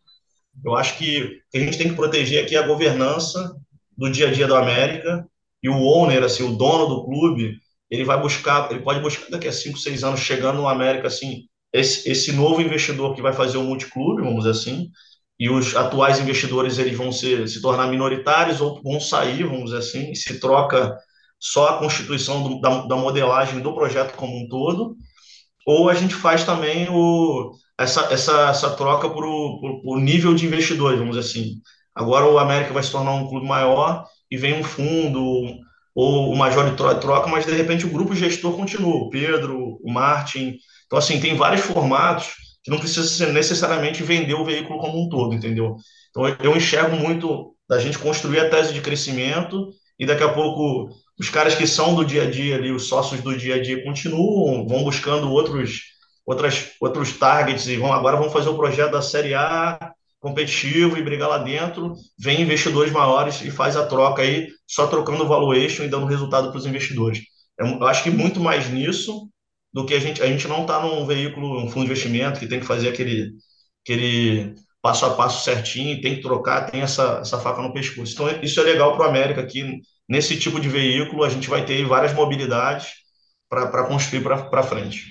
Eu 0.66 0.76
acho 0.76 0.97
que 0.97 1.39
a 1.56 1.60
gente 1.60 1.78
tem 1.78 1.89
que 1.89 1.95
proteger 1.95 2.43
aqui 2.43 2.58
a 2.58 2.68
governança 2.68 3.56
do 3.97 4.10
dia 4.10 4.28
a 4.28 4.34
dia 4.34 4.47
do 4.47 4.56
América 4.56 5.26
e 5.62 5.70
o 5.70 5.82
owner, 5.82 6.24
assim, 6.24 6.43
o 6.43 6.58
dono 6.58 6.88
do 6.88 7.06
clube, 7.06 7.58
ele 7.93 8.03
vai 8.03 8.19
buscar, 8.19 8.71
ele 8.71 8.81
pode 8.81 8.99
buscar 9.01 9.29
daqui 9.29 9.47
a 9.47 9.51
cinco, 9.51 9.77
seis 9.77 10.03
anos 10.03 10.19
chegando 10.19 10.57
no 10.57 10.67
América, 10.67 11.07
assim, 11.07 11.43
esse, 11.71 12.09
esse 12.09 12.31
novo 12.31 12.59
investidor 12.59 13.13
que 13.13 13.21
vai 13.21 13.33
fazer 13.33 13.57
o 13.57 13.63
multiclube, 13.63 14.23
vamos 14.23 14.45
dizer 14.45 14.49
assim, 14.49 14.89
e 15.39 15.47
os 15.47 15.75
atuais 15.75 16.19
investidores 16.19 16.79
eles 16.79 16.97
vão 16.97 17.11
se 17.11 17.61
tornar 17.61 17.87
minoritários 17.87 18.61
ou 18.61 18.81
vão 18.81 18.99
sair, 18.99 19.43
vamos 19.43 19.65
dizer 19.65 19.77
assim, 19.77 20.15
se 20.15 20.39
troca 20.39 20.97
só 21.39 21.67
a 21.67 21.77
constituição 21.77 22.41
do, 22.41 22.61
da, 22.61 22.81
da, 22.87 22.95
modelagem 22.95 23.59
do 23.59 23.75
projeto 23.75 24.15
como 24.15 24.35
um 24.35 24.47
todo, 24.47 24.95
ou 25.67 25.87
a 25.87 25.93
gente 25.93 26.15
faz 26.15 26.43
também 26.43 26.87
o, 26.89 27.51
essa, 27.79 28.11
essa, 28.11 28.49
essa 28.49 28.71
troca 28.71 29.07
por 29.07 29.23
o, 29.23 29.99
nível 29.99 30.33
de 30.33 30.47
investidores, 30.47 30.97
vamos 30.97 31.15
dizer 31.15 31.29
assim. 31.29 31.61
Agora 31.93 32.25
o 32.25 32.39
América 32.39 32.73
vai 32.73 32.81
se 32.81 32.91
tornar 32.91 33.11
um 33.13 33.27
clube 33.27 33.45
maior 33.45 34.03
e 34.31 34.37
vem 34.37 34.59
um 34.59 34.63
fundo 34.63 35.59
ou 35.95 36.31
o 36.31 36.35
Major 36.35 36.75
troca, 36.75 37.27
mas 37.27 37.45
de 37.45 37.53
repente 37.53 37.85
o 37.85 37.91
grupo 37.91 38.15
gestor 38.15 38.55
continua, 38.55 38.95
o 38.95 39.09
Pedro, 39.09 39.79
o 39.81 39.91
Martin. 39.91 40.57
Então, 40.85 40.97
assim, 40.97 41.19
tem 41.19 41.35
vários 41.35 41.61
formatos 41.61 42.33
que 42.63 42.71
não 42.71 42.79
precisa 42.79 43.31
necessariamente 43.31 44.03
vender 44.03 44.33
o 44.33 44.45
veículo 44.45 44.79
como 44.79 45.03
um 45.03 45.09
todo, 45.09 45.33
entendeu? 45.33 45.75
Então, 46.09 46.27
eu 46.41 46.55
enxergo 46.55 46.95
muito 46.95 47.55
da 47.67 47.79
gente 47.79 47.99
construir 47.99 48.39
a 48.39 48.49
tese 48.49 48.73
de 48.73 48.81
crescimento 48.81 49.69
e 49.99 50.05
daqui 50.05 50.23
a 50.23 50.33
pouco 50.33 50.89
os 51.19 51.29
caras 51.29 51.55
que 51.55 51.67
são 51.67 51.93
do 51.93 52.05
dia 52.05 52.23
a 52.23 52.29
dia 52.29 52.55
ali, 52.55 52.71
os 52.71 52.87
sócios 52.87 53.21
do 53.21 53.37
dia 53.37 53.55
a 53.55 53.61
dia 53.61 53.83
continuam, 53.83 54.67
vão 54.67 54.83
buscando 54.83 55.31
outros 55.31 55.93
outras 56.25 56.71
outros 56.79 57.13
targets 57.13 57.67
e 57.67 57.75
vão 57.75 57.91
agora 57.91 58.17
vão 58.17 58.29
fazer 58.29 58.49
o 58.49 58.55
projeto 58.55 58.91
da 58.91 59.01
série 59.01 59.33
A 59.33 59.93
competitivo 60.24 60.97
e 60.97 61.03
brigar 61.03 61.28
lá 61.28 61.38
dentro, 61.39 61.95
vem 62.17 62.41
investidores 62.41 62.93
maiores 62.93 63.41
e 63.41 63.51
faz 63.51 63.76
a 63.76 63.86
troca 63.86 64.21
aí, 64.21 64.47
só 64.65 64.88
trocando 64.88 65.26
o 65.26 65.28
valuation 65.28 65.84
e 65.84 65.89
dando 65.89 66.05
resultado 66.05 66.49
para 66.49 66.57
os 66.57 66.65
investidores. 66.65 67.19
Eu 67.59 67.86
acho 67.86 68.03
que 68.03 68.09
muito 68.09 68.39
mais 68.39 68.69
nisso 68.69 69.30
do 69.74 69.86
que 69.86 69.93
a 69.93 69.99
gente. 69.99 70.24
A 70.24 70.28
gente 70.28 70.47
não 70.47 70.61
está 70.61 70.82
num 70.82 71.05
veículo, 71.05 71.61
um 71.61 71.67
fundo 71.67 71.86
de 71.86 71.91
investimento 71.91 72.39
que 72.39 72.47
tem 72.47 72.61
que 72.61 72.65
fazer 72.65 72.88
aquele, 72.88 73.34
aquele 73.84 74.55
passo 74.82 75.05
a 75.05 75.13
passo 75.13 75.43
certinho, 75.43 76.01
tem 76.01 76.15
que 76.15 76.21
trocar, 76.21 76.71
tem 76.71 76.82
essa, 76.82 77.19
essa 77.21 77.38
faca 77.38 77.61
no 77.61 77.74
pescoço. 77.74 78.13
Então, 78.13 78.30
isso 78.41 78.61
é 78.61 78.63
legal 78.63 78.95
para 78.95 79.05
o 79.05 79.09
América 79.09 79.41
aqui. 79.41 79.82
Nesse 80.07 80.39
tipo 80.39 80.57
de 80.59 80.69
veículo, 80.69 81.24
a 81.26 81.30
gente 81.30 81.49
vai 81.49 81.65
ter 81.65 81.86
várias 81.86 82.13
mobilidades 82.13 82.88
para 83.49 83.86
construir 83.88 84.24
para 84.24 84.63
frente. 84.63 85.03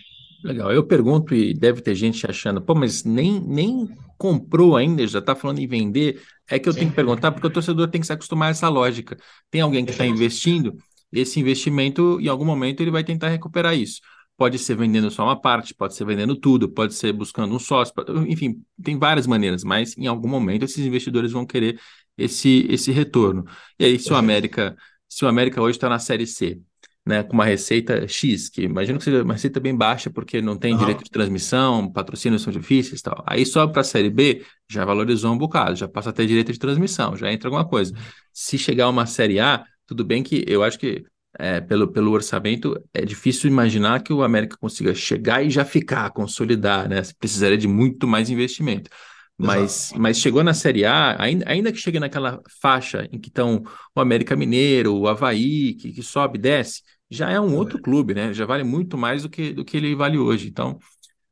Legal. 0.45 0.73
Eu 0.73 0.85
pergunto, 0.85 1.35
e 1.35 1.55
deve 1.55 1.81
ter 1.81 1.95
gente 1.95 2.27
achando, 2.29 2.61
pô, 2.61 2.75
mas 2.75 3.05
nem, 3.05 3.41
nem 3.41 3.89
comprou 4.19 4.77
ainda, 4.77 5.07
já 5.07 5.21
está 5.21 5.35
falando 5.35 5.59
em 5.61 5.67
vender. 5.67 6.21
É 6.49 6.59
que 6.59 6.69
eu 6.69 6.73
Sim. 6.73 6.81
tenho 6.81 6.91
que 6.91 6.97
perguntar, 6.97 7.33
porque 7.33 7.47
o 7.47 7.51
torcedor 7.51 7.89
tem 7.89 8.01
que 8.01 8.07
se 8.07 8.13
acostumar 8.13 8.49
a 8.49 8.51
essa 8.51 8.69
lógica. 8.69 9.17
Tem 9.51 9.61
alguém 9.61 9.85
que 9.85 9.93
está 9.93 10.05
investindo, 10.05 10.77
esse 11.13 11.39
investimento, 11.39 12.19
em 12.21 12.29
algum 12.29 12.45
momento, 12.45 12.81
ele 12.81 12.91
vai 12.91 13.05
tentar 13.05 13.29
recuperar 13.29 13.77
isso. 13.77 14.01
Pode 14.37 14.59
ser 14.59 14.75
vendendo 14.75 15.11
só 15.11 15.25
uma 15.25 15.41
parte, 15.41 15.75
pode 15.75 15.95
ser 15.95 16.05
vendendo 16.05 16.35
tudo, 16.35 16.69
pode 16.69 16.95
ser 16.95 17.13
buscando 17.13 17.55
um 17.55 17.59
sócio, 17.59 17.95
enfim, 18.27 18.63
tem 18.83 18.99
várias 18.99 19.27
maneiras, 19.27 19.63
mas 19.63 19.97
em 19.97 20.07
algum 20.07 20.29
momento 20.29 20.65
esses 20.65 20.85
investidores 20.85 21.31
vão 21.31 21.47
querer 21.47 21.79
esse, 22.17 22.67
esse 22.69 22.91
retorno. 22.91 23.45
E 23.79 23.85
aí, 23.85 23.99
se 23.99 24.13
o 24.13 24.17
América, 24.17 24.77
se 25.09 25.25
o 25.25 25.29
América 25.29 25.61
hoje 25.61 25.77
está 25.77 25.89
na 25.89 25.99
série 25.99 26.27
C, 26.27 26.61
né, 27.05 27.23
com 27.23 27.33
uma 27.33 27.45
receita 27.45 28.07
X, 28.07 28.49
que 28.49 28.63
imagino 28.63 28.99
que 28.99 29.05
seja 29.05 29.23
uma 29.23 29.35
receita 29.35 29.59
bem 29.59 29.77
baixa, 29.77 30.09
porque 30.09 30.41
não 30.41 30.57
tem 30.57 30.73
uhum. 30.73 30.79
direito 30.79 31.05
de 31.05 31.11
transmissão, 31.11 31.91
patrocínios 31.91 32.43
são 32.43 32.53
difíceis 32.53 33.01
e 33.01 33.03
tal. 33.03 33.25
Aí 33.27 33.45
sobe 33.45 33.73
para 33.73 33.81
a 33.81 33.85
série 33.85 34.11
B, 34.11 34.45
já 34.71 34.85
valorizou 34.85 35.33
um 35.33 35.39
bocado, 35.39 35.75
já 35.75 35.89
passa 35.89 36.11
a 36.11 36.13
ter 36.13 36.27
direito 36.27 36.53
de 36.53 36.59
transmissão, 36.59 37.17
já 37.17 37.33
entra 37.33 37.49
alguma 37.49 37.67
coisa. 37.67 37.93
Se 38.33 38.57
chegar 38.57 38.89
uma 38.89 39.07
série 39.07 39.41
A, 39.41 39.65
tudo 39.87 40.05
bem 40.05 40.23
que 40.23 40.45
eu 40.47 40.63
acho 40.63 40.79
que 40.79 41.05
é, 41.39 41.61
pelo, 41.61 41.89
pelo 41.89 42.13
orçamento, 42.13 42.81
é 42.93 43.05
difícil 43.05 43.51
imaginar 43.51 44.03
que 44.03 44.13
o 44.13 44.23
América 44.23 44.57
consiga 44.61 44.95
chegar 44.95 45.45
e 45.45 45.51
já 45.51 45.65
ficar, 45.65 46.11
consolidar, 46.11 46.89
né? 46.89 47.03
Precisaria 47.19 47.57
de 47.57 47.67
muito 47.67 48.07
mais 48.07 48.29
investimento. 48.31 48.91
Mas, 49.39 49.93
mas 49.97 50.19
chegou 50.19 50.45
na 50.45 50.55
Série 50.55 50.85
A, 50.85 51.21
ainda, 51.21 51.45
ainda 51.49 51.73
que 51.73 51.79
chegue 51.79 51.99
naquela 51.99 52.41
faixa 52.61 53.09
em 53.11 53.19
que 53.19 53.29
estão 53.29 53.63
o 53.95 54.01
América 54.01 54.37
Mineiro, 54.37 54.95
o 54.97 55.09
Havaí, 55.09 55.75
que, 55.75 55.93
que 55.93 56.03
sobe 56.03 56.39
e 56.39 56.41
desce, 56.43 56.83
já 57.11 57.29
é 57.31 57.41
um 57.41 57.57
outro 57.57 57.81
clube, 57.83 58.15
né? 58.15 58.33
Já 58.33 58.47
vale 58.47 58.63
muito 58.63 58.97
mais 58.97 59.23
do 59.25 59.29
que, 59.31 59.53
do 59.53 59.65
que 59.65 59.77
ele 59.77 59.95
vale 59.97 60.17
hoje. 60.19 60.49
Então, 60.49 60.79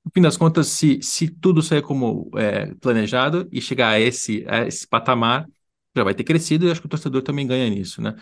no 0.05 0.11
fim 0.15 0.23
das 0.23 0.37
contas, 0.37 0.69
se, 0.69 1.01
se 1.03 1.29
tudo 1.29 1.63
sair 1.63 1.83
como 1.83 2.31
é, 2.37 2.75
planejado 2.77 3.49
e 3.53 3.61
chegar 3.61 3.91
a 3.91 4.01
esse, 4.01 4.45
a 4.49 4.67
esse 4.67 4.87
patamar, 4.89 5.47
já 5.97 6.05
vai 6.05 6.15
ter 6.15 6.25
crescido 6.25 6.67
e 6.67 6.71
acho 6.71 6.81
que 6.81 6.87
o 6.87 6.91
torcedor 6.91 7.23
também 7.23 7.47
ganha 7.47 7.69
nisso, 7.71 8.03
né? 8.03 8.15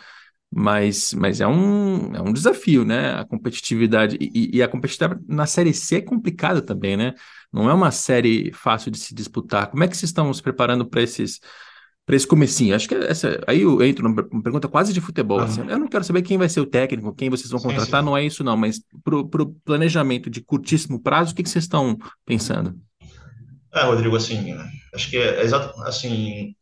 Mas, 0.51 1.13
mas 1.15 1.41
é, 1.41 1.47
um, 1.47 2.15
é 2.17 2.23
um 2.23 2.33
desafio, 2.33 2.85
né? 2.85 3.15
A 3.15 3.25
competitividade. 3.27 4.17
E, 4.21 4.57
e 4.59 4.63
a 4.63 4.69
competitividade 4.69 5.23
na 5.29 5.47
Série 5.47 5.75
C 5.75 5.97
é 5.97 6.01
complicada 6.03 6.63
também, 6.63 6.97
né? 6.97 7.15
Não 7.53 7.69
é 7.69 7.75
uma 7.75 7.91
série 7.91 8.53
fácil 8.53 8.91
de 8.91 8.99
se 8.99 9.15
disputar. 9.15 9.69
Como 9.69 9.83
é 9.83 9.89
que 9.89 9.97
vocês 9.97 10.11
estão 10.11 10.33
se 10.33 10.43
preparando 10.43 10.87
para 10.87 11.03
esses 11.03 11.41
para 12.05 12.17
esse 12.17 12.27
comecinho? 12.27 12.75
Acho 12.75 12.89
que 12.89 12.95
essa, 12.95 13.39
aí 13.47 13.61
eu 13.63 13.83
entro 13.83 14.09
numa 14.09 14.43
pergunta 14.43 14.67
quase 14.67 14.93
de 14.93 15.01
futebol. 15.01 15.41
Assim. 15.41 15.61
Eu 15.69 15.79
não 15.79 15.89
quero 15.89 16.05
saber 16.05 16.23
quem 16.23 16.39
vai 16.39 16.49
ser 16.49 16.61
o 16.61 16.67
técnico, 16.67 17.15
quem 17.15 17.29
vocês 17.29 17.51
vão 17.51 17.61
contratar, 17.61 18.01
sim, 18.01 18.05
sim. 18.05 18.05
não 18.05 18.17
é 18.17 18.25
isso 18.25 18.43
não. 18.43 18.57
Mas 18.57 18.81
para 19.05 19.43
o 19.43 19.55
planejamento 19.65 20.31
de 20.31 20.41
curtíssimo 20.41 21.01
prazo, 21.01 21.33
o 21.33 21.35
que, 21.35 21.43
que 21.43 21.51
vocês 21.51 21.65
estão 21.65 21.99
pensando? 22.25 22.75
É, 23.75 23.85
Rodrigo, 23.85 24.17
assim, 24.17 24.55
acho 24.95 25.11
que 25.11 25.19
é 25.19 25.43
exato, 25.43 25.79
assim, 25.83 26.55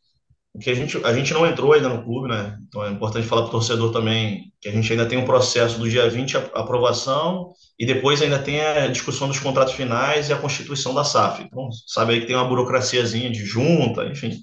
que 0.60 0.70
a 0.70 0.74
gente, 0.74 0.96
a 1.04 1.12
gente 1.12 1.32
não 1.34 1.46
entrou 1.46 1.72
ainda 1.72 1.88
no 1.88 2.02
clube, 2.02 2.28
né? 2.28 2.58
Então 2.66 2.84
é 2.84 2.90
importante 2.90 3.26
falar 3.26 3.42
para 3.42 3.48
o 3.48 3.52
torcedor 3.52 3.92
também 3.92 4.52
que 4.60 4.68
a 4.68 4.72
gente 4.72 4.90
ainda 4.90 5.06
tem 5.06 5.18
um 5.18 5.24
processo 5.24 5.78
do 5.78 5.88
dia 5.88 6.08
20 6.08 6.36
a 6.36 6.40
aprovação 6.54 7.52
e 7.78 7.84
depois 7.84 8.22
ainda 8.22 8.38
tem 8.38 8.60
a 8.60 8.86
discussão 8.86 9.28
dos 9.28 9.38
contratos 9.38 9.74
finais 9.74 10.28
e 10.28 10.32
a 10.32 10.38
constituição 10.38 10.94
da 10.94 11.04
SAF. 11.04 11.42
Então, 11.42 11.68
sabe 11.86 12.14
aí 12.14 12.20
que 12.20 12.26
tem 12.26 12.36
uma 12.36 12.48
burocraciazinha 12.48 13.30
de 13.30 13.44
junta, 13.44 14.04
enfim. 14.06 14.40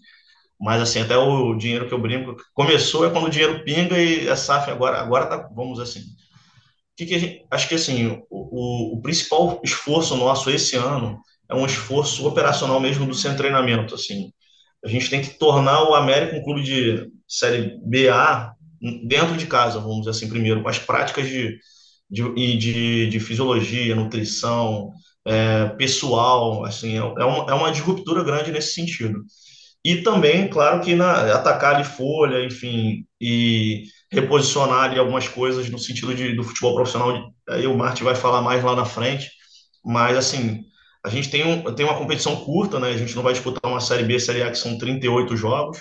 Mas 0.60 0.82
assim, 0.82 1.02
até 1.02 1.18
o 1.18 1.56
dinheiro 1.56 1.88
que 1.88 1.94
eu 1.94 2.02
brinco 2.02 2.36
começou 2.54 3.06
é 3.06 3.10
quando 3.10 3.26
o 3.26 3.30
dinheiro 3.30 3.64
pinga 3.64 3.98
e 3.98 4.30
a 4.30 4.36
SAF 4.36 4.70
agora 4.70 5.00
agora 5.00 5.26
tá, 5.26 5.50
vamos 5.56 5.80
assim. 5.80 6.02
Que 6.96 7.06
que 7.06 7.18
gente, 7.18 7.46
acho 7.50 7.68
que 7.68 7.76
assim, 7.76 8.22
o, 8.30 8.94
o, 8.94 8.98
o 8.98 9.02
principal 9.02 9.60
esforço 9.64 10.16
nosso 10.16 10.50
esse 10.52 10.76
ano 10.76 11.20
é 11.50 11.56
um 11.56 11.66
esforço 11.66 12.28
operacional 12.28 12.80
mesmo 12.80 13.06
do 13.06 13.16
seu 13.16 13.36
treinamento, 13.36 13.96
assim 13.96 14.32
a 14.84 14.88
gente 14.88 15.10
tem 15.10 15.22
que 15.22 15.38
tornar 15.38 15.90
o 15.90 15.96
América 15.96 16.36
um 16.36 16.44
clube 16.44 16.62
de 16.62 17.10
série 17.28 17.80
BA 17.84 18.54
dentro 19.06 19.38
de 19.38 19.48
casa, 19.48 19.80
vamos 19.80 20.00
dizer 20.00 20.12
assim, 20.12 20.28
primeiro, 20.28 20.62
com 20.62 20.70
as 20.70 20.80
práticas 20.80 21.28
de, 21.28 21.58
de, 22.10 22.58
de, 22.58 23.08
de 23.08 23.20
fisiologia, 23.20 23.96
nutrição, 23.96 24.92
é, 25.26 25.68
pessoal, 25.78 26.66
assim, 26.66 26.96
é, 26.96 27.00
é 27.00 27.26
uma, 27.26 27.52
é 27.52 27.54
uma 27.54 27.72
disruptura 27.72 28.24
grande 28.24 28.52
nesse 28.52 28.74
sentido. 28.74 29.24
E 29.86 29.98
também, 30.02 30.50
claro, 30.50 30.82
que 30.82 30.96
na, 30.96 31.34
atacar 31.34 31.76
ali 31.76 31.84
folha, 31.84 32.46
enfim, 32.46 33.06
e 33.20 33.84
reposicionar 34.12 34.90
ali 34.90 35.00
algumas 35.00 35.28
coisas 35.28 35.70
no 35.70 35.80
sentido 35.80 36.14
de, 36.14 36.36
do 36.36 36.44
futebol 36.44 36.76
profissional, 36.76 37.34
aí 37.50 37.68
o 37.68 37.78
Marte 37.78 38.04
vai 38.04 38.16
falar 38.16 38.42
mais 38.42 38.64
lá 38.64 38.76
na 38.76 38.86
frente, 38.86 39.30
mas, 39.84 40.18
assim, 40.18 40.64
a 41.06 41.10
gente 41.10 41.30
tem, 41.30 41.46
um, 41.46 41.76
tem 41.76 41.86
uma 41.86 41.98
competição 41.98 42.36
curta, 42.46 42.80
né? 42.80 42.90
A 42.90 42.98
gente 42.98 43.16
não 43.16 43.24
vai 43.24 43.34
disputar 43.34 43.70
uma 43.70 43.82
Série 43.82 44.04
B, 44.04 44.20
Série 44.20 44.42
A, 44.42 44.50
que 44.50 44.58
são 44.58 44.78
38 44.78 45.36
jogos. 45.36 45.80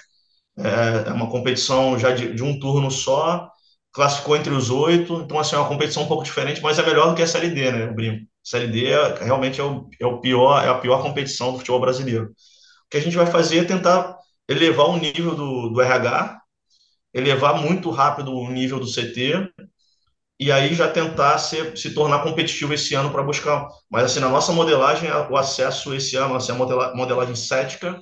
É, 0.59 1.09
é 1.09 1.13
uma 1.13 1.31
competição 1.31 1.99
já 1.99 2.11
de, 2.13 2.35
de 2.35 2.43
um 2.43 2.59
turno 2.59 2.91
só, 2.91 3.49
classificou 3.93 4.37
entre 4.37 4.53
os 4.53 4.71
oito, 4.71 5.15
então 5.23 5.39
assim, 5.39 5.57
é 5.57 5.59
uma 5.59 5.69
competição 5.69 6.03
um 6.05 6.09
pouco 6.09 6.25
diferente, 6.25 6.61
mas 6.63 6.79
é 6.79 6.87
melhor 6.87 7.11
do 7.11 7.15
que 7.15 7.23
a 7.23 7.27
Série 7.27 7.51
D, 7.51 7.71
né, 7.71 7.85
o 7.87 7.95
brinco. 7.95 8.27
Série 8.43 8.67
D 8.67 8.87
é, 8.87 9.25
realmente 9.25 9.61
é 9.61 9.65
o, 9.65 9.89
é 10.01 10.07
o 10.07 10.21
pior, 10.21 10.65
é 10.65 10.69
a 10.69 10.75
pior 10.79 11.03
competição 11.03 11.53
do 11.53 11.59
futebol 11.59 11.81
brasileiro. 11.81 12.27
O 12.27 12.35
que 12.91 12.97
a 12.97 13.01
gente 13.01 13.17
vai 13.17 13.27
fazer 13.27 13.59
é 13.61 13.65
tentar 13.65 14.17
elevar 14.49 14.89
o 14.89 14.97
nível 14.99 15.35
do, 15.35 15.69
do 15.71 15.81
RH, 15.81 16.41
elevar 17.15 17.61
muito 17.61 17.91
rápido 17.91 18.33
o 18.35 18.51
nível 18.51 18.81
do 18.81 18.87
CT, 18.87 19.51
e 20.45 20.53
aí 20.53 20.75
já 20.75 20.89
tentar 20.89 21.39
ser, 21.39 21.77
se 21.77 21.95
tornar 21.95 22.23
competitivo 22.23 22.75
esse 22.75 22.95
ano 22.95 23.11
para 23.11 23.23
buscar. 23.23 23.69
Mas 23.91 24.05
assim, 24.05 24.21
na 24.21 24.29
nossa 24.29 24.53
modelagem, 24.53 25.11
o 25.31 25.37
acesso 25.37 25.95
esse 25.95 26.17
ano, 26.17 26.35
assim, 26.35 26.53
a 26.53 26.95
modelagem 26.95 27.35
cética, 27.35 27.99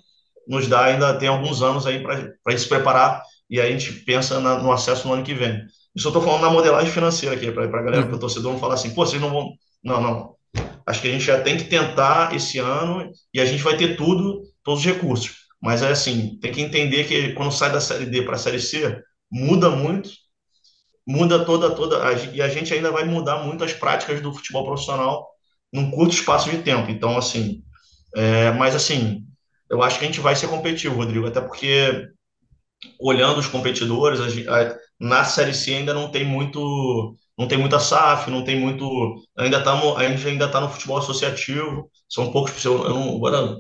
nos 0.49 0.67
dá 0.67 0.85
ainda, 0.85 1.19
tem 1.19 1.29
alguns 1.29 1.63
anos 1.63 1.87
aí 1.87 2.03
para 2.03 2.59
se 2.59 2.67
preparar, 2.67 3.23
e 3.49 3.61
aí 3.61 3.69
a 3.69 3.79
gente 3.79 3.93
pensa 4.05 4.41
na, 4.41 4.59
no 4.59 4.73
acesso 4.73 5.07
no 5.07 5.15
ano 5.15 5.23
que 5.23 5.35
vem. 5.35 5.65
Isso 5.95 6.07
eu 6.07 6.11
estou 6.11 6.23
falando 6.23 6.43
na 6.43 6.51
modelagem 6.51 6.91
financeira 6.91 7.35
aqui, 7.35 7.51
para 7.51 7.65
a 7.65 7.83
galera, 7.83 8.07
para 8.07 8.17
o 8.17 8.19
torcedor 8.19 8.53
não 8.53 8.61
falar 8.61 8.75
assim, 8.75 8.95
pô, 8.95 9.05
vocês 9.05 9.21
não 9.21 9.31
vão. 9.31 9.51
Não, 9.83 10.01
não. 10.01 10.35
Acho 10.87 11.03
que 11.03 11.09
a 11.09 11.13
gente 11.13 11.25
já 11.25 11.41
tem 11.41 11.57
que 11.57 11.65
tentar 11.65 12.35
esse 12.35 12.59
ano 12.59 13.11
e 13.35 13.41
a 13.41 13.45
gente 13.45 13.63
vai 13.63 13.77
ter 13.77 13.97
tudo, 13.97 14.43
todos 14.65 14.81
os 14.81 14.87
recursos. 14.87 15.33
Mas 15.63 15.83
é 15.83 15.91
assim, 15.91 16.39
tem 16.41 16.53
que 16.53 16.63
entender 16.63 17.05
que 17.05 17.33
quando 17.35 17.53
sai 17.53 17.71
da 17.71 17.81
série 17.81 18.07
D 18.07 18.23
para 18.23 18.37
a 18.37 18.39
série 18.39 18.61
C, 18.61 19.01
muda 19.31 19.69
muito, 19.71 20.11
muda 21.07 21.45
toda, 21.45 21.71
toda, 21.71 22.13
e 22.33 22.41
a 22.41 22.49
gente 22.49 22.73
ainda 22.73 22.91
vai 22.91 23.05
mudar 23.05 23.39
muito 23.45 23.65
as 23.65 23.73
práticas 23.73 24.21
do 24.21 24.33
futebol 24.33 24.65
profissional 24.65 25.29
num 25.73 25.91
curto 25.91 26.15
espaço 26.15 26.51
de 26.51 26.59
tempo. 26.59 26.91
Então, 26.91 27.17
assim, 27.17 27.63
é, 28.15 28.51
mas 28.53 28.75
assim, 28.75 29.25
eu 29.71 29.83
acho 29.83 29.99
que 29.99 30.05
a 30.05 30.09
gente 30.09 30.21
vai 30.21 30.37
ser 30.37 30.49
competitivo, 30.49 30.97
Rodrigo, 30.97 31.27
até 31.27 31.41
porque 31.41 32.09
olhando 33.01 33.39
os 33.39 33.47
competidores, 33.47 34.21
a, 34.21 34.61
a, 34.61 34.77
na 34.99 35.25
Série 35.25 35.55
C 35.55 35.75
ainda 35.75 35.95
não 35.95 36.11
tem 36.11 36.25
muito, 36.25 37.17
não 37.39 37.47
tem 37.47 37.59
muita 37.59 37.79
SAF, 37.79 38.31
não 38.31 38.45
tem 38.45 38.59
muito, 38.59 39.15
ainda 39.37 39.59
estamos, 39.59 39.97
a 39.97 40.09
gente 40.09 40.27
ainda 40.27 40.47
está 40.47 40.61
no 40.61 40.69
futebol 40.69 40.99
associativo, 40.99 41.91
são 42.09 42.33
poucos, 42.33 42.65
eu, 42.65 42.85
eu 42.85 42.95
não, 42.95 43.17
agora, 43.17 43.57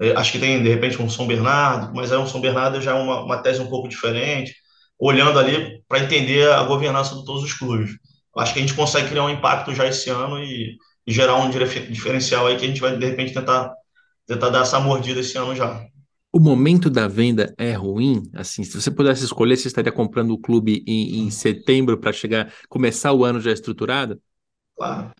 é, 0.00 0.12
acho 0.12 0.32
que 0.32 0.38
tem 0.38 0.62
de 0.62 0.68
repente 0.68 1.00
um 1.00 1.08
São 1.08 1.26
Bernardo, 1.26 1.94
mas 1.94 2.12
é 2.12 2.18
um 2.18 2.26
São 2.26 2.40
Bernardo 2.40 2.80
já 2.80 2.92
é 2.92 2.94
uma, 2.94 3.22
uma 3.22 3.38
tese 3.42 3.60
um 3.60 3.68
pouco 3.68 3.88
diferente, 3.88 4.54
olhando 4.98 5.38
ali 5.38 5.82
para 5.88 6.00
entender 6.00 6.50
a 6.50 6.62
governança 6.64 7.14
de 7.14 7.24
todos 7.24 7.42
os 7.42 7.52
clubes. 7.52 7.92
Acho 8.36 8.52
que 8.52 8.58
a 8.58 8.62
gente 8.62 8.74
consegue 8.74 9.08
criar 9.08 9.24
um 9.24 9.30
impacto 9.30 9.74
já 9.74 9.86
esse 9.86 10.10
ano 10.10 10.38
e, 10.38 10.76
e 11.06 11.12
gerar 11.12 11.36
um 11.36 11.50
diferencial 11.50 12.46
aí 12.46 12.56
que 12.56 12.64
a 12.64 12.68
gente 12.68 12.80
vai 12.80 12.96
de 12.96 13.06
repente 13.06 13.32
tentar 13.32 13.72
tentar 14.26 14.50
dar 14.50 14.62
essa 14.62 14.80
mordida 14.80 15.20
esse 15.20 15.36
ano 15.36 15.54
já. 15.54 15.84
O 16.32 16.40
momento 16.40 16.90
da 16.90 17.06
venda 17.06 17.54
é 17.56 17.72
ruim? 17.72 18.22
Assim, 18.34 18.64
se 18.64 18.80
você 18.80 18.90
pudesse 18.90 19.24
escolher, 19.24 19.56
você 19.56 19.68
estaria 19.68 19.92
comprando 19.92 20.32
o 20.32 20.38
clube 20.38 20.82
em, 20.86 21.20
em 21.20 21.30
setembro 21.30 21.96
para 21.96 22.12
chegar, 22.12 22.52
começar 22.68 23.12
o 23.12 23.24
ano 23.24 23.40
já 23.40 23.52
estruturado? 23.52 24.20
Claro. 24.76 25.12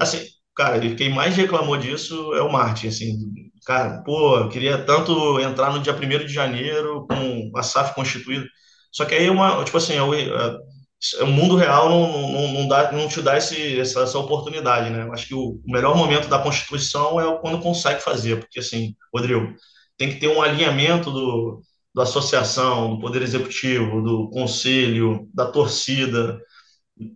Assim, 0.00 0.18
cara, 0.56 0.80
quem 0.96 1.14
mais 1.14 1.36
reclamou 1.36 1.76
disso 1.76 2.34
é 2.34 2.42
o 2.42 2.50
Martin, 2.50 2.88
assim, 2.88 3.16
cara, 3.64 4.02
pô, 4.02 4.38
eu 4.38 4.48
queria 4.48 4.84
tanto 4.84 5.38
entrar 5.38 5.72
no 5.72 5.80
dia 5.80 5.94
1 5.94 6.26
de 6.26 6.32
janeiro 6.32 7.06
com 7.06 7.52
a 7.56 7.62
SAF 7.62 7.94
constituída, 7.94 8.44
só 8.92 9.04
que 9.04 9.14
aí 9.14 9.28
uma, 9.30 9.64
tipo 9.64 9.78
assim, 9.78 9.94
é 9.94 10.02
o, 10.02 11.26
mundo 11.26 11.56
real 11.56 11.88
não, 11.88 12.30
não, 12.30 12.52
não, 12.52 12.68
dá, 12.68 12.92
não 12.92 13.08
te 13.08 13.20
dá 13.22 13.36
esse, 13.36 13.80
essa, 13.80 14.02
essa 14.02 14.18
oportunidade, 14.18 14.90
né? 14.90 15.08
Acho 15.12 15.26
que 15.26 15.34
o 15.34 15.60
melhor 15.66 15.96
momento 15.96 16.28
da 16.28 16.38
Constituição 16.38 17.20
é 17.20 17.38
quando 17.40 17.60
consegue 17.60 18.00
fazer, 18.00 18.38
porque 18.38 18.60
assim, 18.60 18.94
Rodrigo, 19.12 19.54
tem 19.96 20.10
que 20.10 20.20
ter 20.20 20.28
um 20.28 20.42
alinhamento 20.42 21.10
do, 21.10 21.62
da 21.94 22.02
associação, 22.04 22.94
do 22.94 23.00
poder 23.00 23.22
executivo, 23.22 24.02
do 24.02 24.28
conselho, 24.30 25.28
da 25.34 25.46
torcida, 25.46 26.40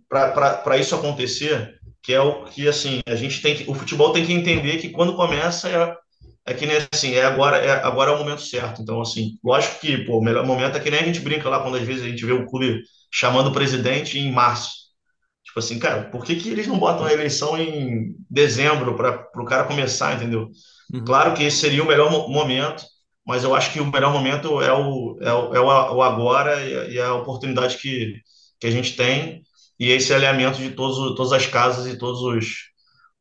para 0.08 0.78
isso 0.78 0.94
acontecer, 0.94 1.78
que 2.02 2.12
é 2.12 2.20
o 2.20 2.44
que 2.44 2.68
assim 2.68 3.00
a 3.06 3.14
gente 3.14 3.42
tem 3.42 3.56
que, 3.56 3.70
o 3.70 3.74
futebol 3.74 4.12
tem 4.12 4.24
que 4.24 4.32
entender 4.32 4.78
que 4.78 4.90
quando 4.90 5.16
começa 5.16 5.68
é, 5.68 5.94
é 6.47 6.55
que 6.55 6.66
nem 6.66 6.78
assim 6.92 7.14
é 7.14 7.24
agora 7.24 7.59
é 7.59 7.70
agora 7.84 8.11
é 8.11 8.14
o 8.14 8.18
momento 8.18 8.42
certo. 8.42 8.82
Então 8.82 9.01
assim, 9.01 9.38
lógico 9.44 9.80
que 9.80 9.99
pô, 10.05 10.18
o 10.18 10.24
melhor 10.24 10.47
momento 10.47 10.76
é 10.76 10.80
que 10.80 10.90
nem 10.90 11.01
a 11.01 11.05
gente 11.05 11.20
brinca 11.20 11.49
lá 11.49 11.61
quando 11.61 11.76
às 11.76 11.82
vezes 11.82 12.03
a 12.03 12.09
gente 12.09 12.24
vê 12.24 12.32
o 12.32 12.47
clube 12.47 12.82
chamando 13.11 13.49
o 13.49 13.53
presidente 13.53 14.18
em 14.18 14.32
março. 14.32 14.86
Tipo 15.44 15.61
assim, 15.61 15.78
cara, 15.78 16.05
por 16.11 16.24
que, 16.24 16.36
que 16.36 16.51
eles 16.51 16.66
não 16.66 16.78
botam 16.78 17.07
a 17.07 17.12
eleição 17.12 17.57
em 17.59 18.14
dezembro 18.30 18.97
para 18.97 19.28
o 19.36 19.44
cara 19.44 19.64
começar, 19.64 20.14
entendeu? 20.14 20.49
Uhum. 20.92 21.05
Claro 21.05 21.34
que 21.34 21.42
esse 21.44 21.59
seria 21.59 21.82
o 21.82 21.86
melhor 21.86 22.11
momento, 22.28 22.84
mas 23.26 23.42
eu 23.42 23.55
acho 23.55 23.72
que 23.72 23.80
o 23.80 23.90
melhor 23.90 24.12
momento 24.12 24.61
é 24.61 24.72
o, 24.72 25.18
é 25.20 25.32
o, 25.32 25.55
é 25.55 25.61
o 25.61 26.03
agora 26.03 26.62
e 26.88 27.01
a 27.01 27.14
oportunidade 27.14 27.78
que, 27.78 28.14
que 28.61 28.66
a 28.66 28.70
gente 28.70 28.97
tem 28.97 29.42
e 29.78 29.90
esse 29.90 30.12
alinhamento 30.12 30.59
de 30.59 30.70
todos, 30.70 31.14
todas 31.16 31.32
as 31.32 31.47
casas 31.47 31.86
e 31.86 31.99
todos 31.99 32.22
os, 32.22 32.47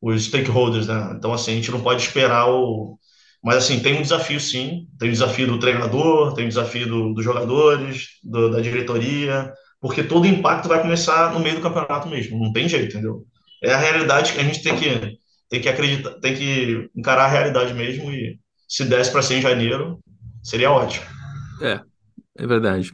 os 0.01 0.25
stakeholders, 0.25 0.87
né? 0.87 1.13
Então, 1.17 1.33
assim, 1.33 1.51
a 1.51 1.55
gente 1.55 1.71
não 1.71 1.81
pode 1.81 2.01
esperar 2.03 2.49
o... 2.49 2.97
Mas, 3.45 3.57
assim, 3.57 3.79
tem 3.79 3.99
um 3.99 4.01
desafio, 4.01 4.39
sim. 4.39 4.87
Tem 4.97 5.09
o 5.09 5.11
desafio 5.11 5.45
do 5.45 5.59
treinador, 5.59 6.33
tem 6.33 6.45
o 6.45 6.49
desafio 6.49 6.87
do, 6.87 7.13
dos 7.13 7.23
jogadores, 7.23 8.07
do, 8.23 8.49
da 8.49 8.59
diretoria, 8.59 9.53
porque 9.79 10.01
todo 10.01 10.25
impacto 10.25 10.67
vai 10.67 10.81
começar 10.81 11.31
no 11.31 11.39
meio 11.39 11.57
do 11.57 11.61
campeonato 11.61 12.09
mesmo. 12.09 12.43
Não 12.43 12.51
tem 12.51 12.67
jeito, 12.67 12.97
entendeu? 12.97 13.23
É 13.63 13.71
a 13.71 13.77
realidade 13.77 14.33
que 14.33 14.39
a 14.39 14.43
gente 14.43 14.63
tem 14.63 14.75
que 14.75 15.19
tem 15.47 15.61
que 15.61 15.69
acreditar, 15.69 16.11
tem 16.19 16.35
que 16.35 16.89
encarar 16.95 17.25
a 17.25 17.29
realidade 17.29 17.71
mesmo 17.75 18.11
e 18.11 18.39
se 18.67 18.83
desse 18.83 19.11
para 19.11 19.21
ser 19.21 19.35
em 19.35 19.41
janeiro, 19.41 19.99
seria 20.43 20.71
ótimo. 20.71 21.05
É, 21.61 21.79
é 22.35 22.47
verdade. 22.47 22.91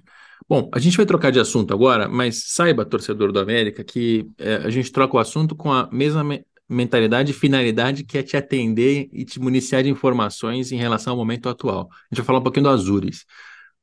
Bom, 0.49 0.69
a 0.73 0.79
gente 0.79 0.97
vai 0.97 1.05
trocar 1.05 1.31
de 1.31 1.39
assunto 1.39 1.73
agora, 1.73 2.09
mas 2.09 2.43
saiba, 2.47 2.83
torcedor 2.83 3.31
do 3.31 3.39
América, 3.39 3.85
que 3.85 4.27
é, 4.37 4.55
a 4.55 4.69
gente 4.69 4.91
troca 4.91 5.15
o 5.15 5.19
assunto 5.19 5.55
com 5.55 5.71
a 5.71 5.87
mesma 5.93 6.25
me 6.25 6.43
mentalidade 6.71 7.31
e 7.31 7.33
finalidade 7.33 8.03
que 8.03 8.17
é 8.17 8.23
te 8.23 8.37
atender 8.37 9.09
e 9.11 9.25
te 9.25 9.39
municiar 9.39 9.83
de 9.83 9.89
informações 9.89 10.71
em 10.71 10.77
relação 10.77 11.11
ao 11.11 11.17
momento 11.17 11.49
atual. 11.49 11.89
A 11.91 12.15
gente 12.15 12.17
vai 12.17 12.25
falar 12.25 12.39
um 12.39 12.43
pouquinho 12.43 12.63
do 12.63 12.69
Azures. 12.69 13.25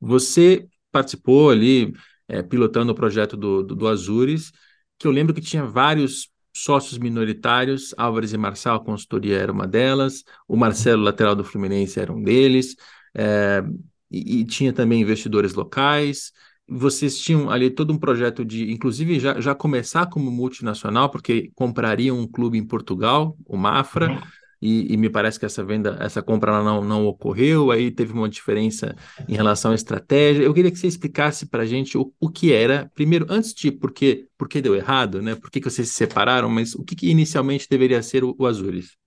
Você 0.01 0.67
participou 0.91 1.49
ali, 1.49 1.93
é, 2.27 2.41
pilotando 2.41 2.91
o 2.91 2.95
projeto 2.95 3.37
do, 3.37 3.63
do, 3.63 3.75
do 3.75 3.87
Azures, 3.87 4.51
que 4.97 5.07
eu 5.07 5.11
lembro 5.11 5.33
que 5.33 5.41
tinha 5.41 5.63
vários 5.63 6.29
sócios 6.53 6.97
minoritários, 6.97 7.93
Álvares 7.97 8.33
e 8.33 8.37
Marçal, 8.37 8.77
a 8.77 8.83
consultoria 8.83 9.37
era 9.37 9.51
uma 9.51 9.67
delas, 9.67 10.23
o 10.47 10.57
Marcelo, 10.57 11.03
lateral 11.03 11.35
do 11.35 11.43
Fluminense, 11.43 11.99
era 11.99 12.11
um 12.11 12.21
deles, 12.21 12.75
é, 13.15 13.63
e, 14.11 14.39
e, 14.39 14.45
tinha 14.45 14.73
também 14.73 15.01
investidores 15.01 15.53
locais. 15.53 16.31
Vocês 16.69 17.17
tinham 17.19 17.49
ali 17.49 17.69
todo 17.69 17.91
um 17.91 17.97
projeto 17.97 18.45
de, 18.45 18.71
inclusive, 18.71 19.19
já, 19.19 19.39
já 19.39 19.55
começar 19.55 20.05
como 20.07 20.29
multinacional, 20.31 21.09
porque 21.09 21.51
comprariam 21.55 22.17
um 22.19 22.27
clube 22.27 22.57
em 22.57 22.65
Portugal, 22.65 23.35
o 23.45 23.57
Mafra. 23.57 24.09
Uhum 24.09 24.39
e, 24.61 24.93
e, 24.93 24.97
me 24.97 25.09
parece 25.09 25.39
que 25.39 25.45
essa 25.45 25.63
venda, 25.63 25.97
essa 26.01 26.21
compra 26.21 26.61
não, 26.61 26.83
não 26.83 27.07
ocorreu, 27.07 27.71
aí 27.71 27.89
teve 27.89 28.11
uma 28.11 28.27
diferença 28.27 28.93
em 29.27 29.33
relação 29.33 29.71
à 29.71 29.75
estratégia. 29.75 30.43
Eu 30.43 30.53
queria 30.53 30.69
que 30.69 30.77
você 30.77 30.87
explicasse 30.87 31.45
para 31.45 31.63
a 31.63 31.65
gente 31.65 31.97
o, 31.97 32.13
o 32.19 32.29
que 32.29 32.51
era, 32.51 32.91
primeiro, 32.93 33.25
antes 33.29 33.53
de 33.53 33.71
por 33.71 33.93
que, 33.93 34.27
por 34.37 34.49
que 34.49 34.61
deu 34.61 34.75
errado, 34.75 35.21
né? 35.21 35.35
Por 35.35 35.49
que, 35.49 35.61
que 35.61 35.69
vocês 35.69 35.87
se 35.87 35.93
separaram, 35.93 36.49
mas 36.49 36.75
o 36.75 36.83
que, 36.83 36.93
que 36.93 37.09
inicialmente 37.09 37.67
deveria 37.69 38.03
ser 38.03 38.23
o, 38.23 38.35
o 38.37 38.45
Azures? 38.45 38.97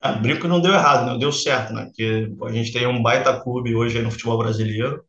Ah, 0.00 0.12
brinco 0.12 0.48
não 0.48 0.60
deu 0.60 0.72
errado, 0.72 1.06
não 1.06 1.18
deu 1.18 1.32
certo, 1.32 1.74
né? 1.74 1.84
Porque 1.86 2.32
a 2.44 2.52
gente 2.52 2.72
tem 2.72 2.86
um 2.86 3.02
baita 3.02 3.38
clube 3.40 3.74
hoje 3.74 4.00
no 4.00 4.10
futebol 4.10 4.38
brasileiro 4.38 5.04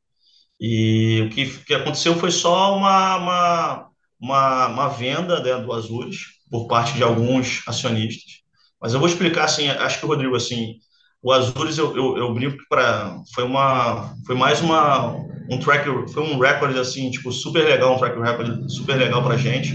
e 0.60 1.22
o 1.22 1.30
que, 1.30 1.46
que 1.64 1.74
aconteceu 1.74 2.16
foi 2.16 2.32
só 2.32 2.76
uma, 2.76 3.16
uma, 3.18 3.90
uma, 4.20 4.68
uma 4.68 4.88
venda 4.90 5.40
né, 5.42 5.62
do 5.62 5.72
Azures 5.72 6.18
por 6.50 6.68
parte 6.68 6.94
de 6.94 7.04
alguns 7.04 7.62
acionistas. 7.68 8.42
Mas 8.82 8.94
eu 8.94 9.00
vou 9.00 9.08
explicar 9.08 9.46
assim, 9.46 9.70
acho 9.70 10.00
que 10.00 10.06
o 10.06 10.10
Rodrigo 10.10 10.36
assim, 10.36 10.76
o 11.22 11.32
Azures 11.32 11.78
eu, 11.78 11.96
eu, 11.96 12.18
eu 12.18 12.34
brinco 12.34 12.58
para 12.70 13.22
foi 13.34 13.44
uma 13.44 14.14
foi 14.26 14.36
mais 14.36 14.62
uma 14.62 15.16
um 15.50 15.60
track 15.60 15.86
foi 16.12 16.24
um 16.24 16.38
recorde 16.38 16.78
assim 16.78 17.10
tipo 17.10 17.32
super 17.32 17.64
legal 17.64 17.96
um 17.96 17.98
track 17.98 18.20
record 18.20 18.70
super 18.70 18.96
legal 18.96 19.24
para 19.24 19.38
gente. 19.38 19.74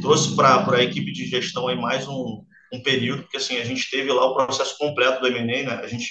Trouxe 0.00 0.36
para 0.36 0.64
a 0.76 0.82
equipe 0.82 1.12
de 1.12 1.26
gestão 1.26 1.66
aí 1.68 1.76
mais 1.76 2.06
um, 2.06 2.42
um 2.72 2.82
período 2.82 3.22
porque 3.22 3.36
assim 3.36 3.58
a 3.58 3.64
gente 3.64 3.90
teve 3.90 4.12
lá 4.12 4.24
o 4.24 4.34
processo 4.34 4.76
completo 4.78 5.20
do 5.20 5.26
M&A 5.26 5.64
né? 5.64 5.80
A 5.82 5.88
gente 5.88 6.08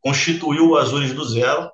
constituiu 0.00 0.70
o 0.70 0.76
Azures 0.76 1.12
do 1.12 1.24
zero 1.24 1.70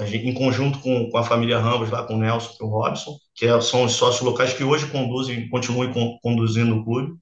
gente, 0.00 0.26
em 0.26 0.34
conjunto 0.34 0.78
com, 0.80 1.10
com 1.10 1.18
a 1.18 1.24
família 1.24 1.58
Ramos 1.58 1.90
lá 1.90 2.02
com 2.04 2.14
o 2.14 2.18
Nelson 2.18 2.54
e 2.60 2.64
o 2.64 2.68
Robson 2.68 3.16
que 3.34 3.46
é, 3.46 3.60
são 3.60 3.84
os 3.84 3.92
sócios 3.92 4.22
locais 4.22 4.52
que 4.52 4.64
hoje 4.64 4.86
conduzem 4.86 5.48
continuam 5.48 6.18
conduzindo 6.22 6.76
o 6.76 6.84
clube 6.84 7.12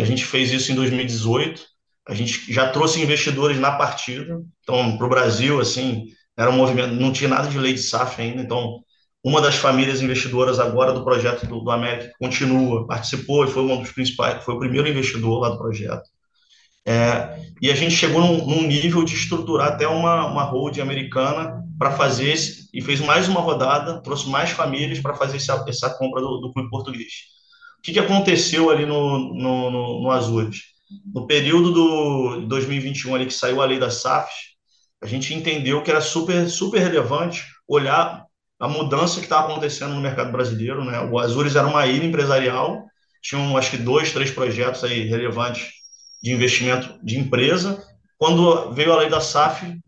a 0.00 0.04
gente 0.04 0.24
fez 0.24 0.52
isso 0.52 0.70
em 0.72 0.74
2018. 0.74 1.62
A 2.08 2.14
gente 2.14 2.52
já 2.52 2.70
trouxe 2.70 3.00
investidores 3.02 3.58
na 3.58 3.72
partida. 3.72 4.40
Então, 4.62 4.96
para 4.96 5.06
o 5.06 5.10
Brasil, 5.10 5.60
assim, 5.60 6.06
era 6.36 6.50
um 6.50 6.56
movimento, 6.56 6.94
não 6.94 7.12
tinha 7.12 7.28
nada 7.28 7.48
de 7.48 7.58
lei 7.58 7.74
de 7.74 7.82
SAF 7.82 8.20
ainda. 8.20 8.40
Então, 8.42 8.80
uma 9.24 9.40
das 9.40 9.56
famílias 9.56 10.00
investidoras 10.00 10.58
agora 10.58 10.92
do 10.92 11.04
projeto 11.04 11.46
do, 11.46 11.60
do 11.60 11.70
América 11.70 12.12
continua, 12.18 12.86
participou 12.86 13.44
e 13.44 13.50
foi 13.50 13.62
um 13.62 13.80
dos 13.80 13.92
principais, 13.92 14.42
foi 14.44 14.54
o 14.54 14.58
primeiro 14.58 14.88
investidor 14.88 15.40
lá 15.40 15.50
do 15.50 15.58
projeto. 15.58 16.08
É, 16.86 17.42
e 17.60 17.70
a 17.70 17.74
gente 17.74 17.94
chegou 17.94 18.20
num, 18.20 18.46
num, 18.46 18.66
nível 18.66 19.04
de 19.04 19.14
estruturar 19.14 19.68
até 19.68 19.86
uma, 19.86 20.24
uma 20.26 20.80
americana 20.80 21.62
para 21.78 21.92
fazer 21.92 22.30
esse, 22.30 22.68
e 22.74 22.82
fez 22.82 23.00
mais 23.00 23.28
uma 23.28 23.40
rodada, 23.40 24.02
trouxe 24.02 24.28
mais 24.28 24.50
famílias 24.50 24.98
para 25.00 25.14
fazer 25.14 25.36
essa, 25.36 25.64
essa 25.68 25.90
compra 25.90 26.20
do, 26.20 26.38
do, 26.38 26.52
clube 26.52 26.68
português. 26.68 27.12
O 27.78 27.82
que, 27.82 27.92
que 27.92 28.00
aconteceu 28.00 28.70
ali 28.70 28.84
no, 28.84 29.34
no, 29.34 29.70
no, 29.70 30.02
no 30.02 30.10
Azures? 30.10 30.58
No 31.14 31.26
período 31.26 31.72
do 31.72 32.46
2021 32.46 33.14
ali 33.14 33.26
que 33.26 33.32
saiu 33.32 33.62
a 33.62 33.66
lei 33.66 33.78
das 33.78 33.94
SAFs, 33.96 34.34
a 35.00 35.06
gente 35.06 35.32
entendeu 35.32 35.82
que 35.82 35.90
era 35.90 36.00
super, 36.00 36.48
super 36.48 36.80
relevante 36.80 37.44
olhar 37.68 38.26
a 38.58 38.68
mudança 38.68 39.20
que 39.20 39.26
estava 39.26 39.52
acontecendo 39.52 39.94
no 39.94 40.00
mercado 40.00 40.32
brasileiro. 40.32 40.84
Né? 40.84 40.98
O 41.00 41.18
Azures 41.18 41.54
era 41.54 41.66
uma 41.66 41.86
ilha 41.86 42.04
empresarial, 42.04 42.84
tinham 43.22 43.56
acho 43.56 43.70
que 43.70 43.76
dois, 43.76 44.12
três 44.12 44.30
projetos 44.30 44.82
aí 44.82 45.06
relevantes 45.06 45.68
de 46.20 46.32
investimento 46.32 46.98
de 47.04 47.18
empresa. 47.18 47.82
Quando 48.16 48.72
veio 48.72 48.92
a 48.92 48.96
lei 48.96 49.08
da 49.08 49.20
SAF, 49.20 49.78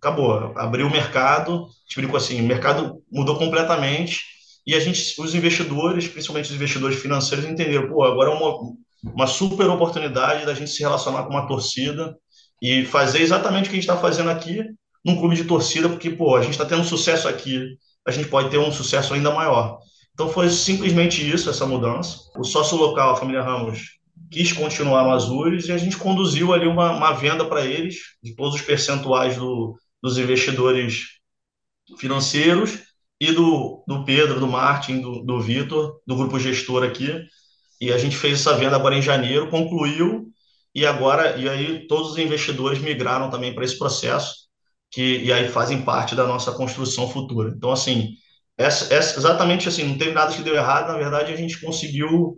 acabou, 0.00 0.52
abriu 0.56 0.86
o 0.86 0.90
mercado, 0.90 1.66
tipo 1.88 2.16
assim, 2.16 2.40
o 2.40 2.44
mercado 2.44 3.02
mudou 3.10 3.36
completamente 3.36 4.20
e 4.66 4.74
a 4.74 4.80
gente, 4.80 5.14
os 5.20 5.34
investidores, 5.34 6.06
principalmente 6.06 6.50
os 6.50 6.54
investidores 6.54 6.98
financeiros, 6.98 7.44
entenderam, 7.46 7.88
pô, 7.88 8.04
agora 8.04 8.30
é 8.30 8.34
uma, 8.34 8.58
uma 9.02 9.26
super 9.26 9.68
oportunidade 9.68 10.46
da 10.46 10.54
gente 10.54 10.70
se 10.70 10.82
relacionar 10.82 11.24
com 11.24 11.30
uma 11.30 11.46
torcida 11.46 12.16
e 12.62 12.84
fazer 12.84 13.20
exatamente 13.20 13.66
o 13.66 13.70
que 13.70 13.76
a 13.76 13.80
gente 13.80 13.88
está 13.88 13.96
fazendo 13.96 14.30
aqui 14.30 14.62
num 15.04 15.16
clube 15.16 15.36
de 15.36 15.44
torcida, 15.44 15.88
porque, 15.88 16.10
pô, 16.10 16.36
a 16.36 16.42
gente 16.42 16.52
está 16.52 16.64
tendo 16.64 16.84
sucesso 16.84 17.28
aqui, 17.28 17.76
a 18.06 18.10
gente 18.10 18.28
pode 18.28 18.50
ter 18.50 18.58
um 18.58 18.70
sucesso 18.70 19.14
ainda 19.14 19.30
maior. 19.30 19.78
Então 20.12 20.28
foi 20.28 20.50
simplesmente 20.50 21.28
isso, 21.28 21.48
essa 21.48 21.64
mudança. 21.64 22.18
O 22.36 22.44
sócio 22.44 22.76
local, 22.76 23.12
a 23.12 23.16
família 23.16 23.42
Ramos, 23.42 23.98
quis 24.30 24.52
continuar 24.52 25.04
no 25.04 25.12
Azures 25.12 25.68
e 25.68 25.72
a 25.72 25.78
gente 25.78 25.96
conduziu 25.96 26.52
ali 26.52 26.66
uma, 26.66 26.90
uma 26.90 27.12
venda 27.12 27.44
para 27.44 27.64
eles 27.64 27.96
de 28.22 28.34
todos 28.34 28.56
os 28.56 28.62
percentuais 28.62 29.36
do, 29.36 29.78
dos 30.02 30.18
investidores 30.18 31.18
financeiros 31.98 32.78
e 33.20 33.32
do, 33.32 33.82
do 33.86 34.04
Pedro, 34.04 34.38
do 34.38 34.46
Martin, 34.46 35.00
do, 35.00 35.22
do 35.24 35.40
Vitor, 35.40 36.00
do 36.06 36.16
grupo 36.16 36.38
gestor 36.38 36.84
aqui. 36.84 37.24
E 37.80 37.92
a 37.92 37.98
gente 37.98 38.16
fez 38.16 38.40
essa 38.40 38.56
venda 38.56 38.76
agora 38.76 38.94
em 38.94 39.02
janeiro, 39.02 39.50
concluiu 39.50 40.28
e 40.74 40.86
agora 40.86 41.36
e 41.36 41.48
aí 41.48 41.86
todos 41.86 42.12
os 42.12 42.18
investidores 42.18 42.78
migraram 42.80 43.30
também 43.30 43.54
para 43.54 43.64
esse 43.64 43.78
processo 43.78 44.48
que 44.90 45.18
e 45.18 45.32
aí 45.32 45.48
fazem 45.48 45.82
parte 45.82 46.14
da 46.14 46.26
nossa 46.26 46.52
construção 46.52 47.08
futura. 47.08 47.52
Então 47.54 47.70
assim, 47.70 48.14
essa, 48.56 48.92
essa, 48.92 49.18
exatamente 49.18 49.68
assim, 49.68 49.84
não 49.84 49.98
teve 49.98 50.12
nada 50.12 50.34
que 50.34 50.42
deu 50.42 50.54
errado, 50.54 50.88
na 50.88 50.98
verdade 50.98 51.32
a 51.32 51.36
gente 51.36 51.60
conseguiu 51.60 52.36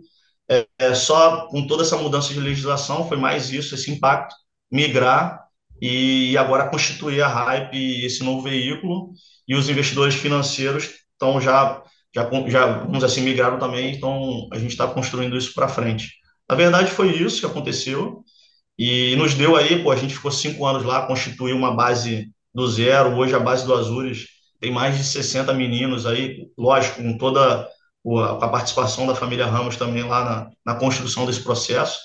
é, 0.49 0.67
é, 0.77 0.93
só 0.93 1.47
com 1.47 1.65
toda 1.65 1.83
essa 1.83 1.97
mudança 1.97 2.33
de 2.33 2.39
legislação, 2.39 3.07
foi 3.07 3.17
mais 3.17 3.51
isso, 3.51 3.73
esse 3.75 3.91
impacto, 3.91 4.35
migrar 4.71 5.39
e 5.81 6.37
agora 6.37 6.69
constituir 6.69 7.21
a 7.21 7.27
Hype, 7.27 8.05
esse 8.05 8.23
novo 8.23 8.41
veículo, 8.41 9.11
e 9.47 9.55
os 9.55 9.69
investidores 9.69 10.15
financeiros 10.15 10.89
estão 11.13 11.41
já, 11.41 11.81
já, 12.13 12.29
já, 12.47 12.65
vamos 12.83 13.03
assim, 13.03 13.21
migraram 13.21 13.57
também, 13.59 13.95
então 13.95 14.47
a 14.53 14.59
gente 14.59 14.71
está 14.71 14.87
construindo 14.87 15.35
isso 15.35 15.53
para 15.53 15.67
frente. 15.67 16.11
Na 16.49 16.55
verdade, 16.55 16.91
foi 16.91 17.15
isso 17.15 17.39
que 17.39 17.45
aconteceu, 17.45 18.23
e 18.77 19.15
nos 19.15 19.33
deu 19.33 19.55
aí, 19.55 19.81
pô, 19.83 19.91
a 19.91 19.95
gente 19.95 20.13
ficou 20.13 20.31
cinco 20.31 20.65
anos 20.65 20.83
lá, 20.83 21.05
constituiu 21.07 21.55
uma 21.55 21.75
base 21.75 22.29
do 22.53 22.67
zero, 22.67 23.15
hoje 23.15 23.33
a 23.35 23.39
base 23.39 23.65
do 23.65 23.73
Azures 23.73 24.27
tem 24.61 24.71
mais 24.71 24.95
de 24.95 25.03
60 25.03 25.51
meninos 25.53 26.05
aí, 26.05 26.47
lógico, 26.55 27.01
com 27.01 27.17
toda 27.17 27.67
a 28.39 28.47
participação 28.47 29.07
da 29.07 29.15
família 29.15 29.47
Ramos 29.47 29.75
também 29.75 30.03
lá 30.03 30.23
na, 30.23 30.49
na 30.73 30.79
construção 30.79 31.25
desse 31.25 31.41
processo. 31.41 31.99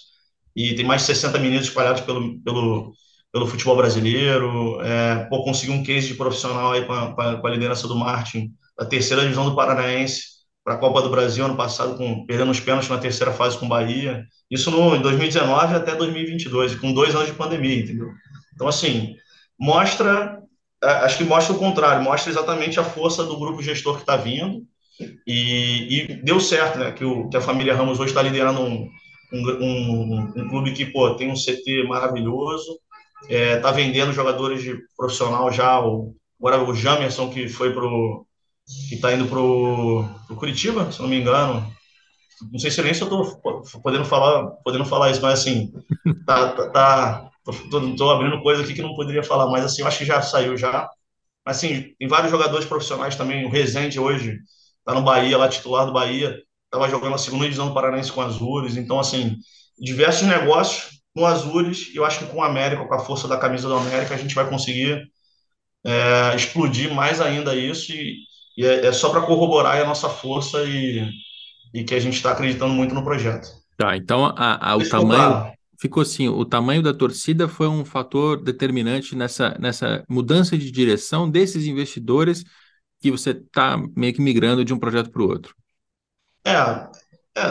E 0.54 0.74
tem 0.74 0.84
mais 0.84 1.02
de 1.02 1.08
60 1.08 1.38
meninos 1.38 1.66
espalhados 1.66 2.00
pelo, 2.00 2.40
pelo, 2.40 2.94
pelo 3.32 3.46
futebol 3.46 3.76
brasileiro. 3.76 4.80
É, 4.82 5.26
pô, 5.28 5.42
consegui 5.44 5.72
um 5.72 5.82
case 5.82 6.08
de 6.08 6.14
profissional 6.14 6.72
aí 6.72 6.84
com 6.84 6.92
a, 6.92 7.40
com 7.40 7.46
a 7.46 7.50
liderança 7.50 7.86
do 7.86 7.96
Martin, 7.96 8.52
da 8.78 8.84
terceira 8.84 9.22
divisão 9.22 9.48
do 9.48 9.56
Paranaense, 9.56 10.36
para 10.64 10.74
a 10.74 10.78
Copa 10.78 11.00
do 11.00 11.10
Brasil 11.10 11.44
ano 11.44 11.56
passado, 11.56 11.96
com, 11.96 12.26
perdendo 12.26 12.50
os 12.50 12.60
pênaltis 12.60 12.88
na 12.88 12.98
terceira 12.98 13.32
fase 13.32 13.56
com 13.58 13.66
o 13.66 13.68
Bahia. 13.68 14.26
Isso 14.50 14.70
no, 14.70 14.96
em 14.96 15.00
2019 15.00 15.74
até 15.74 15.94
2022, 15.94 16.74
com 16.76 16.92
dois 16.92 17.14
anos 17.14 17.28
de 17.28 17.34
pandemia, 17.34 17.82
entendeu? 17.82 18.08
Então, 18.54 18.66
assim, 18.66 19.14
mostra, 19.58 20.40
acho 20.82 21.18
que 21.18 21.24
mostra 21.24 21.54
o 21.54 21.58
contrário, 21.58 22.02
mostra 22.02 22.32
exatamente 22.32 22.80
a 22.80 22.84
força 22.84 23.22
do 23.24 23.38
grupo 23.38 23.62
gestor 23.62 23.94
que 23.94 24.00
está 24.00 24.16
vindo, 24.16 24.66
e, 25.26 26.00
e, 26.00 26.22
deu 26.22 26.40
certo, 26.40 26.78
né? 26.78 26.92
Que, 26.92 27.04
o, 27.04 27.28
que 27.28 27.36
a 27.36 27.40
família 27.40 27.74
Ramos 27.74 28.00
hoje 28.00 28.10
está 28.10 28.22
liderando 28.22 28.60
um, 28.60 28.88
um, 29.32 29.50
um, 29.60 30.32
um, 30.36 30.48
clube 30.48 30.72
que 30.72 30.86
pô, 30.86 31.14
tem 31.14 31.30
um 31.30 31.34
CT 31.34 31.84
maravilhoso, 31.86 32.78
é, 33.28 33.56
tá 33.58 33.70
vendendo 33.72 34.12
jogadores 34.12 34.62
de 34.62 34.78
profissional 34.96 35.50
já. 35.50 35.80
O, 35.80 36.14
agora 36.38 36.62
o 36.62 36.74
Jamerson, 36.74 37.30
que 37.30 37.48
foi 37.48 37.72
pro. 37.72 38.26
que 38.88 38.96
está 38.96 39.12
indo 39.12 39.26
pro, 39.26 40.04
pro 40.26 40.36
Curitiba, 40.36 40.90
se 40.92 41.00
não 41.00 41.08
me 41.08 41.20
engano. 41.20 41.72
Não 42.52 42.58
sei 42.58 42.70
se 42.70 42.82
nem 42.82 42.92
se 42.92 43.02
eu 43.02 43.06
estou 43.06 43.62
podendo 43.82 44.04
falar, 44.04 44.46
podendo 44.62 44.84
falar 44.84 45.10
isso, 45.10 45.22
mas 45.22 45.40
assim, 45.40 45.72
tá, 46.26 46.52
tá, 46.52 46.68
tá 46.68 47.30
tô, 47.70 47.94
tô, 47.96 48.10
abrindo 48.10 48.42
coisa 48.42 48.62
aqui 48.62 48.74
que 48.74 48.82
não 48.82 48.94
poderia 48.94 49.22
falar, 49.22 49.50
mas 49.50 49.64
assim, 49.64 49.80
eu 49.80 49.88
acho 49.88 49.98
que 49.98 50.04
já 50.04 50.20
saiu 50.20 50.56
já. 50.56 50.88
Mas 51.44 51.56
assim, 51.56 51.94
tem 51.98 52.08
vários 52.08 52.30
jogadores 52.30 52.66
profissionais 52.66 53.16
também. 53.16 53.46
O 53.46 53.50
Rezende 53.50 53.98
hoje 53.98 54.38
tá 54.84 54.92
no 54.92 55.02
Bahia, 55.02 55.38
lá 55.38 55.48
titular 55.48 55.86
do 55.86 55.92
Bahia, 55.92 56.42
estava 56.64 56.90
jogando 56.90 57.14
a 57.14 57.18
segunda 57.18 57.44
divisão 57.44 57.68
do 57.68 57.74
Paranaense 57.74 58.12
com 58.12 58.20
Azures, 58.20 58.76
então 58.76 59.00
assim, 59.00 59.36
diversos 59.78 60.28
negócios 60.28 60.95
com 61.16 61.24
Azures, 61.24 61.88
e 61.94 61.96
eu 61.96 62.04
acho 62.04 62.18
que 62.18 62.26
com 62.26 62.40
o 62.40 62.42
América, 62.42 62.84
com 62.84 62.94
a 62.94 62.98
força 62.98 63.26
da 63.26 63.38
camisa 63.38 63.66
do 63.66 63.74
América, 63.74 64.14
a 64.14 64.18
gente 64.18 64.34
vai 64.34 64.46
conseguir 64.46 65.10
é, 65.82 66.36
explodir 66.36 66.92
mais 66.92 67.22
ainda 67.22 67.56
isso, 67.56 67.90
e, 67.90 68.18
e 68.54 68.66
é, 68.66 68.84
é, 68.84 68.92
só 68.92 69.08
para 69.08 69.22
corroborar 69.22 69.80
a 69.80 69.86
nossa 69.86 70.10
força 70.10 70.62
e, 70.64 71.08
e 71.72 71.84
que 71.84 71.94
a 71.94 71.98
gente 71.98 72.16
está 72.16 72.32
acreditando 72.32 72.74
muito 72.74 72.94
no 72.94 73.02
projeto. 73.02 73.48
Tá, 73.78 73.96
então 73.96 74.26
a, 74.26 74.72
a, 74.72 74.76
o 74.76 74.86
tamanho 74.86 75.52
ficou 75.80 76.02
assim, 76.02 76.28
o 76.28 76.44
tamanho 76.44 76.82
da 76.82 76.92
torcida 76.92 77.48
foi 77.48 77.66
um 77.66 77.82
fator 77.82 78.42
determinante 78.42 79.16
nessa, 79.16 79.56
nessa 79.58 80.04
mudança 80.06 80.56
de 80.58 80.70
direção 80.70 81.30
desses 81.30 81.64
investidores 81.64 82.44
que 83.00 83.10
você 83.10 83.30
está 83.30 83.82
meio 83.96 84.12
que 84.12 84.20
migrando 84.20 84.62
de 84.62 84.74
um 84.74 84.78
projeto 84.78 85.10
para 85.10 85.22
o 85.22 85.28
outro? 85.28 85.54
É, 86.44 86.52
é, 87.34 87.42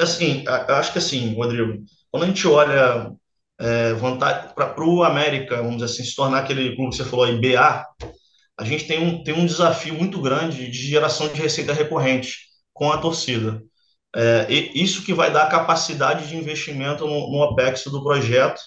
assim, 0.00 0.44
acho 0.48 0.92
que 0.92 0.98
assim, 0.98 1.34
Rodrigo, 1.34 1.84
quando 2.12 2.24
a 2.24 2.26
gente 2.26 2.46
olha 2.46 3.10
é, 3.58 3.94
para 4.54 4.84
o 4.84 5.02
América, 5.02 5.56
vamos 5.56 5.78
dizer 5.78 5.86
assim, 5.86 6.04
se 6.04 6.14
tornar 6.14 6.40
aquele 6.40 6.76
clube 6.76 6.90
que 6.90 6.96
você 6.96 7.04
falou 7.04 7.24
aí, 7.24 7.40
BA, 7.40 7.86
a 8.58 8.64
gente 8.64 8.86
tem 8.86 9.00
um, 9.02 9.24
tem 9.24 9.34
um 9.34 9.46
desafio 9.46 9.94
muito 9.94 10.20
grande 10.20 10.70
de 10.70 10.86
geração 10.88 11.26
de 11.28 11.40
receita 11.40 11.72
recorrente 11.72 12.38
com 12.72 12.92
a 12.92 12.98
torcida. 12.98 13.62
É, 14.14 14.46
isso 14.52 15.04
que 15.04 15.14
vai 15.14 15.32
dar 15.32 15.48
capacidade 15.48 16.28
de 16.28 16.36
investimento 16.36 17.06
no, 17.06 17.32
no 17.32 17.38
OPEX 17.44 17.84
do 17.84 18.04
projeto 18.04 18.60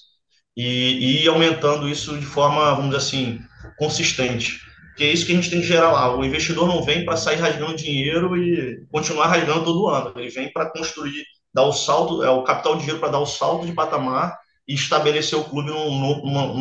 e, 0.57 1.23
e 1.23 1.27
aumentando 1.27 1.87
isso 1.87 2.17
de 2.17 2.25
forma, 2.25 2.73
vamos 2.73 2.85
dizer 2.85 2.97
assim, 2.97 3.39
consistente 3.77 4.59
que 4.95 5.03
é 5.03 5.11
isso 5.11 5.25
que 5.25 5.33
a 5.33 5.35
gente 5.35 5.49
tem 5.49 5.59
que 5.59 5.67
gerar 5.67 5.91
lá. 5.91 6.15
O 6.15 6.23
investidor 6.23 6.67
não 6.67 6.81
vem 6.81 7.03
para 7.03 7.17
sair 7.17 7.35
rasgando 7.35 7.75
dinheiro 7.75 8.35
e 8.37 8.85
continuar 8.91 9.27
rasgando 9.27 9.65
todo 9.65 9.89
ano. 9.89 10.13
Ele 10.15 10.29
vem 10.29 10.51
para 10.51 10.69
construir, 10.69 11.25
dar 11.55 11.63
o 11.63 11.71
salto, 11.71 12.21
é 12.21 12.29
o 12.29 12.43
capital 12.43 12.73
de 12.73 12.79
dinheiro 12.79 12.99
para 12.99 13.13
dar 13.13 13.19
o 13.19 13.25
salto 13.25 13.65
de 13.65 13.71
patamar 13.71 14.37
e 14.67 14.73
estabelecer 14.73 15.39
o 15.39 15.45
clube 15.45 15.69
numa, 15.69 16.51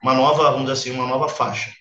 uma 0.00 0.14
nova, 0.14 0.44
vamos 0.52 0.70
dizer 0.70 0.72
assim, 0.72 0.90
uma 0.92 1.08
nova 1.08 1.28
faixa. 1.28 1.72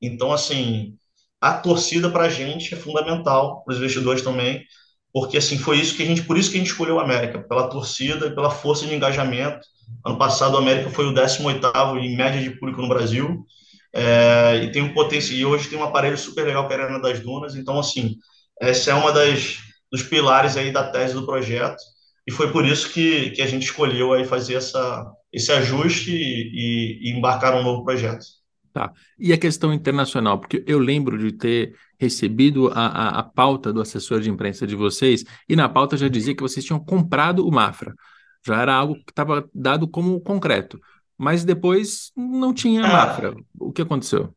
Então, 0.00 0.32
assim, 0.32 0.96
a 1.40 1.54
torcida 1.54 2.08
para 2.08 2.26
a 2.26 2.28
gente 2.28 2.72
é 2.72 2.76
fundamental, 2.76 3.64
para 3.64 3.72
os 3.72 3.78
investidores 3.78 4.22
também, 4.22 4.64
porque 5.12 5.38
assim 5.38 5.58
foi 5.58 5.78
isso 5.78 5.96
que 5.96 6.04
a 6.04 6.06
gente, 6.06 6.22
por 6.22 6.38
isso 6.38 6.50
que 6.50 6.56
a 6.56 6.60
gente 6.60 6.70
escolheu 6.70 6.96
o 6.96 7.00
América, 7.00 7.40
pela 7.48 7.68
torcida 7.68 8.28
e 8.28 8.34
pela 8.34 8.50
força 8.50 8.86
de 8.86 8.94
engajamento. 8.94 9.66
Ano 10.06 10.16
passado 10.16 10.54
o 10.54 10.58
América 10.58 10.90
foi 10.90 11.06
o 11.06 11.12
18º 11.12 11.98
em 11.98 12.16
média 12.16 12.40
de 12.40 12.50
público 12.50 12.80
no 12.80 12.88
Brasil 12.88 13.44
é, 13.92 14.60
e 14.62 14.70
tem 14.70 14.82
um 14.82 14.94
potencial. 14.94 15.36
E 15.36 15.44
hoje 15.44 15.68
tem 15.68 15.78
um 15.78 15.84
aparelho 15.84 16.16
super 16.16 16.46
legal 16.46 16.68
que 16.68 16.74
é 16.74 16.76
a 16.76 16.84
Arena 16.84 17.00
das 17.00 17.18
Dunas. 17.18 17.56
Então, 17.56 17.76
assim, 17.78 18.16
essa 18.60 18.92
é 18.92 18.94
uma 18.94 19.10
das 19.10 19.58
dos 19.90 20.02
pilares 20.02 20.56
aí 20.56 20.72
da 20.72 20.90
tese 20.90 21.14
do 21.14 21.26
projeto. 21.26 21.82
E 22.26 22.32
foi 22.32 22.50
por 22.50 22.64
isso 22.64 22.90
que, 22.92 23.30
que 23.30 23.42
a 23.42 23.46
gente 23.46 23.64
escolheu 23.64 24.12
aí 24.12 24.24
fazer 24.24 24.54
essa, 24.54 25.06
esse 25.32 25.52
ajuste 25.52 26.10
e, 26.10 26.50
e, 26.54 27.10
e 27.10 27.12
embarcar 27.16 27.54
um 27.54 27.62
novo 27.62 27.84
projeto. 27.84 28.24
Tá. 28.72 28.92
E 29.18 29.32
a 29.32 29.38
questão 29.38 29.72
internacional, 29.72 30.40
porque 30.40 30.64
eu 30.66 30.78
lembro 30.78 31.16
de 31.16 31.30
ter 31.32 31.76
recebido 31.98 32.68
a, 32.74 32.86
a, 32.86 33.08
a, 33.20 33.22
pauta 33.22 33.72
do 33.72 33.80
assessor 33.80 34.20
de 34.20 34.28
imprensa 34.28 34.66
de 34.66 34.74
vocês, 34.74 35.24
e 35.48 35.54
na 35.54 35.68
pauta 35.68 35.96
já 35.96 36.08
dizia 36.08 36.34
que 36.34 36.42
vocês 36.42 36.64
tinham 36.64 36.80
comprado 36.80 37.46
o 37.46 37.52
Mafra. 37.52 37.94
Já 38.44 38.60
era 38.60 38.74
algo 38.74 38.94
que 38.96 39.12
estava 39.12 39.48
dado 39.54 39.86
como 39.86 40.20
concreto 40.20 40.80
mas 41.18 41.44
depois 41.44 42.10
não 42.16 42.52
tinha 42.52 42.80
é, 42.80 42.92
Mafra. 42.92 43.34
O 43.58 43.72
que 43.72 43.82
aconteceu? 43.82 44.34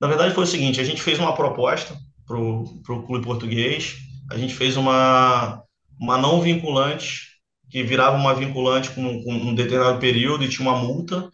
Na 0.00 0.08
verdade 0.08 0.34
foi 0.34 0.44
o 0.44 0.46
seguinte, 0.46 0.80
a 0.80 0.84
gente 0.84 1.02
fez 1.02 1.18
uma 1.18 1.34
proposta 1.34 1.96
para 2.26 2.38
o 2.38 3.02
clube 3.06 3.24
português, 3.24 3.96
a 4.30 4.36
gente 4.36 4.54
fez 4.54 4.76
uma, 4.76 5.62
uma 6.00 6.18
não 6.18 6.40
vinculante 6.40 7.28
que 7.70 7.82
virava 7.82 8.16
uma 8.16 8.34
vinculante 8.34 8.90
com, 8.90 9.22
com 9.22 9.32
um 9.32 9.54
determinado 9.54 9.98
período 9.98 10.44
e 10.44 10.48
tinha 10.48 10.68
uma 10.68 10.78
multa, 10.78 11.30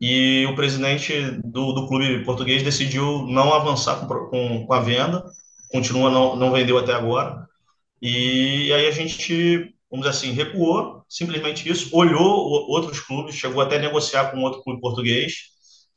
e 0.00 0.46
o 0.46 0.54
presidente 0.54 1.12
do, 1.44 1.72
do 1.72 1.86
clube 1.88 2.24
português 2.24 2.62
decidiu 2.62 3.26
não 3.26 3.52
avançar 3.52 3.96
com, 3.96 4.06
com, 4.26 4.66
com 4.66 4.72
a 4.72 4.80
venda, 4.80 5.24
continua, 5.70 6.10
não, 6.10 6.36
não 6.36 6.52
vendeu 6.52 6.78
até 6.78 6.92
agora, 6.92 7.46
e 8.00 8.72
aí 8.72 8.86
a 8.86 8.90
gente, 8.90 9.74
vamos 9.90 10.06
dizer 10.06 10.10
assim, 10.10 10.32
recuou, 10.32 11.04
simplesmente 11.08 11.68
isso, 11.68 11.96
olhou 11.96 12.22
outros 12.68 13.00
clubes, 13.00 13.34
chegou 13.34 13.60
até 13.60 13.76
a 13.76 13.80
negociar 13.80 14.30
com 14.30 14.40
outro 14.42 14.62
clube 14.62 14.80
português, 14.80 15.34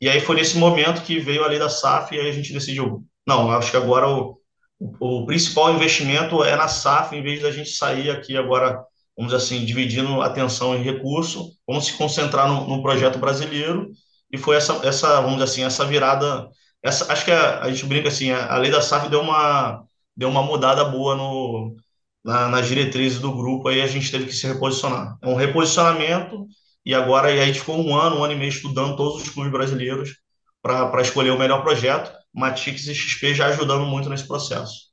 e 0.00 0.08
aí 0.08 0.20
foi 0.20 0.36
nesse 0.36 0.58
momento 0.58 1.02
que 1.02 1.18
veio 1.18 1.44
a 1.44 1.48
lei 1.48 1.58
da 1.58 1.68
SAF 1.68 2.14
e 2.14 2.20
aí 2.20 2.28
a 2.28 2.32
gente 2.32 2.52
decidiu, 2.52 3.04
não, 3.26 3.50
acho 3.50 3.70
que 3.70 3.76
agora 3.76 4.08
o, 4.08 4.38
o, 4.78 5.24
principal 5.26 5.74
investimento 5.74 6.44
é 6.44 6.56
na 6.56 6.68
SAF, 6.68 7.14
em 7.14 7.22
vez 7.22 7.42
da 7.42 7.50
gente 7.50 7.70
sair 7.70 8.10
aqui 8.10 8.36
agora 8.36 8.84
vamos 9.16 9.32
dizer 9.32 9.44
assim, 9.44 9.64
dividindo 9.64 10.20
atenção 10.20 10.76
em 10.76 10.82
recurso, 10.82 11.52
vamos 11.66 11.86
se 11.86 11.94
concentrar 11.94 12.48
no, 12.48 12.82
projeto 12.82 13.18
brasileiro, 13.18 13.90
e 14.30 14.36
foi 14.36 14.56
essa, 14.56 14.74
essa, 14.86 15.20
vamos 15.20 15.38
dizer 15.38 15.44
assim, 15.44 15.64
essa 15.64 15.86
virada, 15.86 16.48
essa, 16.82 17.10
acho 17.10 17.24
que 17.24 17.30
a, 17.30 17.62
a 17.62 17.70
gente 17.70 17.86
brinca 17.86 18.08
assim, 18.08 18.30
a, 18.30 18.52
a, 18.52 18.58
lei 18.58 18.70
da 18.70 18.82
SAF 18.82 19.08
deu 19.08 19.20
uma, 19.20 19.82
deu 20.14 20.28
uma 20.28 20.42
mudada 20.42 20.84
boa 20.84 21.16
no, 21.16 21.74
na, 22.22 22.48
nas 22.48 22.68
diretrizes 22.68 23.18
do 23.18 23.32
grupo, 23.34 23.68
aí 23.68 23.80
a 23.80 23.86
gente 23.86 24.10
teve 24.10 24.26
que 24.26 24.34
se 24.34 24.46
reposicionar. 24.46 25.16
É 25.22 25.28
um 25.28 25.34
reposicionamento, 25.34 26.46
e 26.84 26.94
agora 26.94 27.32
e 27.32 27.40
a 27.40 27.46
gente 27.46 27.60
ficou 27.60 27.78
um 27.78 27.96
ano, 27.96 28.16
um 28.16 28.24
ano 28.24 28.34
e 28.34 28.36
meio 28.36 28.50
estudando 28.50 28.96
todos 28.96 29.22
os 29.22 29.30
clubes 29.30 29.50
brasileiros 29.50 30.18
para 30.62 31.00
escolher 31.00 31.30
o 31.30 31.38
melhor 31.38 31.62
projeto, 31.62 32.12
Matix 32.36 32.86
e 32.86 32.94
XP 32.94 33.34
já 33.34 33.46
ajudando 33.46 33.86
muito 33.86 34.10
nesse 34.10 34.26
processo. 34.26 34.86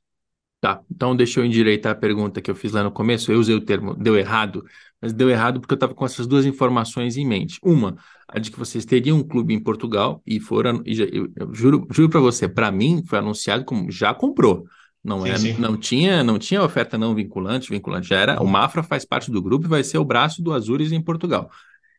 Tá, 0.60 0.80
então 0.90 1.14
deixa 1.14 1.40
eu 1.40 1.44
endireitar 1.44 1.92
a 1.92 1.94
pergunta 1.94 2.40
que 2.40 2.50
eu 2.50 2.54
fiz 2.54 2.72
lá 2.72 2.82
no 2.82 2.90
começo. 2.90 3.30
Eu 3.30 3.38
usei 3.38 3.54
o 3.54 3.60
termo 3.60 3.94
deu 3.94 4.16
errado, 4.16 4.64
mas 4.98 5.12
deu 5.12 5.28
errado 5.28 5.60
porque 5.60 5.74
eu 5.74 5.76
estava 5.76 5.94
com 5.94 6.06
essas 6.06 6.26
duas 6.26 6.46
informações 6.46 7.18
em 7.18 7.26
mente. 7.26 7.58
Uma, 7.62 7.98
a 8.26 8.38
de 8.38 8.50
que 8.50 8.58
vocês 8.58 8.86
teriam 8.86 9.18
um 9.18 9.22
clube 9.22 9.52
em 9.52 9.60
Portugal 9.60 10.22
e 10.26 10.40
foram, 10.40 10.82
e 10.86 10.94
já, 10.94 11.04
eu, 11.04 11.30
eu 11.36 11.52
juro, 11.52 11.86
juro 11.92 12.08
para 12.08 12.20
você, 12.20 12.48
para 12.48 12.72
mim 12.72 13.04
foi 13.06 13.18
anunciado 13.18 13.62
como 13.62 13.90
já 13.90 14.14
comprou. 14.14 14.64
Não, 15.04 15.20
sim, 15.20 15.28
é, 15.28 15.36
sim. 15.36 15.52
não 15.58 15.76
tinha 15.76 16.24
não 16.24 16.38
tinha 16.38 16.62
oferta 16.62 16.96
não 16.96 17.14
vinculante, 17.14 17.68
vinculante 17.68 18.08
já 18.08 18.16
era. 18.16 18.42
O 18.42 18.46
Mafra 18.46 18.82
faz 18.82 19.04
parte 19.04 19.30
do 19.30 19.42
grupo 19.42 19.66
e 19.66 19.68
vai 19.68 19.84
ser 19.84 19.98
o 19.98 20.04
braço 20.04 20.42
do 20.42 20.50
Azures 20.50 20.92
em 20.92 21.02
Portugal. 21.02 21.50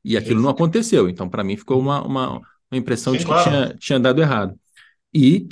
E 0.03 0.17
aquilo 0.17 0.41
não 0.41 0.49
aconteceu. 0.49 1.07
Então, 1.07 1.29
para 1.29 1.43
mim, 1.43 1.55
ficou 1.55 1.79
uma, 1.79 2.03
uma, 2.03 2.29
uma 2.37 2.77
impressão 2.77 3.13
sim, 3.13 3.19
de 3.19 3.25
que 3.25 3.31
claro. 3.31 3.49
tinha, 3.49 3.75
tinha 3.79 3.99
dado 3.99 4.21
errado. 4.21 4.55
E 5.15 5.47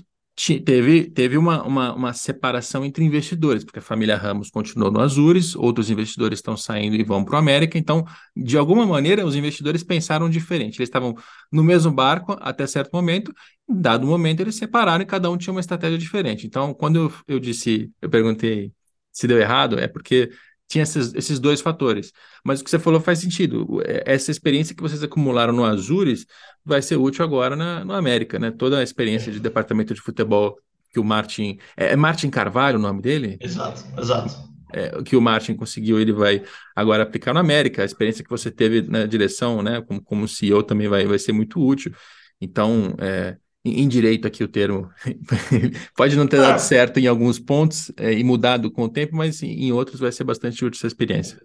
teve, 0.66 1.09
teve 1.09 1.38
uma, 1.38 1.64
uma, 1.64 1.93
uma, 1.93 2.14
separação 2.14 2.84
entre 2.84 3.05
investidores, 3.05 3.64
porque 3.64 3.80
a 3.80 3.82
família 3.82 4.18
Ramos 4.18 4.49
continuou 4.49 4.91
no 4.91 4.99
Azures, 4.99 5.55
outros 5.55 5.89
investidores 5.89 6.39
estão 6.39 6.57
saindo 6.57 6.97
e 6.97 7.03
vão 7.03 7.24
para 7.24 7.36
o 7.36 7.38
América, 7.38 7.78
então, 7.78 8.03
de 8.36 8.57
alguma 8.57 8.86
maneira, 8.86 9.26
os 9.26 9.36
investidores 9.36 9.82
pensaram 9.82 10.30
diferente. 10.30 10.80
Eles 10.80 10.89
estavam 10.89 11.16
no 11.49 11.64
mesmo 11.64 11.93
barco 11.93 12.36
até 12.41 12.68
certo 12.68 12.91
momento, 12.93 13.34
em 13.70 13.80
dado 13.80 14.05
momento 14.05 14.41
eles 14.41 14.55
separaram 14.55 15.03
e 15.03 15.05
cada 15.05 15.32
um 15.32 15.38
tinha 15.38 15.53
uma 15.53 15.61
estratégia 15.61 15.97
diferente. 15.97 16.45
Então, 16.45 16.74
quando 16.74 16.97
eu, 16.97 17.14
eu 17.36 17.39
disse, 17.39 17.89
eu 18.01 18.09
perguntei 18.09 18.74
se 19.14 19.28
deu 19.28 19.39
errado, 19.39 19.80
é 19.80 19.88
porque 19.88 20.32
tinha 20.74 20.84
esses, 20.84 21.13
esses 21.13 21.39
dois 21.39 21.61
fatores. 21.61 22.11
Mas 22.43 22.59
o 22.59 22.63
que 22.63 22.69
você 22.69 22.80
falou 22.80 22.99
faz 22.99 23.19
sentido. 23.19 23.82
É, 23.86 24.03
essa 24.05 24.32
experiência 24.32 24.76
que 24.76 24.82
vocês 24.82 25.03
acumularam 25.03 25.53
no 25.53 25.63
Azures 25.63 26.26
vai 26.65 26.82
ser 26.82 26.97
útil 26.97 27.24
agora 27.24 27.55
na, 27.55 27.86
no 27.86 27.93
América, 27.93 28.39
né? 28.39 28.51
Toda 28.51 28.80
a 28.80 28.84
experiência 28.84 29.32
de 29.32 29.39
departamento 29.39 29.93
de 29.93 30.01
futebol 30.01 30.57
que 30.91 30.99
o 30.99 31.03
Martin. 31.03 31.59
É, 31.78 31.93
é 31.93 31.95
Martin 31.95 32.30
Carvalho 32.30 32.80
o 32.80 32.82
nome 32.82 33.01
dele? 33.01 33.38
Exato, 33.39 33.84
exato. 33.99 34.51
É, 34.74 35.03
que 35.03 35.15
o 35.15 35.21
Martin 35.21 35.55
conseguiu, 35.55 35.99
ele 35.99 36.11
vai 36.11 36.43
agora 36.76 37.03
aplicar 37.03 37.34
no 37.34 37.39
América. 37.39 37.84
A 37.84 37.86
experiência 37.86 38.24
que 38.24 38.30
você 38.30 38.49
teve 38.49 38.82
na 38.82 39.05
direção, 39.05 39.61
né, 39.61 39.82
como, 39.82 40.01
como 40.01 40.28
CEO, 40.28 40.63
também 40.63 40.88
vai, 40.88 41.05
vai 41.05 41.19
ser 41.19 41.34
muito 41.34 41.63
útil. 41.63 41.93
Então, 42.41 42.95
é, 42.97 43.38
em 43.66 43.88
direito 43.88 44.28
aqui 44.28 44.43
o 44.43 44.47
termo, 44.47 44.89
pode 45.95 46.16
não 46.16 46.28
ter 46.28 46.38
dado 46.38 46.55
ah. 46.55 46.59
certo 46.59 46.99
em 46.99 47.07
alguns 47.07 47.39
pontos 47.39 47.91
é, 47.97 48.11
e 48.11 48.24
mudado 48.24 48.70
com 48.70 48.84
o 48.84 48.89
tempo, 48.89 49.16
mas 49.16 49.41
em 49.41 49.72
outros 49.72 49.99
vai 49.99 50.11
ser 50.11 50.26
bastante 50.26 50.66
útil 50.66 50.78
essa 50.78 50.88
experiência. 50.88 51.41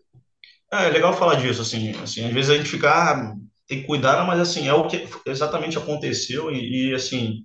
É, 0.72 0.86
é 0.86 0.90
legal 0.90 1.16
falar 1.16 1.36
disso, 1.36 1.62
assim, 1.62 1.90
assim, 2.02 2.24
às 2.24 2.32
vezes 2.32 2.50
a 2.50 2.56
gente 2.56 2.70
fica, 2.70 2.90
ah, 2.90 3.34
tem 3.68 3.80
que 3.80 3.86
cuidar, 3.86 4.26
mas 4.26 4.40
assim, 4.40 4.66
é 4.66 4.74
o 4.74 4.88
que 4.88 5.06
exatamente 5.26 5.78
aconteceu 5.78 6.50
e, 6.50 6.90
e 6.90 6.94
assim, 6.94 7.42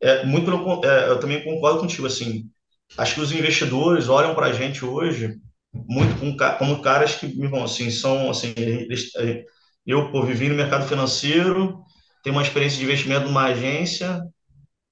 é, 0.00 0.24
muito 0.24 0.46
pelo, 0.46 0.84
é, 0.84 1.08
eu 1.10 1.20
também 1.20 1.44
concordo 1.44 1.80
contigo, 1.80 2.06
assim, 2.06 2.48
acho 2.96 3.14
que 3.14 3.20
os 3.20 3.32
investidores 3.32 4.08
olham 4.08 4.34
para 4.34 4.46
a 4.46 4.52
gente 4.52 4.84
hoje 4.84 5.36
muito 5.74 6.18
como, 6.18 6.36
como 6.58 6.82
caras 6.82 7.16
que, 7.16 7.26
assim, 7.62 7.90
são, 7.90 8.30
assim, 8.30 8.54
eles, 8.56 9.10
eu, 9.86 10.10
pô, 10.10 10.22
vivi 10.22 10.48
no 10.48 10.54
mercado 10.54 10.88
financeiro, 10.88 11.82
tem 12.24 12.32
uma 12.32 12.42
experiência 12.42 12.78
de 12.78 12.84
investimento 12.84 13.26
numa 13.26 13.44
agência. 13.44 14.22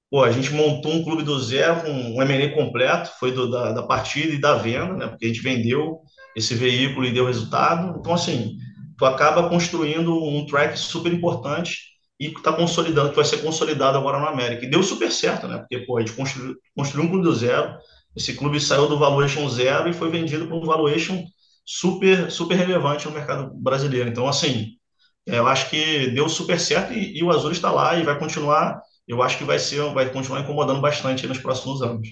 Pô, 0.09 0.23
a 0.23 0.31
gente 0.31 0.53
montou 0.53 0.93
um 0.93 1.03
clube 1.03 1.23
do 1.23 1.39
zero 1.39 1.81
com 1.81 1.89
um 1.91 2.21
M&A 2.21 2.53
completo, 2.53 3.09
foi 3.19 3.31
do, 3.31 3.49
da, 3.49 3.71
da 3.71 3.81
partida 3.81 4.31
e 4.31 4.39
da 4.39 4.53
venda, 4.55 4.93
né? 4.93 5.07
Porque 5.07 5.25
a 5.25 5.27
gente 5.27 5.41
vendeu 5.41 6.01
esse 6.35 6.53
veículo 6.53 7.05
e 7.05 7.11
deu 7.11 7.25
resultado. 7.25 7.99
Então, 7.99 8.13
assim, 8.13 8.55
tu 8.95 9.03
acaba 9.03 9.49
construindo 9.49 10.15
um 10.23 10.45
track 10.45 10.77
super 10.77 11.11
importante 11.11 11.79
e 12.19 12.27
está 12.27 12.53
consolidando, 12.53 13.09
que 13.09 13.15
vai 13.15 13.25
ser 13.25 13.41
consolidado 13.41 13.97
agora 13.97 14.19
no 14.19 14.27
América. 14.27 14.63
E 14.63 14.69
deu 14.69 14.83
super 14.83 15.11
certo, 15.11 15.47
né? 15.47 15.57
Porque, 15.57 15.79
pô, 15.79 15.97
a 15.97 16.01
gente 16.01 16.13
construiu, 16.13 16.55
construiu 16.75 17.05
um 17.05 17.09
clube 17.09 17.23
do 17.23 17.33
zero, 17.33 17.75
esse 18.15 18.35
clube 18.35 18.61
saiu 18.61 18.87
do 18.87 18.99
valuation 18.99 19.49
zero 19.49 19.89
e 19.89 19.93
foi 19.93 20.11
vendido 20.11 20.47
por 20.47 20.61
um 20.61 20.65
valuation 20.65 21.23
super, 21.65 22.29
super 22.29 22.55
relevante 22.55 23.07
no 23.07 23.11
mercado 23.11 23.51
brasileiro. 23.55 24.07
Então, 24.07 24.27
assim, 24.27 24.77
eu 25.25 25.47
acho 25.47 25.69
que 25.69 26.07
deu 26.07 26.27
super 26.27 26.59
certo 26.59 26.93
e, 26.93 27.17
e 27.17 27.23
o 27.23 27.31
Azul 27.31 27.51
está 27.51 27.71
lá 27.71 27.97
e 27.97 28.03
vai 28.03 28.17
continuar. 28.17 28.81
Eu 29.07 29.21
acho 29.21 29.37
que 29.37 29.43
vai 29.43 29.59
ser, 29.59 29.81
vai 29.93 30.09
continuar 30.09 30.41
incomodando 30.41 30.81
bastante 30.81 31.27
nos 31.27 31.37
próximos 31.37 31.81
anos. 31.81 32.09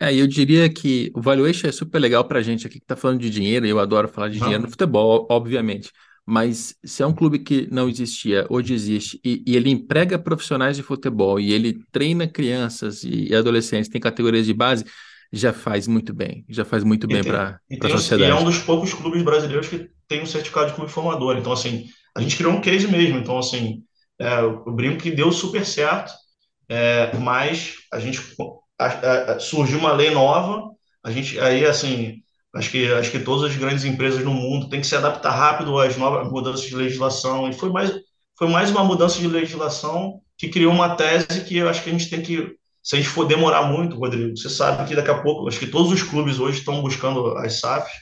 É, 0.00 0.14
eu 0.14 0.26
diria 0.28 0.68
que 0.68 1.10
o 1.14 1.20
valuation 1.20 1.66
é 1.66 1.72
super 1.72 1.98
legal 1.98 2.24
para 2.24 2.38
a 2.38 2.42
gente 2.42 2.66
aqui 2.66 2.78
que 2.78 2.84
está 2.84 2.94
falando 2.94 3.20
de 3.20 3.30
dinheiro, 3.30 3.66
e 3.66 3.70
eu 3.70 3.80
adoro 3.80 4.06
falar 4.06 4.28
de 4.28 4.38
dinheiro 4.38 4.62
no 4.62 4.70
futebol, 4.70 5.26
obviamente. 5.28 5.90
Mas 6.24 6.76
se 6.84 7.02
é 7.02 7.06
um 7.06 7.12
clube 7.12 7.40
que 7.40 7.66
não 7.72 7.88
existia, 7.88 8.46
hoje 8.48 8.74
existe, 8.74 9.20
e, 9.24 9.42
e 9.44 9.56
ele 9.56 9.70
emprega 9.70 10.18
profissionais 10.18 10.76
de 10.76 10.84
futebol, 10.84 11.40
e 11.40 11.52
ele 11.52 11.80
treina 11.90 12.28
crianças 12.28 13.02
e, 13.02 13.28
e 13.28 13.34
adolescentes, 13.34 13.88
tem 13.88 14.00
categorias 14.00 14.46
de 14.46 14.54
base, 14.54 14.84
já 15.32 15.52
faz 15.52 15.88
muito 15.88 16.14
bem, 16.14 16.44
já 16.48 16.64
faz 16.64 16.84
muito 16.84 17.08
bem 17.08 17.24
para 17.24 17.58
a 17.82 17.88
sociedade. 17.88 18.30
E 18.30 18.32
é 18.32 18.34
um 18.34 18.44
dos 18.44 18.58
poucos 18.58 18.94
clubes 18.94 19.22
brasileiros 19.22 19.68
que 19.68 19.90
tem 20.06 20.22
um 20.22 20.26
certificado 20.26 20.68
de 20.68 20.74
clube 20.74 20.90
formador. 20.90 21.36
Então, 21.36 21.52
assim, 21.52 21.86
a 22.16 22.20
gente 22.20 22.36
criou 22.36 22.52
um 22.52 22.60
case 22.60 22.86
mesmo. 22.86 23.18
Então, 23.18 23.38
assim, 23.38 23.82
é, 24.18 24.40
eu 24.40 24.64
brinco 24.72 25.02
que 25.02 25.10
deu 25.10 25.32
super 25.32 25.64
certo, 25.64 26.12
é, 26.68 27.16
mas 27.18 27.74
a 27.92 27.98
gente 28.00 28.20
a, 28.78 28.86
a, 29.32 29.40
surgiu 29.40 29.78
uma 29.78 29.92
lei 29.92 30.10
nova. 30.10 30.70
A 31.02 31.10
gente 31.10 31.38
aí 31.40 31.64
assim, 31.64 32.22
acho 32.54 32.70
que 32.70 32.92
acho 32.92 33.10
que 33.10 33.20
todas 33.20 33.50
as 33.50 33.56
grandes 33.56 33.84
empresas 33.84 34.24
no 34.24 34.32
mundo 34.32 34.68
têm 34.68 34.80
que 34.80 34.86
se 34.86 34.96
adaptar 34.96 35.30
rápido 35.30 35.78
às 35.78 35.96
novas 35.96 36.30
mudanças 36.30 36.66
de 36.66 36.74
legislação. 36.74 37.48
E 37.48 37.52
foi 37.52 37.70
mais 37.70 37.92
foi 38.36 38.48
mais 38.48 38.70
uma 38.70 38.84
mudança 38.84 39.18
de 39.18 39.26
legislação 39.26 40.20
que 40.36 40.48
criou 40.48 40.72
uma 40.72 40.94
tese 40.94 41.44
que 41.44 41.56
eu 41.56 41.68
acho 41.68 41.82
que 41.82 41.90
a 41.90 41.92
gente 41.92 42.10
tem 42.10 42.22
que 42.22 42.56
se 42.88 42.96
a 42.96 42.98
gente 42.98 43.10
for 43.10 43.26
demorar 43.26 43.64
muito, 43.64 43.96
Rodrigo, 43.98 44.34
você 44.34 44.48
sabe 44.48 44.88
que 44.88 44.96
daqui 44.96 45.10
a 45.10 45.20
pouco, 45.20 45.46
acho 45.46 45.58
que 45.58 45.66
todos 45.66 45.92
os 45.92 46.02
clubes 46.02 46.38
hoje 46.38 46.60
estão 46.60 46.80
buscando 46.80 47.36
as 47.36 47.60
SAFs, 47.60 47.92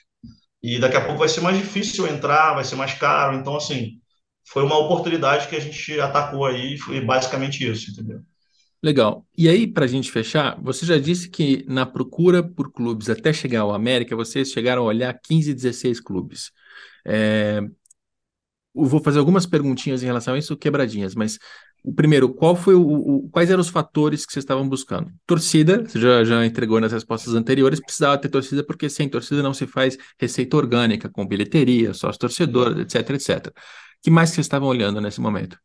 e 0.62 0.78
daqui 0.78 0.96
a 0.96 1.04
pouco 1.04 1.18
vai 1.18 1.28
ser 1.28 1.40
mais 1.40 1.56
difícil 1.58 2.06
entrar, 2.06 2.54
vai 2.54 2.64
ser 2.64 2.76
mais 2.76 2.94
caro. 2.94 3.36
Então, 3.36 3.56
assim, 3.56 4.00
foi 4.44 4.62
uma 4.62 4.78
oportunidade 4.78 5.48
que 5.48 5.56
a 5.56 5.60
gente 5.60 6.00
atacou 6.00 6.46
aí, 6.46 6.78
foi 6.78 7.00
basicamente 7.00 7.68
isso, 7.68 7.90
entendeu? 7.90 8.20
Legal. 8.82 9.26
E 9.36 9.48
aí, 9.48 9.66
para 9.66 9.84
a 9.84 9.88
gente 9.88 10.12
fechar, 10.12 10.60
você 10.62 10.86
já 10.86 10.98
disse 10.98 11.28
que 11.28 11.64
na 11.66 11.84
procura 11.84 12.42
por 12.42 12.70
clubes 12.72 13.10
até 13.10 13.32
chegar 13.32 13.62
ao 13.62 13.74
América, 13.74 14.14
vocês 14.14 14.52
chegaram 14.52 14.82
a 14.82 14.86
olhar 14.86 15.12
15, 15.14 15.52
16 15.52 16.00
clubes. 16.00 16.52
É... 17.04 17.60
Eu 18.74 18.84
vou 18.84 19.02
fazer 19.02 19.18
algumas 19.18 19.46
perguntinhas 19.46 20.02
em 20.02 20.06
relação 20.06 20.34
a 20.34 20.38
isso, 20.38 20.56
quebradinhas, 20.56 21.14
mas 21.14 21.38
primeiro, 21.92 22.28
qual 22.28 22.56
foi 22.56 22.74
o, 22.74 22.82
o, 22.82 23.28
quais 23.30 23.50
eram 23.50 23.60
os 23.60 23.68
fatores 23.68 24.26
que 24.26 24.32
vocês 24.32 24.42
estavam 24.42 24.68
buscando? 24.68 25.10
Torcida, 25.26 25.84
você 25.86 26.00
já, 26.00 26.24
já 26.24 26.44
entregou 26.44 26.80
nas 26.80 26.92
respostas 26.92 27.34
anteriores, 27.34 27.80
precisava 27.80 28.18
ter 28.18 28.28
torcida 28.28 28.64
porque 28.64 28.88
sem 28.88 29.08
torcida 29.08 29.42
não 29.42 29.54
se 29.54 29.66
faz 29.66 29.96
receita 30.18 30.56
orgânica, 30.56 31.08
com 31.08 31.26
bilheteria, 31.26 31.94
sócio 31.94 32.18
torcedor, 32.18 32.80
etc, 32.80 33.10
etc 33.10 33.54
que 34.06 34.10
mais 34.10 34.30
vocês 34.30 34.46
estavam 34.46 34.68
olhando 34.68 35.00
nesse 35.00 35.20
momento? 35.20 35.58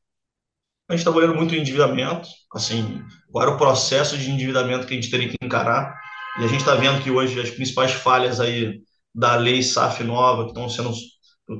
A 0.89 0.93
gente 0.93 1.01
estava 1.01 1.17
olhando 1.17 1.35
muito 1.35 1.51
o 1.51 1.55
endividamento, 1.55 2.27
assim, 2.51 3.03
qual 3.31 3.43
era 3.43 3.55
o 3.55 3.57
processo 3.57 4.17
de 4.17 4.31
endividamento 4.31 4.87
que 4.87 4.93
a 4.93 4.95
gente 4.95 5.11
teria 5.11 5.29
que 5.29 5.37
encarar. 5.39 5.95
E 6.39 6.43
a 6.43 6.47
gente 6.47 6.61
está 6.61 6.73
vendo 6.73 7.03
que 7.03 7.11
hoje 7.11 7.39
as 7.39 7.51
principais 7.51 7.91
falhas 7.91 8.39
aí 8.39 8.81
da 9.13 9.35
lei 9.35 9.61
SAF 9.61 10.03
nova, 10.03 10.45
que 10.45 10.49
estão 10.49 10.67
sendo, 10.67 10.91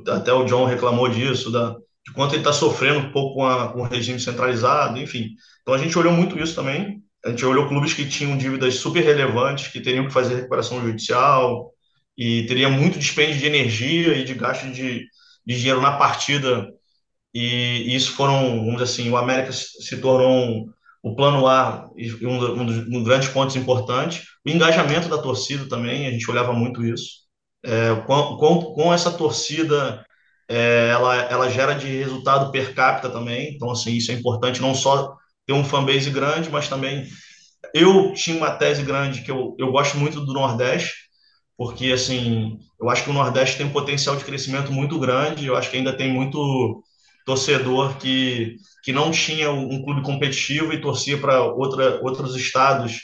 até 0.08 0.32
o 0.32 0.44
John 0.44 0.64
reclamou 0.64 1.08
disso, 1.08 1.52
da, 1.52 1.76
de 2.04 2.12
quanto 2.12 2.34
ele 2.34 2.40
está 2.40 2.52
sofrendo 2.52 3.06
um 3.06 3.12
pouco 3.12 3.36
com, 3.36 3.46
a, 3.46 3.72
com 3.72 3.80
o 3.80 3.84
regime 3.84 4.18
centralizado, 4.18 4.98
enfim. 4.98 5.30
Então 5.62 5.74
a 5.74 5.78
gente 5.78 5.96
olhou 5.98 6.12
muito 6.12 6.38
isso 6.38 6.54
também. 6.54 7.02
A 7.24 7.30
gente 7.30 7.44
olhou 7.44 7.68
clubes 7.68 7.94
que 7.94 8.08
tinham 8.08 8.36
dívidas 8.36 8.74
super 8.74 9.04
relevantes, 9.04 9.68
que 9.68 9.80
teriam 9.80 10.06
que 10.06 10.12
fazer 10.12 10.34
recuperação 10.34 10.80
judicial, 10.80 11.72
e 12.16 12.44
teria 12.46 12.68
muito 12.68 12.98
dispêndio 12.98 13.38
de 13.38 13.46
energia 13.46 14.14
e 14.16 14.24
de 14.24 14.34
gasto 14.34 14.66
de, 14.70 15.06
de 15.46 15.56
dinheiro 15.56 15.80
na 15.80 15.96
partida. 15.96 16.68
E, 17.32 17.92
e, 17.92 17.94
isso 17.94 18.12
foram, 18.12 18.56
vamos 18.56 18.72
dizer 18.72 18.84
assim, 18.84 19.10
o 19.10 19.16
América 19.16 19.52
se, 19.52 19.96
tornou 19.98 20.30
um, 20.30 20.72
o 21.02 21.16
plano 21.16 21.46
A 21.46 21.88
e 21.96 22.26
um, 22.26 22.34
um, 22.34 22.66
dos, 22.66 22.78
um, 22.78 22.90
dos, 22.90 23.04
grandes 23.04 23.28
pontos 23.28 23.56
importantes. 23.56 24.24
O 24.44 24.50
engajamento 24.50 25.08
da 25.08 25.18
torcida 25.18 25.68
também, 25.68 26.06
a 26.06 26.10
gente 26.10 26.30
olhava 26.30 26.52
muito 26.52 26.84
isso. 26.84 27.22
É, 27.64 27.94
com, 28.06 28.36
com, 28.36 28.74
com, 28.74 28.92
essa 28.92 29.10
torcida, 29.10 30.04
é, 30.52 30.90
ela, 30.90 31.16
ela 31.16 31.50
gera 31.50 31.74
de 31.74 31.86
resultado 31.86 32.52
per 32.52 32.74
capita 32.74 33.08
também. 33.10 33.54
Então, 33.54 33.70
assim, 33.70 33.92
isso 33.94 34.10
é 34.12 34.14
importante, 34.14 34.60
não 34.60 34.74
só 34.74 35.16
ter 35.46 35.52
um 35.52 35.64
fanbase 35.64 36.10
grande, 36.10 36.50
mas 36.50 36.68
também 36.68 37.06
eu 37.74 38.12
tinha 38.12 38.36
uma 38.36 38.50
tese 38.50 38.82
grande 38.82 39.22
que 39.22 39.30
eu, 39.30 39.56
eu 39.58 39.72
gosto 39.72 39.96
muito 39.96 40.20
do 40.20 40.32
Nordeste, 40.32 40.92
porque 41.56 41.92
assim, 41.92 42.58
eu 42.80 42.90
acho 42.90 43.04
que 43.04 43.10
o 43.10 43.14
Nordeste 43.14 43.56
tem 43.56 43.66
um 43.66 43.72
potencial 43.72 44.16
de 44.16 44.24
crescimento 44.24 44.72
muito 44.72 44.98
grande, 44.98 45.46
eu 45.46 45.56
acho 45.56 45.70
que 45.70 45.76
ainda 45.76 45.96
tem 45.96 46.12
muito 46.12 46.82
torcedor 47.24 47.96
que, 47.98 48.56
que 48.82 48.92
não 48.92 49.10
tinha 49.10 49.50
um 49.50 49.82
clube 49.82 50.02
competitivo 50.02 50.72
e 50.72 50.80
torcia 50.80 51.18
para 51.18 51.42
outros 51.42 52.34
estados 52.36 53.00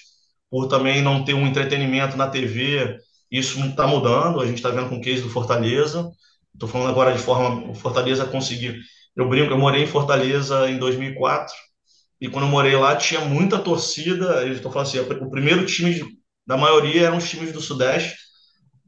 por 0.51 0.67
também 0.69 1.03
não 1.03 1.25
ter 1.25 1.35
um 1.35 1.47
entretenimento 1.47 2.17
na 2.17 2.29
TV. 2.29 2.99
Isso 3.31 3.61
está 3.65 3.87
mudando, 3.87 4.41
a 4.41 4.47
gente 4.47 4.57
está 4.57 4.71
vendo 4.71 4.89
com 4.89 4.97
o 4.97 5.01
case 5.01 5.23
do 5.23 5.31
Fortaleza. 5.31 6.11
Estou 6.59 6.69
falando 6.69 6.91
agora 6.91 7.13
de 7.13 7.21
forma 7.21 7.73
Fortaleza 7.77 8.27
conseguir. 8.27 8.81
Eu 9.15 9.29
brinco, 9.29 9.53
eu 9.53 9.59
morei 9.59 9.85
em 9.85 9.87
Fortaleza 9.87 10.69
em 10.69 10.77
2004 10.77 11.55
e 12.21 12.29
quando 12.29 12.47
eu 12.47 12.51
morei 12.51 12.75
lá 12.75 12.97
tinha 12.97 13.21
muita 13.21 13.61
torcida. 13.61 14.45
Eu 14.45 14.55
estou 14.55 14.73
falando 14.73 14.89
assim, 14.89 14.99
o 14.99 15.31
primeiro 15.31 15.65
time 15.65 15.95
de, 15.95 16.05
da 16.45 16.57
maioria 16.57 17.07
eram 17.07 17.19
os 17.19 17.31
times 17.31 17.53
do 17.53 17.61
Sudeste 17.61 18.17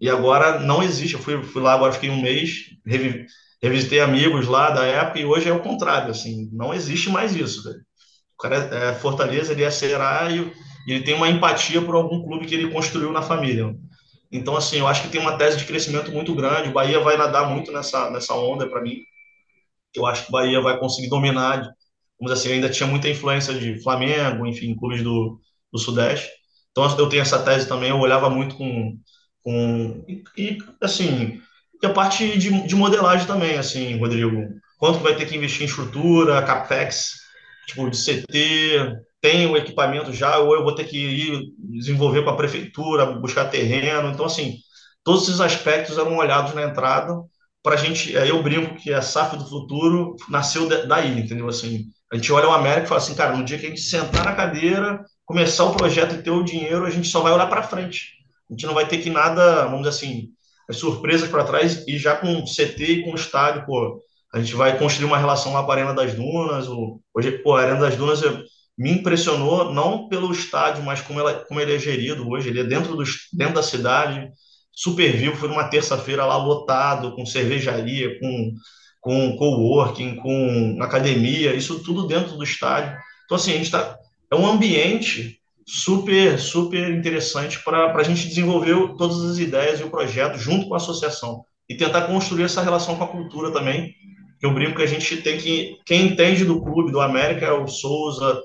e 0.00 0.10
agora 0.10 0.58
não 0.58 0.82
existe. 0.82 1.14
Eu 1.14 1.20
fui, 1.20 1.40
fui 1.44 1.62
lá 1.62 1.74
agora 1.74 1.92
fiquei 1.92 2.10
um 2.10 2.20
mês, 2.20 2.70
revi, 2.84 3.24
revisitei 3.62 4.00
amigos 4.00 4.48
lá 4.48 4.70
da 4.70 4.84
época 4.84 5.20
e 5.20 5.24
hoje 5.24 5.48
é 5.48 5.52
o 5.52 5.62
contrário, 5.62 6.10
assim, 6.10 6.50
não 6.52 6.74
existe 6.74 7.08
mais 7.08 7.36
isso. 7.36 7.62
Velho. 7.62 7.80
O 8.36 8.42
cara 8.42 8.56
é, 8.56 8.88
é 8.90 8.94
Fortaleza, 8.94 9.52
ele 9.52 9.62
é 9.62 9.70
Ceará 9.70 10.28
e, 10.28 10.52
ele 10.88 11.04
tem 11.04 11.14
uma 11.14 11.28
empatia 11.28 11.80
por 11.80 11.94
algum 11.94 12.20
clube 12.24 12.46
que 12.46 12.54
ele 12.54 12.72
construiu 12.72 13.12
na 13.12 13.22
família. 13.22 13.72
Então, 14.30 14.56
assim, 14.56 14.78
eu 14.78 14.86
acho 14.86 15.02
que 15.02 15.08
tem 15.08 15.20
uma 15.20 15.36
tese 15.36 15.58
de 15.58 15.64
crescimento 15.64 16.12
muito 16.12 16.34
grande. 16.34 16.68
O 16.68 16.72
Bahia 16.72 17.00
vai 17.00 17.16
nadar 17.16 17.48
muito 17.48 17.72
nessa, 17.72 18.10
nessa 18.10 18.34
onda 18.34 18.68
para 18.68 18.80
mim. 18.80 18.98
Eu 19.94 20.06
acho 20.06 20.24
que 20.24 20.28
o 20.28 20.32
Bahia 20.32 20.60
vai 20.60 20.78
conseguir 20.78 21.08
dominar. 21.08 21.68
Vamos 22.18 22.32
assim, 22.32 22.52
ainda 22.52 22.68
tinha 22.70 22.86
muita 22.86 23.08
influência 23.08 23.54
de 23.54 23.82
Flamengo, 23.82 24.46
enfim, 24.46 24.76
clubes 24.76 25.02
do, 25.02 25.40
do 25.72 25.78
Sudeste. 25.78 26.30
Então, 26.70 26.84
eu 26.98 27.08
tenho 27.08 27.22
essa 27.22 27.42
tese 27.42 27.66
também. 27.68 27.90
Eu 27.90 27.98
olhava 27.98 28.30
muito 28.30 28.54
com. 28.56 28.96
com 29.42 30.04
e, 30.36 30.58
assim, 30.80 31.40
e 31.82 31.86
a 31.86 31.92
parte 31.92 32.38
de, 32.38 32.66
de 32.66 32.76
modelagem 32.76 33.26
também, 33.26 33.58
assim, 33.58 33.98
Rodrigo. 33.98 34.48
Quanto 34.78 35.00
vai 35.00 35.16
ter 35.16 35.26
que 35.26 35.36
investir 35.36 35.62
em 35.62 35.66
estrutura, 35.66 36.42
capex, 36.42 37.16
tipo, 37.66 37.90
de 37.90 37.96
CT, 37.96 38.96
tem 39.20 39.46
o 39.46 39.56
equipamento 39.56 40.12
já, 40.12 40.38
ou 40.38 40.54
eu 40.54 40.62
vou 40.62 40.74
ter 40.74 40.84
que 40.84 40.96
ir 40.98 41.52
desenvolver 41.58 42.24
com 42.24 42.30
a 42.30 42.36
prefeitura, 42.36 43.06
buscar 43.06 43.46
terreno. 43.46 44.10
Então, 44.10 44.24
assim, 44.24 44.56
todos 45.04 45.24
esses 45.24 45.40
aspectos 45.40 45.98
eram 45.98 46.16
olhados 46.16 46.54
na 46.54 46.62
entrada 46.62 47.14
para 47.62 47.74
a 47.74 47.78
gente. 47.78 48.12
Eu 48.12 48.42
brinco 48.42 48.76
que 48.76 48.92
a 48.92 49.02
SAF 49.02 49.36
do 49.36 49.46
futuro 49.46 50.16
nasceu 50.28 50.68
daí, 50.86 51.18
entendeu? 51.18 51.48
Assim, 51.48 51.86
a 52.10 52.16
gente 52.16 52.32
olha 52.32 52.48
o 52.48 52.52
América 52.52 52.84
e 52.84 52.88
fala 52.88 53.00
assim, 53.00 53.14
cara, 53.14 53.36
no 53.36 53.44
dia 53.44 53.58
que 53.58 53.66
a 53.66 53.68
gente 53.68 53.82
sentar 53.82 54.24
na 54.24 54.34
cadeira, 54.34 55.04
começar 55.24 55.64
o 55.64 55.74
projeto 55.74 56.14
e 56.14 56.22
ter 56.22 56.30
o 56.30 56.42
dinheiro, 56.42 56.86
a 56.86 56.90
gente 56.90 57.08
só 57.08 57.20
vai 57.20 57.32
olhar 57.32 57.46
para 57.46 57.62
frente. 57.62 58.12
A 58.48 58.52
gente 58.52 58.66
não 58.66 58.74
vai 58.74 58.88
ter 58.88 58.98
que 58.98 59.10
nada, 59.10 59.64
vamos 59.64 59.80
dizer 59.80 59.90
assim, 59.90 60.28
surpresas 60.72 61.28
para 61.28 61.44
trás 61.44 61.84
e 61.86 61.98
já 61.98 62.16
com 62.16 62.44
CT 62.44 62.84
e 62.84 63.04
com 63.04 63.14
estádio, 63.14 63.66
pô, 63.66 64.02
a 64.32 64.40
gente 64.40 64.54
vai 64.54 64.78
construir 64.78 65.06
uma 65.06 65.18
relação 65.18 65.52
lá 65.52 65.62
com 65.62 65.70
a 65.70 65.74
Arena 65.74 65.92
das 65.92 66.14
Dunas. 66.14 66.66
Hoje, 67.14 67.32
pô, 67.42 67.56
a 67.56 67.62
Arena 67.62 67.80
das 67.80 67.96
Dunas 67.96 68.22
me 68.80 68.92
impressionou 68.92 69.74
não 69.74 70.08
pelo 70.08 70.32
estádio, 70.32 70.82
mas 70.82 71.02
como, 71.02 71.20
ela, 71.20 71.34
como 71.34 71.60
ele 71.60 71.74
é 71.74 71.78
gerido 71.78 72.26
hoje. 72.26 72.48
Ele 72.48 72.60
é 72.60 72.64
dentro, 72.64 72.96
do, 72.96 73.04
dentro 73.30 73.56
da 73.56 73.62
cidade, 73.62 74.26
super 74.72 75.14
vivo. 75.14 75.36
Foi 75.36 75.50
numa 75.50 75.68
terça-feira 75.68 76.24
lá 76.24 76.38
lotado, 76.38 77.14
com 77.14 77.26
cervejaria, 77.26 78.18
com, 78.18 78.54
com 78.98 79.36
coworking, 79.36 80.16
com 80.16 80.78
academia, 80.80 81.54
isso 81.54 81.84
tudo 81.84 82.06
dentro 82.06 82.38
do 82.38 82.42
estádio. 82.42 82.96
Então, 83.26 83.36
assim, 83.36 83.50
a 83.50 83.56
gente 83.56 83.66
está. 83.66 83.98
É 84.32 84.34
um 84.34 84.46
ambiente 84.46 85.38
super, 85.66 86.38
super 86.38 86.90
interessante 86.90 87.62
para 87.62 87.94
a 87.94 88.02
gente 88.02 88.28
desenvolver 88.28 88.96
todas 88.96 89.22
as 89.22 89.36
ideias 89.36 89.78
e 89.78 89.84
o 89.84 89.90
projeto 89.90 90.38
junto 90.38 90.66
com 90.68 90.72
a 90.72 90.78
associação 90.78 91.44
e 91.68 91.76
tentar 91.76 92.06
construir 92.06 92.44
essa 92.44 92.62
relação 92.62 92.96
com 92.96 93.04
a 93.04 93.08
cultura 93.08 93.50
também. 93.50 93.94
Eu 94.40 94.54
brinco 94.54 94.76
que 94.76 94.82
a 94.82 94.86
gente 94.86 95.18
tem 95.18 95.36
que. 95.36 95.76
Quem 95.84 96.06
entende 96.06 96.46
do 96.46 96.62
clube, 96.62 96.90
do 96.90 97.00
América, 97.02 97.44
é 97.44 97.52
o 97.52 97.68
Souza, 97.68 98.40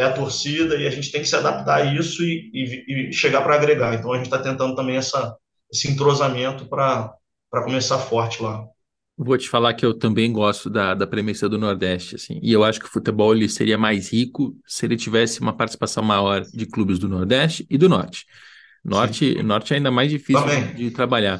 é 0.00 0.04
a 0.04 0.12
torcida, 0.12 0.76
e 0.76 0.86
a 0.86 0.90
gente 0.90 1.12
tem 1.12 1.20
que 1.20 1.28
se 1.28 1.36
adaptar 1.36 1.82
a 1.82 1.94
isso 1.94 2.22
e, 2.22 2.50
e, 2.52 3.08
e 3.08 3.12
chegar 3.12 3.42
para 3.42 3.54
agregar. 3.54 3.94
Então 3.94 4.12
a 4.12 4.16
gente 4.16 4.26
está 4.26 4.38
tentando 4.38 4.74
também 4.74 4.96
essa, 4.96 5.36
esse 5.72 5.90
entrosamento 5.90 6.66
para 6.68 7.14
começar 7.64 7.98
forte 7.98 8.42
lá. 8.42 8.64
Vou 9.22 9.36
te 9.36 9.48
falar 9.48 9.74
que 9.74 9.84
eu 9.84 9.92
também 9.92 10.32
gosto 10.32 10.70
da, 10.70 10.94
da 10.94 11.06
premissa 11.06 11.46
do 11.46 11.58
Nordeste, 11.58 12.16
assim, 12.16 12.40
e 12.42 12.50
eu 12.50 12.64
acho 12.64 12.80
que 12.80 12.86
o 12.86 12.90
futebol 12.90 13.34
ele 13.34 13.50
seria 13.50 13.76
mais 13.76 14.10
rico 14.10 14.56
se 14.66 14.86
ele 14.86 14.96
tivesse 14.96 15.40
uma 15.40 15.54
participação 15.54 16.02
maior 16.02 16.40
de 16.40 16.64
clubes 16.64 16.98
do 16.98 17.06
Nordeste 17.06 17.66
e 17.68 17.76
do 17.76 17.86
Norte. 17.86 18.24
Norte, 18.82 19.42
Norte 19.42 19.74
é 19.74 19.76
ainda 19.76 19.90
mais 19.90 20.10
difícil 20.10 20.46
de, 20.46 20.74
de 20.74 20.90
trabalhar, 20.90 21.38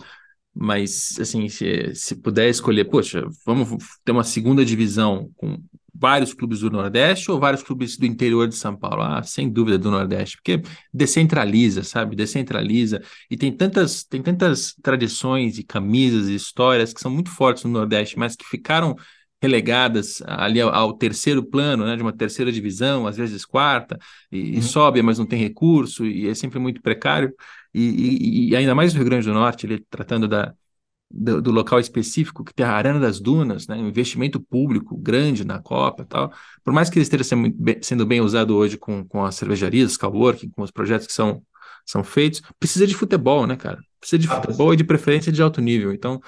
mas 0.55 1.17
assim, 1.19 1.49
se, 1.49 1.95
se 1.95 2.17
puder 2.17 2.51
escolher, 2.51 2.85
poxa, 2.85 3.25
vamos 3.47 3.71
ter 4.05 4.13
uma 4.13 4.25
segunda 4.25 4.63
divisão 4.63 5.31
com 5.37 5.59
vários 5.95 6.33
clubes 6.35 6.61
do 6.61 6.71
Nordeste 6.71 7.31
ou 7.31 7.39
vários 7.39 7.63
clubes 7.63 7.97
do 7.97 8.07
interior 8.07 8.49
de 8.49 8.55
São 8.55 8.77
Paulo? 8.77 9.03
Ah, 9.03 9.23
sem 9.23 9.49
dúvida 9.51 9.79
do 9.79 9.91
Nordeste, 9.91 10.37
porque 10.37 10.63
descentraliza, 10.93 11.83
sabe? 11.83 12.17
Descentraliza 12.17 13.03
e 13.31 13.37
tem 13.37 13.53
tantas 13.53 14.05
tem 14.05 14.23
tantas 14.23 14.75
tradições 14.83 15.59
e 15.59 15.63
camisas 15.63 16.29
e 16.29 16.35
histórias 16.35 16.93
que 16.93 17.01
são 17.01 17.11
muito 17.11 17.31
fortes 17.31 17.65
no 17.65 17.71
Nordeste, 17.71 18.19
mas 18.19 18.37
que 18.37 18.45
ficaram 18.45 18.97
relegadas 19.43 20.23
ali 20.27 20.61
ao, 20.61 20.69
ao 20.71 20.93
terceiro 20.93 21.43
plano, 21.43 21.87
né, 21.87 21.97
de 21.97 22.03
uma 22.03 22.13
terceira 22.13 22.53
divisão, 22.53 23.07
às 23.07 23.17
vezes 23.17 23.45
quarta, 23.45 23.99
e, 24.31 24.53
uhum. 24.53 24.59
e 24.59 24.63
sobe, 24.63 25.03
mas 25.03 25.19
não 25.19 25.27
tem 25.27 25.39
recurso, 25.39 26.05
e 26.05 26.29
é 26.29 26.35
sempre 26.35 26.59
muito 26.59 26.83
precário. 26.83 27.35
E, 27.73 27.81
e, 27.81 28.51
e, 28.51 28.57
ainda 28.57 28.75
mais 28.75 28.93
no 28.93 28.99
Rio 28.99 29.09
Grande 29.09 29.27
do 29.27 29.33
Norte, 29.33 29.65
ele 29.65 29.85
tratando 29.89 30.29
da, 30.29 30.53
do, 31.11 31.43
do, 31.43 31.51
local 31.51 31.81
específico, 31.81 32.45
que 32.45 32.55
tem 32.55 32.65
a 32.65 32.73
Arena 32.73 33.01
das 33.01 33.19
Dunas, 33.19 33.67
né, 33.67 33.77
um 33.77 33.89
investimento 33.89 34.41
público 34.41 34.97
grande 34.97 35.45
na 35.45 35.59
Copa 35.61 36.05
tal. 36.05 36.33
Por 36.63 36.73
mais 36.73 36.89
que 36.89 36.99
ele 36.99 37.03
esteja 37.03 37.25
sendo 37.25 37.53
bem, 37.53 37.83
sendo 37.83 38.07
bem 38.07 38.21
usado 38.21 38.55
hoje 38.57 38.79
com, 38.79 39.05
com 39.05 39.25
as 39.25 39.35
cervejarias, 39.35 39.97
coworking, 39.97 40.51
com 40.51 40.63
os 40.63 40.71
projetos 40.71 41.07
que 41.07 41.13
são, 41.13 41.43
são 41.85 42.05
feitos, 42.05 42.43
precisa 42.59 42.87
de 42.87 42.95
futebol, 42.95 43.47
né, 43.47 43.57
cara? 43.57 43.79
Precisa 43.99 44.19
de 44.19 44.29
ah, 44.29 44.41
futebol 44.41 44.73
e 44.73 44.77
de 44.77 44.85
preferência 44.85 45.33
de 45.33 45.43
alto 45.43 45.61
nível. 45.61 45.93
Então, 45.93 46.21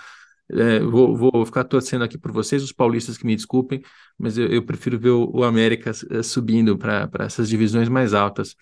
é, 0.51 0.80
vou, 0.80 1.16
vou, 1.16 1.47
ficar 1.47 1.64
torcendo 1.64 2.05
aqui 2.05 2.18
por 2.18 2.33
vocês, 2.33 2.62
os 2.62 2.72
paulistas 2.72 3.16
que 3.16 3.24
me 3.24 3.35
desculpem, 3.37 3.83
mas 4.18 4.37
eu, 4.37 4.49
eu 4.49 4.62
prefiro 4.64 4.99
ver 4.99 5.11
o, 5.11 5.30
o 5.33 5.45
América 5.45 5.93
é, 6.11 6.22
subindo 6.22 6.76
para 6.76 7.09
essas 7.20 7.49
divisões 7.49 7.89
mais 7.89 8.12
altas. 8.12 8.55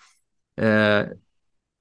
É... 0.57 1.16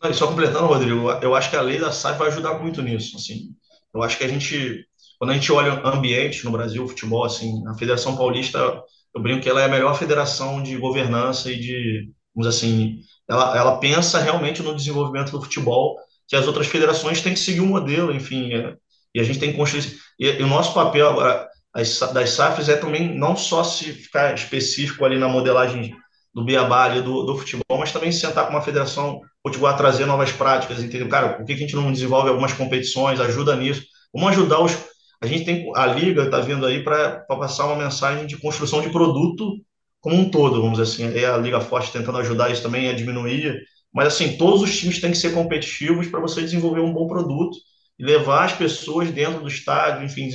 Não, 0.02 0.14
só 0.14 0.28
completando, 0.28 0.66
Rodrigo, 0.66 1.12
eu 1.22 1.36
acho 1.36 1.50
que 1.50 1.58
a 1.58 1.62
lei 1.62 1.78
da 1.78 1.92
SAF 1.92 2.18
vai 2.18 2.30
ajudar 2.30 2.58
muito 2.58 2.82
nisso. 2.82 3.18
Assim, 3.18 3.54
eu 3.94 4.04
acho 4.04 4.18
que 4.18 4.24
a 4.24 4.28
gente, 4.28 4.86
quando 5.18 5.32
a 5.32 5.34
gente 5.34 5.52
olha 5.52 5.84
o 5.84 5.88
ambiente 5.88 6.46
no 6.46 6.52
Brasil, 6.52 6.88
futebol, 6.88 7.24
assim, 7.26 7.66
a 7.68 7.74
Federação 7.74 8.16
Paulista, 8.16 8.60
eu 9.16 9.22
brinco 9.22 9.42
que 9.42 9.50
ela 9.50 9.62
é 9.62 9.66
a 9.66 9.70
melhor 9.70 9.98
federação 9.98 10.62
de 10.62 10.78
governança 10.78 11.52
e 11.52 11.60
de, 11.60 12.10
vamos 12.36 12.48
assim, 12.48 13.00
ela, 13.30 13.58
ela 13.58 13.78
pensa 13.78 14.20
realmente 14.20 14.62
no 14.62 14.76
desenvolvimento 14.76 15.32
do 15.32 15.42
futebol, 15.42 15.98
que 16.28 16.36
as 16.36 16.48
outras 16.48 16.68
federações 16.68 17.22
têm 17.22 17.34
que 17.34 17.40
seguir 17.40 17.62
o 17.62 17.64
um 17.64 17.68
modelo, 17.68 18.14
enfim, 18.14 18.54
é, 18.54 18.76
e 19.14 19.20
a 19.20 19.24
gente 19.24 19.40
tem 19.40 19.52
que 19.52 19.58
construir. 19.58 19.98
E, 20.20 20.28
e 20.28 20.44
o 20.44 20.48
nosso 20.48 20.74
papel 20.74 21.10
agora, 21.10 21.48
as, 21.74 22.00
das 22.14 22.32
SAFs, 22.32 22.70
é 22.70 22.76
também 22.76 23.18
não 23.18 23.36
só 23.36 23.64
se 23.64 23.92
ficar 23.94 24.34
específico 24.36 25.04
ali 25.06 25.18
na 25.18 25.28
modelagem 25.28 25.96
do 26.34 26.46
beabá 26.46 26.86
ali 26.86 27.02
do, 27.02 27.24
do 27.24 27.38
futebol, 27.38 27.80
mas 27.80 27.92
também 27.92 28.12
sentar 28.12 28.46
com 28.46 28.54
uma 28.54 28.62
federação 28.62 29.22
a 29.66 29.74
trazer 29.74 30.06
novas 30.06 30.32
práticas, 30.32 30.84
entendeu? 30.84 31.08
Cara, 31.08 31.34
por 31.34 31.46
que 31.46 31.54
a 31.54 31.58
gente 31.58 31.76
não 31.76 31.92
desenvolve 31.92 32.30
algumas 32.30 32.54
competições, 32.54 33.20
ajuda 33.20 33.56
nisso? 33.56 33.84
Vamos 34.14 34.32
ajudar 34.32 34.60
os. 34.60 34.78
A 35.22 35.28
gente 35.28 35.46
tem. 35.46 35.72
A 35.76 35.86
Liga 35.86 36.24
está 36.24 36.40
vindo 36.40 36.66
aí 36.66 36.84
para 36.84 37.22
passar 37.28 37.66
uma 37.66 37.76
mensagem 37.76 38.26
de 38.26 38.38
construção 38.38 38.82
de 38.82 38.90
produto 38.90 39.56
como 40.02 40.16
um 40.16 40.30
todo, 40.30 40.62
vamos 40.62 40.78
dizer 40.80 40.92
assim. 40.92 41.18
Aí 41.18 41.26
a 41.26 41.38
Liga 41.38 41.60
Forte 41.62 41.92
tentando 41.92 42.18
ajudar 42.20 42.52
isso 42.52 42.62
também 42.62 42.90
a 42.90 42.94
diminuir. 42.94 43.62
Mas, 43.94 44.08
assim, 44.08 44.38
todos 44.38 44.62
os 44.62 44.78
times 44.78 45.02
têm 45.02 45.12
que 45.12 45.18
ser 45.18 45.34
competitivos 45.34 46.08
para 46.08 46.20
você 46.20 46.42
desenvolver 46.42 46.82
um 46.82 46.94
bom 46.94 47.08
produto 47.08 47.58
e 47.98 48.04
levar 48.04 48.46
as 48.46 48.54
pessoas 48.54 49.12
dentro 49.12 49.42
do 49.42 49.48
estádio, 49.48 50.06
enfim, 50.06 50.30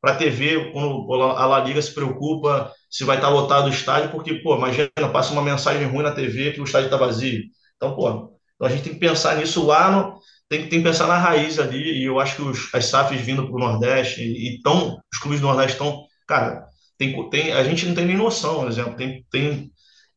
para 0.00 0.12
a 0.12 0.16
TV, 0.16 0.70
quando 0.72 1.12
a 1.12 1.46
La 1.46 1.60
Liga 1.60 1.80
se 1.82 1.92
preocupa 1.92 2.72
se 2.90 3.04
vai 3.04 3.16
estar 3.16 3.28
lotado 3.28 3.66
o 3.66 3.70
estádio, 3.70 4.10
porque, 4.10 4.34
pô, 4.34 4.56
imagina, 4.56 4.90
passa 5.12 5.32
uma 5.32 5.42
mensagem 5.42 5.86
ruim 5.86 6.02
na 6.02 6.12
TV 6.12 6.52
que 6.52 6.60
o 6.60 6.64
estádio 6.64 6.86
está 6.86 6.96
vazio. 6.96 7.42
Então, 7.76 7.94
pô, 7.96 8.37
então 8.58 8.66
a 8.66 8.70
gente 8.70 8.82
tem 8.82 8.94
que 8.94 9.00
pensar 9.00 9.36
nisso 9.36 9.64
lá 9.64 9.90
no, 9.90 10.20
tem, 10.48 10.68
tem 10.68 10.80
que 10.80 10.88
pensar 10.88 11.06
na 11.06 11.18
raiz 11.18 11.58
ali, 11.58 12.00
e 12.00 12.04
eu 12.04 12.18
acho 12.18 12.36
que 12.36 12.42
os, 12.42 12.74
as 12.74 12.86
SAFs 12.86 13.20
vindo 13.20 13.46
para 13.46 13.54
o 13.54 13.58
Nordeste, 13.58 14.22
e 14.22 14.60
tão, 14.62 14.98
os 15.12 15.18
clubes 15.18 15.40
do 15.40 15.46
Nordeste 15.46 15.72
estão, 15.72 16.04
cara, 16.26 16.66
tem, 16.96 17.30
tem, 17.30 17.52
a 17.52 17.62
gente 17.62 17.86
não 17.86 17.94
tem 17.94 18.06
nem 18.06 18.16
noção, 18.16 18.60
por 18.60 18.68
exemplo, 18.68 18.96
tem, 18.96 19.24
tem, 19.30 19.70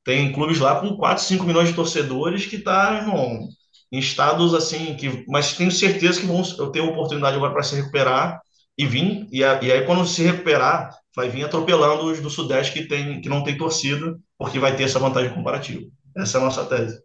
tem 0.04 0.32
clubes 0.32 0.60
lá 0.60 0.80
com 0.80 0.96
4, 0.96 1.24
5 1.24 1.44
milhões 1.46 1.70
de 1.70 1.76
torcedores 1.76 2.46
que 2.46 2.58
tá, 2.58 3.06
em 3.92 4.00
estados 4.00 4.54
assim, 4.54 4.96
que, 4.96 5.26
mas 5.28 5.54
tenho 5.54 5.70
certeza 5.70 6.22
que 6.22 6.26
vão 6.26 6.42
eu 6.58 6.72
tenho 6.72 6.90
oportunidade 6.90 7.36
agora 7.36 7.54
para 7.54 7.64
se 7.64 7.76
recuperar 7.76 8.42
e 8.78 8.86
vir, 8.86 9.28
e, 9.32 9.44
a, 9.44 9.62
e 9.62 9.72
aí 9.72 9.86
quando 9.86 10.08
se 10.08 10.24
recuperar, 10.24 10.90
vai 11.16 11.30
vir 11.30 11.44
atropelando 11.44 12.06
os 12.06 12.22
do 12.22 12.30
Sudeste 12.30 12.72
que, 12.72 12.88
tem, 12.88 13.20
que 13.20 13.28
não 13.28 13.44
tem 13.44 13.58
torcida, 13.58 14.18
porque 14.38 14.60
vai 14.60 14.76
ter 14.76 14.84
essa 14.84 14.98
vantagem 14.98 15.34
comparativa. 15.34 15.84
Essa 16.16 16.38
é 16.38 16.42
a 16.42 16.46
nossa 16.46 16.66
tese. 16.66 17.02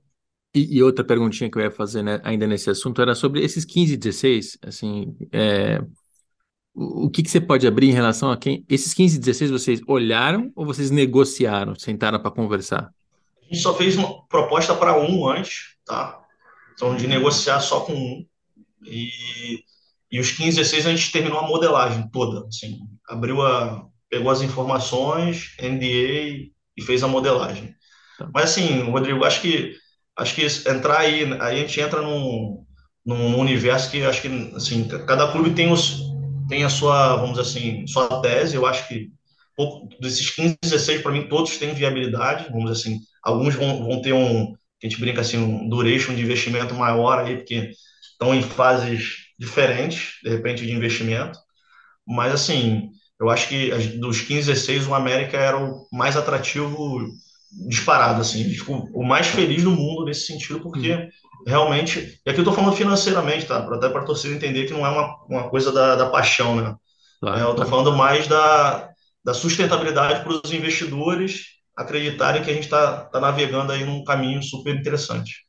E, 0.57 0.79
e, 0.79 0.83
outra 0.83 1.05
perguntinha 1.05 1.51
que 1.51 1.59
eu 1.59 1.63
ia 1.63 1.71
fazer 1.71 2.03
né, 2.03 2.19
ainda 2.25 2.47
nesse 2.47 2.71
assunto 2.71 3.03
era 3.03 3.15
sobre 3.15 3.45
esses 3.45 3.63
15 3.63 3.93
e 3.93 3.97
16, 3.99 4.59
assim, 4.63 5.15
é, 5.31 5.83
o, 6.75 7.05
o 7.05 7.11
que, 7.11 7.23
que 7.23 7.31
você 7.31 7.43
pode 7.43 7.67
abrir 7.67 7.91
em 7.91 7.93
relação 7.93 8.31
a 8.31 8.39
quem... 8.39 8.65
Esses 8.67 8.95
15 8.95 9.17
e 9.17 9.21
16 9.21 9.51
vocês 9.51 9.81
olharam 9.87 10.51
ou 10.57 10.65
vocês 10.65 10.91
negociaram, 10.91 11.75
sentaram 11.75 12.19
para 12.19 12.31
conversar? 12.31 12.91
A 13.39 13.45
gente 13.45 13.61
só 13.61 13.75
fez 13.75 13.97
uma 13.97 14.27
proposta 14.29 14.75
para 14.75 14.99
um 14.99 15.29
antes, 15.29 15.77
tá? 15.85 16.25
Então, 16.73 16.97
de 16.97 17.07
negociar 17.07 17.61
só 17.61 17.81
com 17.81 17.93
um. 17.93 18.27
E, 18.87 19.11
e 20.11 20.19
os 20.19 20.31
15 20.31 20.49
e 20.49 20.63
16 20.63 20.87
a 20.87 20.91
gente 20.91 21.13
terminou 21.13 21.39
a 21.39 21.47
modelagem 21.47 22.09
toda, 22.09 22.47
assim, 22.49 22.79
abriu 23.07 23.43
a... 23.43 23.87
pegou 24.09 24.31
as 24.31 24.41
informações, 24.41 25.55
NDA 25.61 26.49
e 26.75 26.83
fez 26.83 27.03
a 27.03 27.09
modelagem. 27.09 27.75
Tá. 28.19 28.31
Mas 28.33 28.45
assim, 28.45 28.85
Rodrigo, 28.91 29.23
acho 29.23 29.43
que 29.43 29.77
acho 30.17 30.35
que 30.35 30.47
entrar 30.69 31.01
aí, 31.01 31.25
a 31.41 31.55
gente 31.55 31.81
entra 31.81 32.01
num, 32.03 32.65
num 33.05 33.39
universo 33.39 33.91
que 33.91 34.03
acho 34.03 34.23
que 34.23 34.53
assim, 34.55 34.89
cada 35.07 35.31
clube 35.31 35.51
tem 35.55 35.71
os 35.73 36.07
tem 36.49 36.65
a 36.65 36.69
sua, 36.69 37.17
vamos 37.17 37.37
dizer 37.37 37.43
assim, 37.43 37.87
sua 37.87 38.23
tese, 38.23 38.55
eu 38.55 38.65
acho 38.67 38.87
que 38.87 39.11
pouco, 39.57 39.89
desses 40.01 40.31
15, 40.31 40.59
16 40.63 41.03
para 41.03 41.13
mim 41.13 41.29
todos 41.29 41.57
têm 41.57 41.75
viabilidade, 41.75 42.49
vamos 42.51 42.71
dizer 42.71 42.83
assim, 42.83 43.01
alguns 43.23 43.55
vão, 43.55 43.85
vão 43.85 44.01
ter 44.01 44.13
um, 44.13 44.53
a 44.53 44.87
gente 44.87 45.01
brinca 45.01 45.23
assim, 45.23 45.39
um 45.39 45.69
duration 45.69 46.15
de 46.15 46.23
investimento 46.23 46.75
maior 46.75 47.19
aí, 47.19 47.37
porque 47.37 47.73
estão 48.13 48.35
em 48.35 48.43
fases 48.43 49.27
diferentes, 49.39 50.19
de 50.23 50.31
repente, 50.31 50.65
de 50.65 50.73
investimento, 50.73 51.39
mas 52.07 52.33
assim, 52.33 52.91
eu 53.19 53.29
acho 53.31 53.49
que 53.49 53.71
dos 53.99 54.21
15, 54.21 54.47
16 54.53 54.87
o 54.87 54.95
América 54.95 55.37
era 55.37 55.59
o 55.59 55.89
mais 55.93 56.17
atrativo 56.17 57.09
disparado, 57.69 58.21
assim, 58.21 58.45
ficou 58.51 58.89
o 58.93 59.05
mais 59.05 59.27
feliz 59.27 59.63
do 59.63 59.71
mundo 59.71 60.05
nesse 60.05 60.27
sentido, 60.27 60.61
porque 60.61 60.93
uhum. 60.93 61.09
realmente, 61.47 62.21
e 62.25 62.31
aqui 62.31 62.39
eu 62.39 62.43
estou 62.43 62.55
falando 62.55 62.77
financeiramente, 62.77 63.47
tá? 63.47 63.59
Até 63.59 63.89
para 63.89 64.03
a 64.03 64.05
torcida 64.05 64.35
entender 64.35 64.67
que 64.67 64.73
não 64.73 64.85
é 64.85 64.91
uma, 64.91 65.17
uma 65.29 65.49
coisa 65.49 65.73
da, 65.73 65.97
da 65.97 66.11
paixão, 66.11 66.57
né? 66.57 66.75
Claro, 67.21 67.39
é, 67.39 67.43
eu 67.43 67.51
estou 67.53 67.67
falando 67.67 67.97
mais 67.97 68.29
da, 68.29 68.91
da 69.25 69.33
sustentabilidade 69.33 70.23
para 70.23 70.33
os 70.33 70.53
investidores 70.53 71.57
acreditarem 71.77 72.43
que 72.43 72.51
a 72.51 72.55
gente 72.55 72.65
está 72.65 73.05
tá 73.05 73.21
navegando 73.21 73.73
aí 73.73 73.85
num 73.85 74.05
caminho 74.05 74.43
super 74.43 74.75
interessante. 74.75 75.47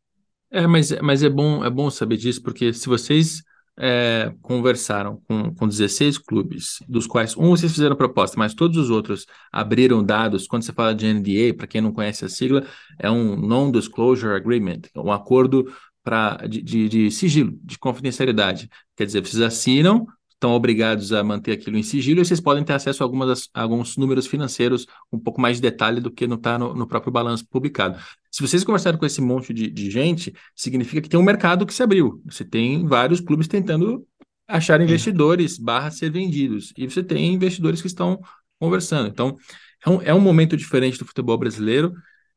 É, 0.52 0.66
mas, 0.66 0.91
mas 1.02 1.24
é 1.24 1.30
bom 1.30 1.64
é 1.64 1.70
bom 1.70 1.89
saber 1.89 2.18
disso, 2.18 2.41
porque 2.41 2.72
se 2.74 2.88
vocês 2.88 3.43
é, 3.80 4.34
conversaram 4.41 5.21
com, 5.28 5.53
com 5.53 5.67
16 5.67 6.17
clubes, 6.17 6.80
dos 6.88 7.05
quais 7.05 7.36
um 7.38 7.49
vocês 7.49 7.71
fizeram 7.71 7.95
proposta, 7.95 8.38
mas 8.38 8.53
todos 8.53 8.78
os 8.78 8.89
outros 8.89 9.25
abriram 9.51 10.03
dados. 10.03 10.47
Quando 10.47 10.63
você 10.63 10.73
fala 10.73 10.95
de 10.95 11.05
NDA, 11.13 11.53
para 11.55 11.67
quem 11.67 11.82
não 11.82 11.91
conhece 11.91 12.25
a 12.25 12.30
sigla, 12.30 12.65
é 12.99 13.09
um 13.09 13.36
Non-Disclosure 13.36 14.36
Agreement, 14.36 14.82
um 14.95 15.11
acordo 15.11 15.71
pra, 16.03 16.38
de, 16.47 16.61
de, 16.61 16.89
de 16.89 17.11
sigilo, 17.11 17.57
de 17.63 17.78
confidencialidade. 17.78 18.69
Quer 18.95 19.05
dizer, 19.05 19.21
vocês 19.21 19.41
assinam 19.41 20.07
estão 20.38 20.52
obrigados 20.52 21.12
a 21.12 21.24
manter 21.24 21.54
aquilo 21.54 21.78
em 21.78 21.84
sigilo 21.84 22.22
e 22.22 22.26
vocês 22.26 22.40
podem 22.40 22.64
ter 22.64 22.74
acesso 22.74 23.02
a, 23.02 23.06
algumas, 23.06 23.50
a 23.54 23.62
alguns 23.64 23.98
números 23.98 24.28
financeiros 24.28 24.86
um 25.12 25.20
pouco 25.20 25.42
mais 25.42 25.58
de 25.58 25.64
detalhe 25.64 26.00
do 26.00 26.12
que 26.12 26.28
não 26.28 26.38
está 26.38 26.60
no, 26.60 26.76
no, 26.76 26.88
próprio 26.88 27.12
balanço 27.12 27.46
publicado. 27.50 28.00
Se 28.32 28.42
vocês 28.42 28.64
conversaram 28.64 29.00
com 29.00 29.06
esse 29.06 29.20
monte 29.20 29.52
de, 29.52 29.68
de, 29.68 29.90
gente, 29.90 30.34
significa 30.56 31.02
que 31.02 31.10
tem 31.10 31.20
um 31.20 31.24
mercado 31.24 31.66
que 31.66 31.74
se 31.74 31.82
abriu. 31.82 32.22
Você 32.26 32.46
tem 32.46 32.86
vários 32.86 33.20
clubes 33.20 33.48
tentando 33.48 34.06
achar 34.48 34.80
investidores 34.80 35.58
barra 35.58 35.90
ser 35.90 36.12
vendidos. 36.12 36.72
E 36.78 36.88
você 36.88 37.04
tem 37.04 37.34
investidores 37.34 37.82
que 37.82 37.88
estão 37.88 38.22
conversando. 38.60 39.10
Então, 39.10 39.36
é 39.84 39.90
um, 39.90 40.02
é 40.04 40.14
um 40.14 40.22
momento 40.22 40.56
diferente 40.56 41.00
do 41.00 41.06
futebol 41.06 41.38
brasileiro 41.38 41.94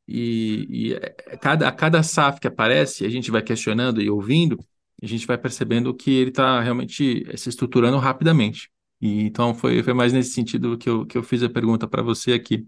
e, 0.08 0.66
e 0.70 0.94
é, 0.94 1.36
cada, 1.36 1.68
a 1.68 1.72
cada 1.72 2.02
SAF 2.02 2.40
que 2.40 2.48
aparece, 2.48 3.04
a 3.04 3.10
gente 3.10 3.30
vai 3.30 3.42
questionando 3.42 4.00
e 4.00 4.08
ouvindo, 4.08 4.58
a 5.02 5.06
gente 5.06 5.26
vai 5.26 5.38
percebendo 5.38 5.94
que 5.94 6.10
ele 6.10 6.30
está 6.30 6.60
realmente 6.60 7.24
se 7.36 7.48
estruturando 7.48 7.98
rapidamente. 7.98 8.70
E, 9.00 9.22
então 9.22 9.54
foi, 9.54 9.82
foi 9.82 9.94
mais 9.94 10.12
nesse 10.12 10.32
sentido 10.32 10.76
que 10.76 10.88
eu, 10.88 11.06
que 11.06 11.16
eu 11.16 11.22
fiz 11.22 11.42
a 11.42 11.48
pergunta 11.48 11.88
para 11.88 12.02
você 12.02 12.32
aqui. 12.32 12.66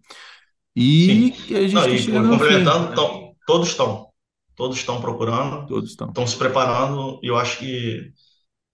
E 0.74 1.32
Sim. 1.46 1.54
a 1.54 1.60
gente 1.62 2.10
Não, 2.10 2.24
e, 2.24 2.28
complementando, 2.30 2.88
fim, 2.88 2.94
tão, 2.94 3.20
né? 3.20 3.32
todos 3.46 3.68
estão. 3.68 4.08
Todos 4.56 4.76
estão 4.78 5.00
procurando, 5.00 5.66
todos 5.66 5.90
estão. 5.90 6.08
estão 6.08 6.26
se 6.26 6.36
preparando, 6.36 7.18
e 7.22 7.26
eu 7.26 7.36
acho 7.36 7.58
que 7.58 8.12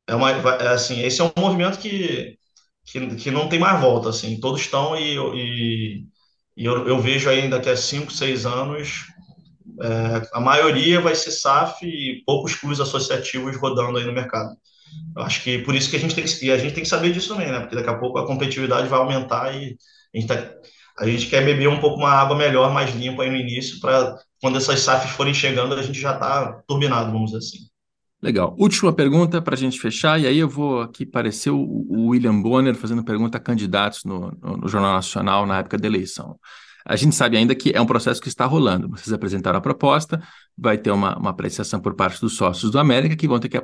é 0.06 0.14
uma, 0.14 0.30
é 0.30 0.68
assim, 0.68 1.00
esse 1.02 1.20
é 1.20 1.24
um 1.24 1.32
movimento 1.38 1.78
que, 1.78 2.36
que, 2.84 3.16
que 3.16 3.30
não 3.30 3.48
tem 3.48 3.58
mais 3.58 3.80
volta, 3.80 4.08
assim, 4.08 4.40
todos 4.40 4.60
estão 4.60 4.96
e, 4.96 5.16
e, 5.16 6.06
e 6.56 6.64
eu, 6.64 6.88
eu 6.88 6.98
vejo 7.00 7.30
aí 7.30 7.48
daqui 7.48 7.68
a 7.68 7.76
5, 7.76 8.12
6 8.12 8.44
anos 8.46 9.06
é, 9.80 10.28
a 10.32 10.40
maioria 10.40 11.00
vai 11.00 11.14
ser 11.14 11.30
SAF 11.30 11.86
e 11.86 12.22
poucos 12.24 12.54
clubes 12.54 12.80
associativos 12.80 13.56
rodando 13.56 13.98
aí 13.98 14.04
no 14.04 14.12
mercado. 14.12 14.56
Eu 15.16 15.22
acho 15.22 15.42
que 15.42 15.58
por 15.58 15.74
isso 15.74 15.90
que 15.90 15.96
a 15.96 16.00
gente 16.00 16.14
tem 16.14 16.24
que, 16.24 16.50
a 16.50 16.58
gente 16.58 16.74
tem 16.74 16.82
que 16.82 16.88
saber 16.88 17.12
disso 17.12 17.28
também, 17.28 17.50
né? 17.50 17.60
Porque 17.60 17.76
daqui 17.76 17.90
a 17.90 17.98
pouco 17.98 18.18
a 18.18 18.26
competitividade 18.26 18.88
vai 18.88 18.98
aumentar 18.98 19.54
e 19.54 19.76
a 20.14 20.18
gente, 20.18 20.28
tá, 20.28 20.50
a 20.98 21.06
gente 21.06 21.26
quer 21.26 21.44
beber 21.44 21.68
um 21.68 21.80
pouco 21.80 21.98
uma 21.98 22.10
água 22.10 22.36
melhor, 22.36 22.72
mais 22.72 22.94
limpa 22.94 23.22
aí 23.22 23.30
no 23.30 23.36
início, 23.36 23.80
para 23.80 24.16
quando 24.40 24.56
essas 24.56 24.80
SAFs 24.80 25.10
forem 25.10 25.34
chegando, 25.34 25.74
a 25.74 25.82
gente 25.82 26.00
já 26.00 26.14
está 26.14 26.60
turbinado, 26.66 27.12
vamos 27.12 27.32
dizer 27.32 27.38
assim. 27.38 27.58
Legal. 28.20 28.56
Última 28.58 28.92
pergunta 28.92 29.40
para 29.40 29.54
a 29.54 29.58
gente 29.58 29.78
fechar, 29.78 30.20
e 30.20 30.26
aí 30.26 30.38
eu 30.38 30.48
vou 30.48 30.80
aqui 30.80 31.06
parecer 31.06 31.50
o, 31.50 31.60
o 31.60 32.08
William 32.08 32.40
Bonner 32.40 32.74
fazendo 32.74 33.04
pergunta 33.04 33.38
a 33.38 33.40
candidatos 33.40 34.02
no, 34.04 34.32
no, 34.42 34.56
no 34.56 34.68
Jornal 34.68 34.94
Nacional 34.94 35.46
na 35.46 35.58
época 35.58 35.78
da 35.78 35.86
eleição. 35.86 36.36
A 36.88 36.96
gente 36.96 37.14
sabe 37.14 37.36
ainda 37.36 37.54
que 37.54 37.70
é 37.74 37.80
um 37.80 37.86
processo 37.86 38.20
que 38.20 38.28
está 38.28 38.46
rolando. 38.46 38.88
Vocês 38.88 39.12
apresentaram 39.12 39.58
a 39.58 39.60
proposta, 39.60 40.22
vai 40.56 40.78
ter 40.78 40.90
uma, 40.90 41.18
uma 41.18 41.30
apreciação 41.30 41.80
por 41.80 41.94
parte 41.94 42.18
dos 42.20 42.34
sócios 42.34 42.70
do 42.70 42.78
América, 42.78 43.14
que 43.14 43.28
vão 43.28 43.38
ter 43.38 43.50
que 43.50 43.60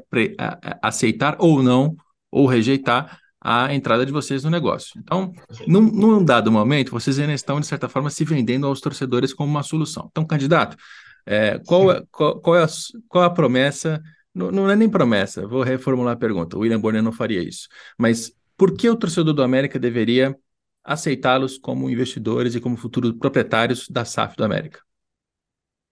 aceitar 0.82 1.36
ou 1.38 1.62
não, 1.62 1.96
ou 2.30 2.46
rejeitar 2.46 3.18
a 3.40 3.74
entrada 3.74 4.04
de 4.04 4.12
vocês 4.12 4.44
no 4.44 4.50
negócio. 4.50 4.98
Então, 4.98 5.32
num, 5.66 5.82
num, 5.82 6.24
dado 6.24 6.52
momento, 6.52 6.90
vocês 6.90 7.18
ainda 7.18 7.32
estão, 7.32 7.60
de 7.60 7.66
certa 7.66 7.88
forma, 7.88 8.10
se 8.10 8.24
vendendo 8.24 8.66
aos 8.66 8.80
torcedores 8.80 9.32
como 9.32 9.50
uma 9.50 9.62
solução. 9.62 10.08
Então, 10.10 10.26
candidato, 10.26 10.76
é, 11.26 11.58
qual, 11.66 11.92
é, 11.92 12.02
qual, 12.10 12.40
qual, 12.40 12.56
é 12.56 12.64
a, 12.64 12.66
qual 13.08 13.24
é 13.24 13.26
a 13.26 13.30
promessa? 13.30 14.02
Não, 14.34 14.50
não 14.50 14.70
é 14.70 14.76
nem 14.76 14.88
promessa, 14.88 15.46
vou 15.46 15.62
reformular 15.62 16.14
a 16.14 16.18
pergunta. 16.18 16.56
O 16.56 16.60
William 16.60 16.80
Bonner 16.80 17.02
não 17.02 17.12
faria 17.12 17.42
isso. 17.42 17.68
Mas 17.98 18.32
por 18.56 18.76
que 18.76 18.88
o 18.88 18.96
torcedor 18.96 19.32
do 19.32 19.42
América 19.42 19.78
deveria 19.78 20.36
aceitá-los 20.84 21.58
como 21.58 21.88
investidores 21.88 22.54
e 22.54 22.60
como 22.60 22.76
futuros 22.76 23.12
proprietários 23.18 23.88
da 23.88 24.04
SAF 24.04 24.36
do 24.36 24.44
América? 24.44 24.80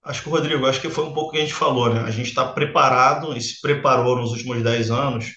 Acho 0.04 0.22
que, 0.22 0.28
Rodrigo, 0.28 0.66
acho 0.66 0.80
que 0.80 0.90
foi 0.90 1.04
um 1.04 1.14
pouco 1.14 1.30
o 1.30 1.32
que 1.32 1.38
a 1.38 1.40
gente 1.40 1.54
falou, 1.54 1.92
né? 1.92 2.00
A 2.00 2.10
gente 2.10 2.28
está 2.28 2.46
preparado 2.52 3.36
e 3.36 3.40
se 3.40 3.60
preparou 3.60 4.16
nos 4.16 4.32
últimos 4.32 4.62
10 4.62 4.90
anos 4.90 5.32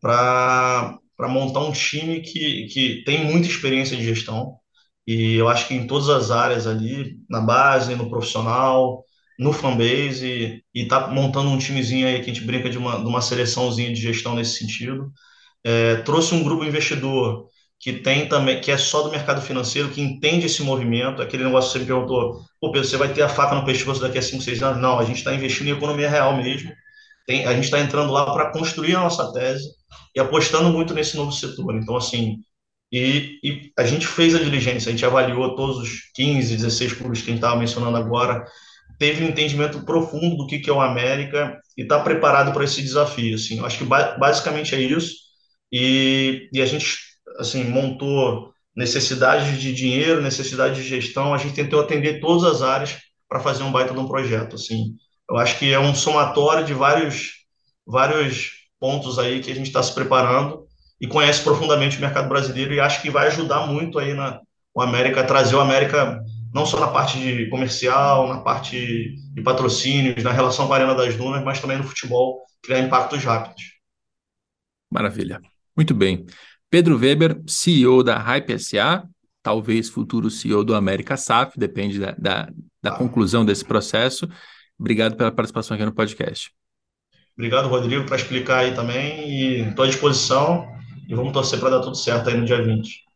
para 0.00 0.98
montar 1.28 1.60
um 1.60 1.72
time 1.72 2.20
que, 2.20 2.66
que 2.66 3.02
tem 3.04 3.24
muita 3.24 3.48
experiência 3.48 3.96
de 3.96 4.04
gestão. 4.04 4.56
E 5.06 5.34
eu 5.36 5.48
acho 5.48 5.66
que 5.68 5.74
em 5.74 5.86
todas 5.86 6.08
as 6.10 6.30
áreas 6.30 6.66
ali, 6.66 7.18
na 7.28 7.40
base, 7.40 7.94
no 7.94 8.10
profissional, 8.10 9.04
no 9.38 9.52
fanbase, 9.52 10.62
e 10.74 10.82
está 10.82 11.08
montando 11.08 11.48
um 11.50 11.58
timezinho 11.58 12.06
aí 12.06 12.16
que 12.22 12.30
a 12.30 12.34
gente 12.34 12.44
brinca 12.46 12.68
de 12.68 12.78
uma, 12.78 12.98
de 12.98 13.06
uma 13.06 13.22
seleçãozinha 13.22 13.92
de 13.92 14.00
gestão 14.00 14.34
nesse 14.34 14.58
sentido. 14.58 15.12
É, 15.64 15.96
trouxe 15.96 16.34
um 16.34 16.44
grupo 16.44 16.64
investidor 16.64 17.48
que 17.78 17.92
tem 17.92 18.28
também, 18.28 18.60
que 18.60 18.70
é 18.70 18.78
só 18.78 19.02
do 19.02 19.10
mercado 19.10 19.40
financeiro, 19.40 19.90
que 19.90 20.00
entende 20.00 20.46
esse 20.46 20.62
movimento, 20.62 21.22
aquele 21.22 21.44
negócio 21.44 21.70
que 21.70 21.78
você 21.78 21.78
me 21.80 21.86
perguntou, 21.86 22.40
pô, 22.60 22.72
Pedro, 22.72 22.88
você 22.88 22.96
vai 22.96 23.12
ter 23.12 23.22
a 23.22 23.28
faca 23.28 23.54
no 23.54 23.64
pescoço 23.64 24.00
daqui 24.00 24.18
a 24.18 24.22
5, 24.22 24.42
6 24.42 24.62
anos? 24.62 24.82
Não, 24.82 24.98
a 24.98 25.04
gente 25.04 25.18
está 25.18 25.34
investindo 25.34 25.68
em 25.68 25.72
economia 25.72 26.08
real 26.08 26.36
mesmo, 26.36 26.72
tem, 27.26 27.44
a 27.46 27.52
gente 27.52 27.64
está 27.64 27.80
entrando 27.80 28.12
lá 28.12 28.32
para 28.32 28.52
construir 28.52 28.94
a 28.96 29.00
nossa 29.00 29.32
tese 29.32 29.68
e 30.14 30.20
apostando 30.20 30.70
muito 30.70 30.94
nesse 30.94 31.16
novo 31.16 31.32
setor. 31.32 31.74
Então, 31.76 31.96
assim, 31.96 32.38
e, 32.92 33.38
e, 33.42 33.72
a 33.76 33.84
gente 33.84 34.06
fez 34.06 34.34
a 34.34 34.38
diligência, 34.38 34.88
a 34.88 34.92
gente 34.92 35.04
avaliou 35.04 35.56
todos 35.56 35.78
os 35.78 36.10
15, 36.14 36.56
16 36.56 36.92
clubes 36.94 37.20
que 37.20 37.30
a 37.30 37.34
gente 37.34 37.42
estava 37.42 37.58
mencionando 37.58 37.96
agora, 37.96 38.44
teve 38.98 39.24
um 39.24 39.28
entendimento 39.28 39.84
profundo 39.84 40.36
do 40.36 40.46
que, 40.46 40.60
que 40.60 40.70
é 40.70 40.72
o 40.72 40.80
América 40.80 41.60
e 41.76 41.82
está 41.82 42.00
preparado 42.00 42.52
para 42.52 42.64
esse 42.64 42.80
desafio. 42.82 43.34
Assim. 43.34 43.58
Eu 43.58 43.66
acho 43.66 43.78
que 43.78 43.84
ba 43.84 44.16
basicamente 44.18 44.74
é 44.74 44.80
isso. 44.80 45.14
E, 45.72 46.48
e 46.52 46.62
a 46.62 46.66
gente 46.66 47.05
assim, 47.38 47.64
montou 47.64 48.52
necessidades 48.74 49.58
de 49.58 49.72
dinheiro, 49.72 50.20
necessidade 50.20 50.76
de 50.76 50.88
gestão, 50.88 51.32
a 51.32 51.38
gente 51.38 51.54
tentou 51.54 51.80
atender 51.80 52.20
todas 52.20 52.44
as 52.44 52.62
áreas 52.62 52.98
para 53.28 53.40
fazer 53.40 53.62
um 53.62 53.72
baita 53.72 53.94
de 53.94 53.98
um 53.98 54.06
projeto, 54.06 54.56
assim. 54.56 54.94
Eu 55.28 55.36
acho 55.36 55.58
que 55.58 55.72
é 55.72 55.80
um 55.80 55.94
somatório 55.94 56.64
de 56.64 56.74
vários 56.74 57.32
vários 57.86 58.50
pontos 58.80 59.18
aí 59.18 59.40
que 59.40 59.50
a 59.50 59.54
gente 59.54 59.68
está 59.68 59.82
se 59.82 59.94
preparando 59.94 60.66
e 61.00 61.06
conhece 61.06 61.42
profundamente 61.42 61.98
o 61.98 62.00
mercado 62.00 62.28
brasileiro 62.28 62.74
e 62.74 62.80
acho 62.80 63.00
que 63.00 63.10
vai 63.10 63.28
ajudar 63.28 63.66
muito 63.66 63.98
aí 63.98 64.12
na 64.12 64.40
o 64.74 64.82
América 64.82 65.24
trazer 65.24 65.56
o 65.56 65.60
América 65.60 66.22
não 66.52 66.66
só 66.66 66.78
na 66.78 66.88
parte 66.88 67.18
de 67.18 67.48
comercial, 67.48 68.28
na 68.28 68.40
parte 68.40 69.14
de 69.32 69.42
patrocínios, 69.42 70.22
na 70.22 70.32
relação 70.32 70.66
com 70.66 70.72
a 70.74 70.76
Arena 70.76 70.94
das 70.94 71.16
Dunas, 71.16 71.42
mas 71.42 71.60
também 71.60 71.78
no 71.78 71.84
futebol, 71.84 72.44
criar 72.62 72.80
impactos 72.80 73.24
rápidos. 73.24 73.62
Maravilha. 74.90 75.40
Muito 75.76 75.94
bem. 75.94 76.26
Pedro 76.70 76.98
Weber, 76.98 77.40
CEO 77.46 78.02
da 78.02 78.18
Hype 78.18 78.58
SA, 78.58 79.04
talvez 79.42 79.88
futuro 79.88 80.30
CEO 80.30 80.64
do 80.64 80.74
América 80.74 81.16
SAF, 81.16 81.58
depende 81.58 81.98
da, 82.00 82.12
da, 82.18 82.48
da 82.82 82.90
ah. 82.90 82.96
conclusão 82.96 83.44
desse 83.44 83.64
processo. 83.64 84.28
Obrigado 84.78 85.16
pela 85.16 85.30
participação 85.30 85.74
aqui 85.74 85.84
no 85.84 85.92
podcast. 85.92 86.50
Obrigado, 87.36 87.68
Rodrigo, 87.68 88.04
para 88.06 88.16
explicar 88.16 88.60
aí 88.60 88.74
também. 88.74 89.28
E 89.28 89.68
estou 89.68 89.84
à 89.84 89.88
disposição 89.88 90.66
e 91.08 91.14
vamos 91.14 91.32
torcer 91.32 91.60
para 91.60 91.70
dar 91.70 91.80
tudo 91.80 91.96
certo 91.96 92.28
aí 92.28 92.36
no 92.36 92.44
dia 92.44 92.62
20. 92.62 93.06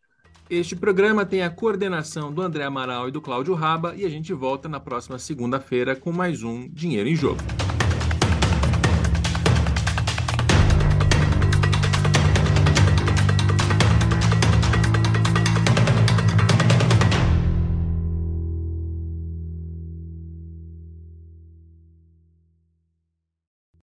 Este 0.48 0.74
programa 0.74 1.24
tem 1.24 1.42
a 1.42 1.50
coordenação 1.50 2.32
do 2.32 2.42
André 2.42 2.64
Amaral 2.64 3.08
e 3.08 3.12
do 3.12 3.20
Cláudio 3.20 3.54
Raba 3.54 3.94
e 3.96 4.04
a 4.04 4.08
gente 4.08 4.32
volta 4.32 4.68
na 4.68 4.80
próxima 4.80 5.18
segunda-feira 5.18 5.94
com 5.94 6.12
mais 6.12 6.42
um 6.42 6.68
Dinheiro 6.68 7.08
em 7.08 7.14
Jogo. 7.14 7.40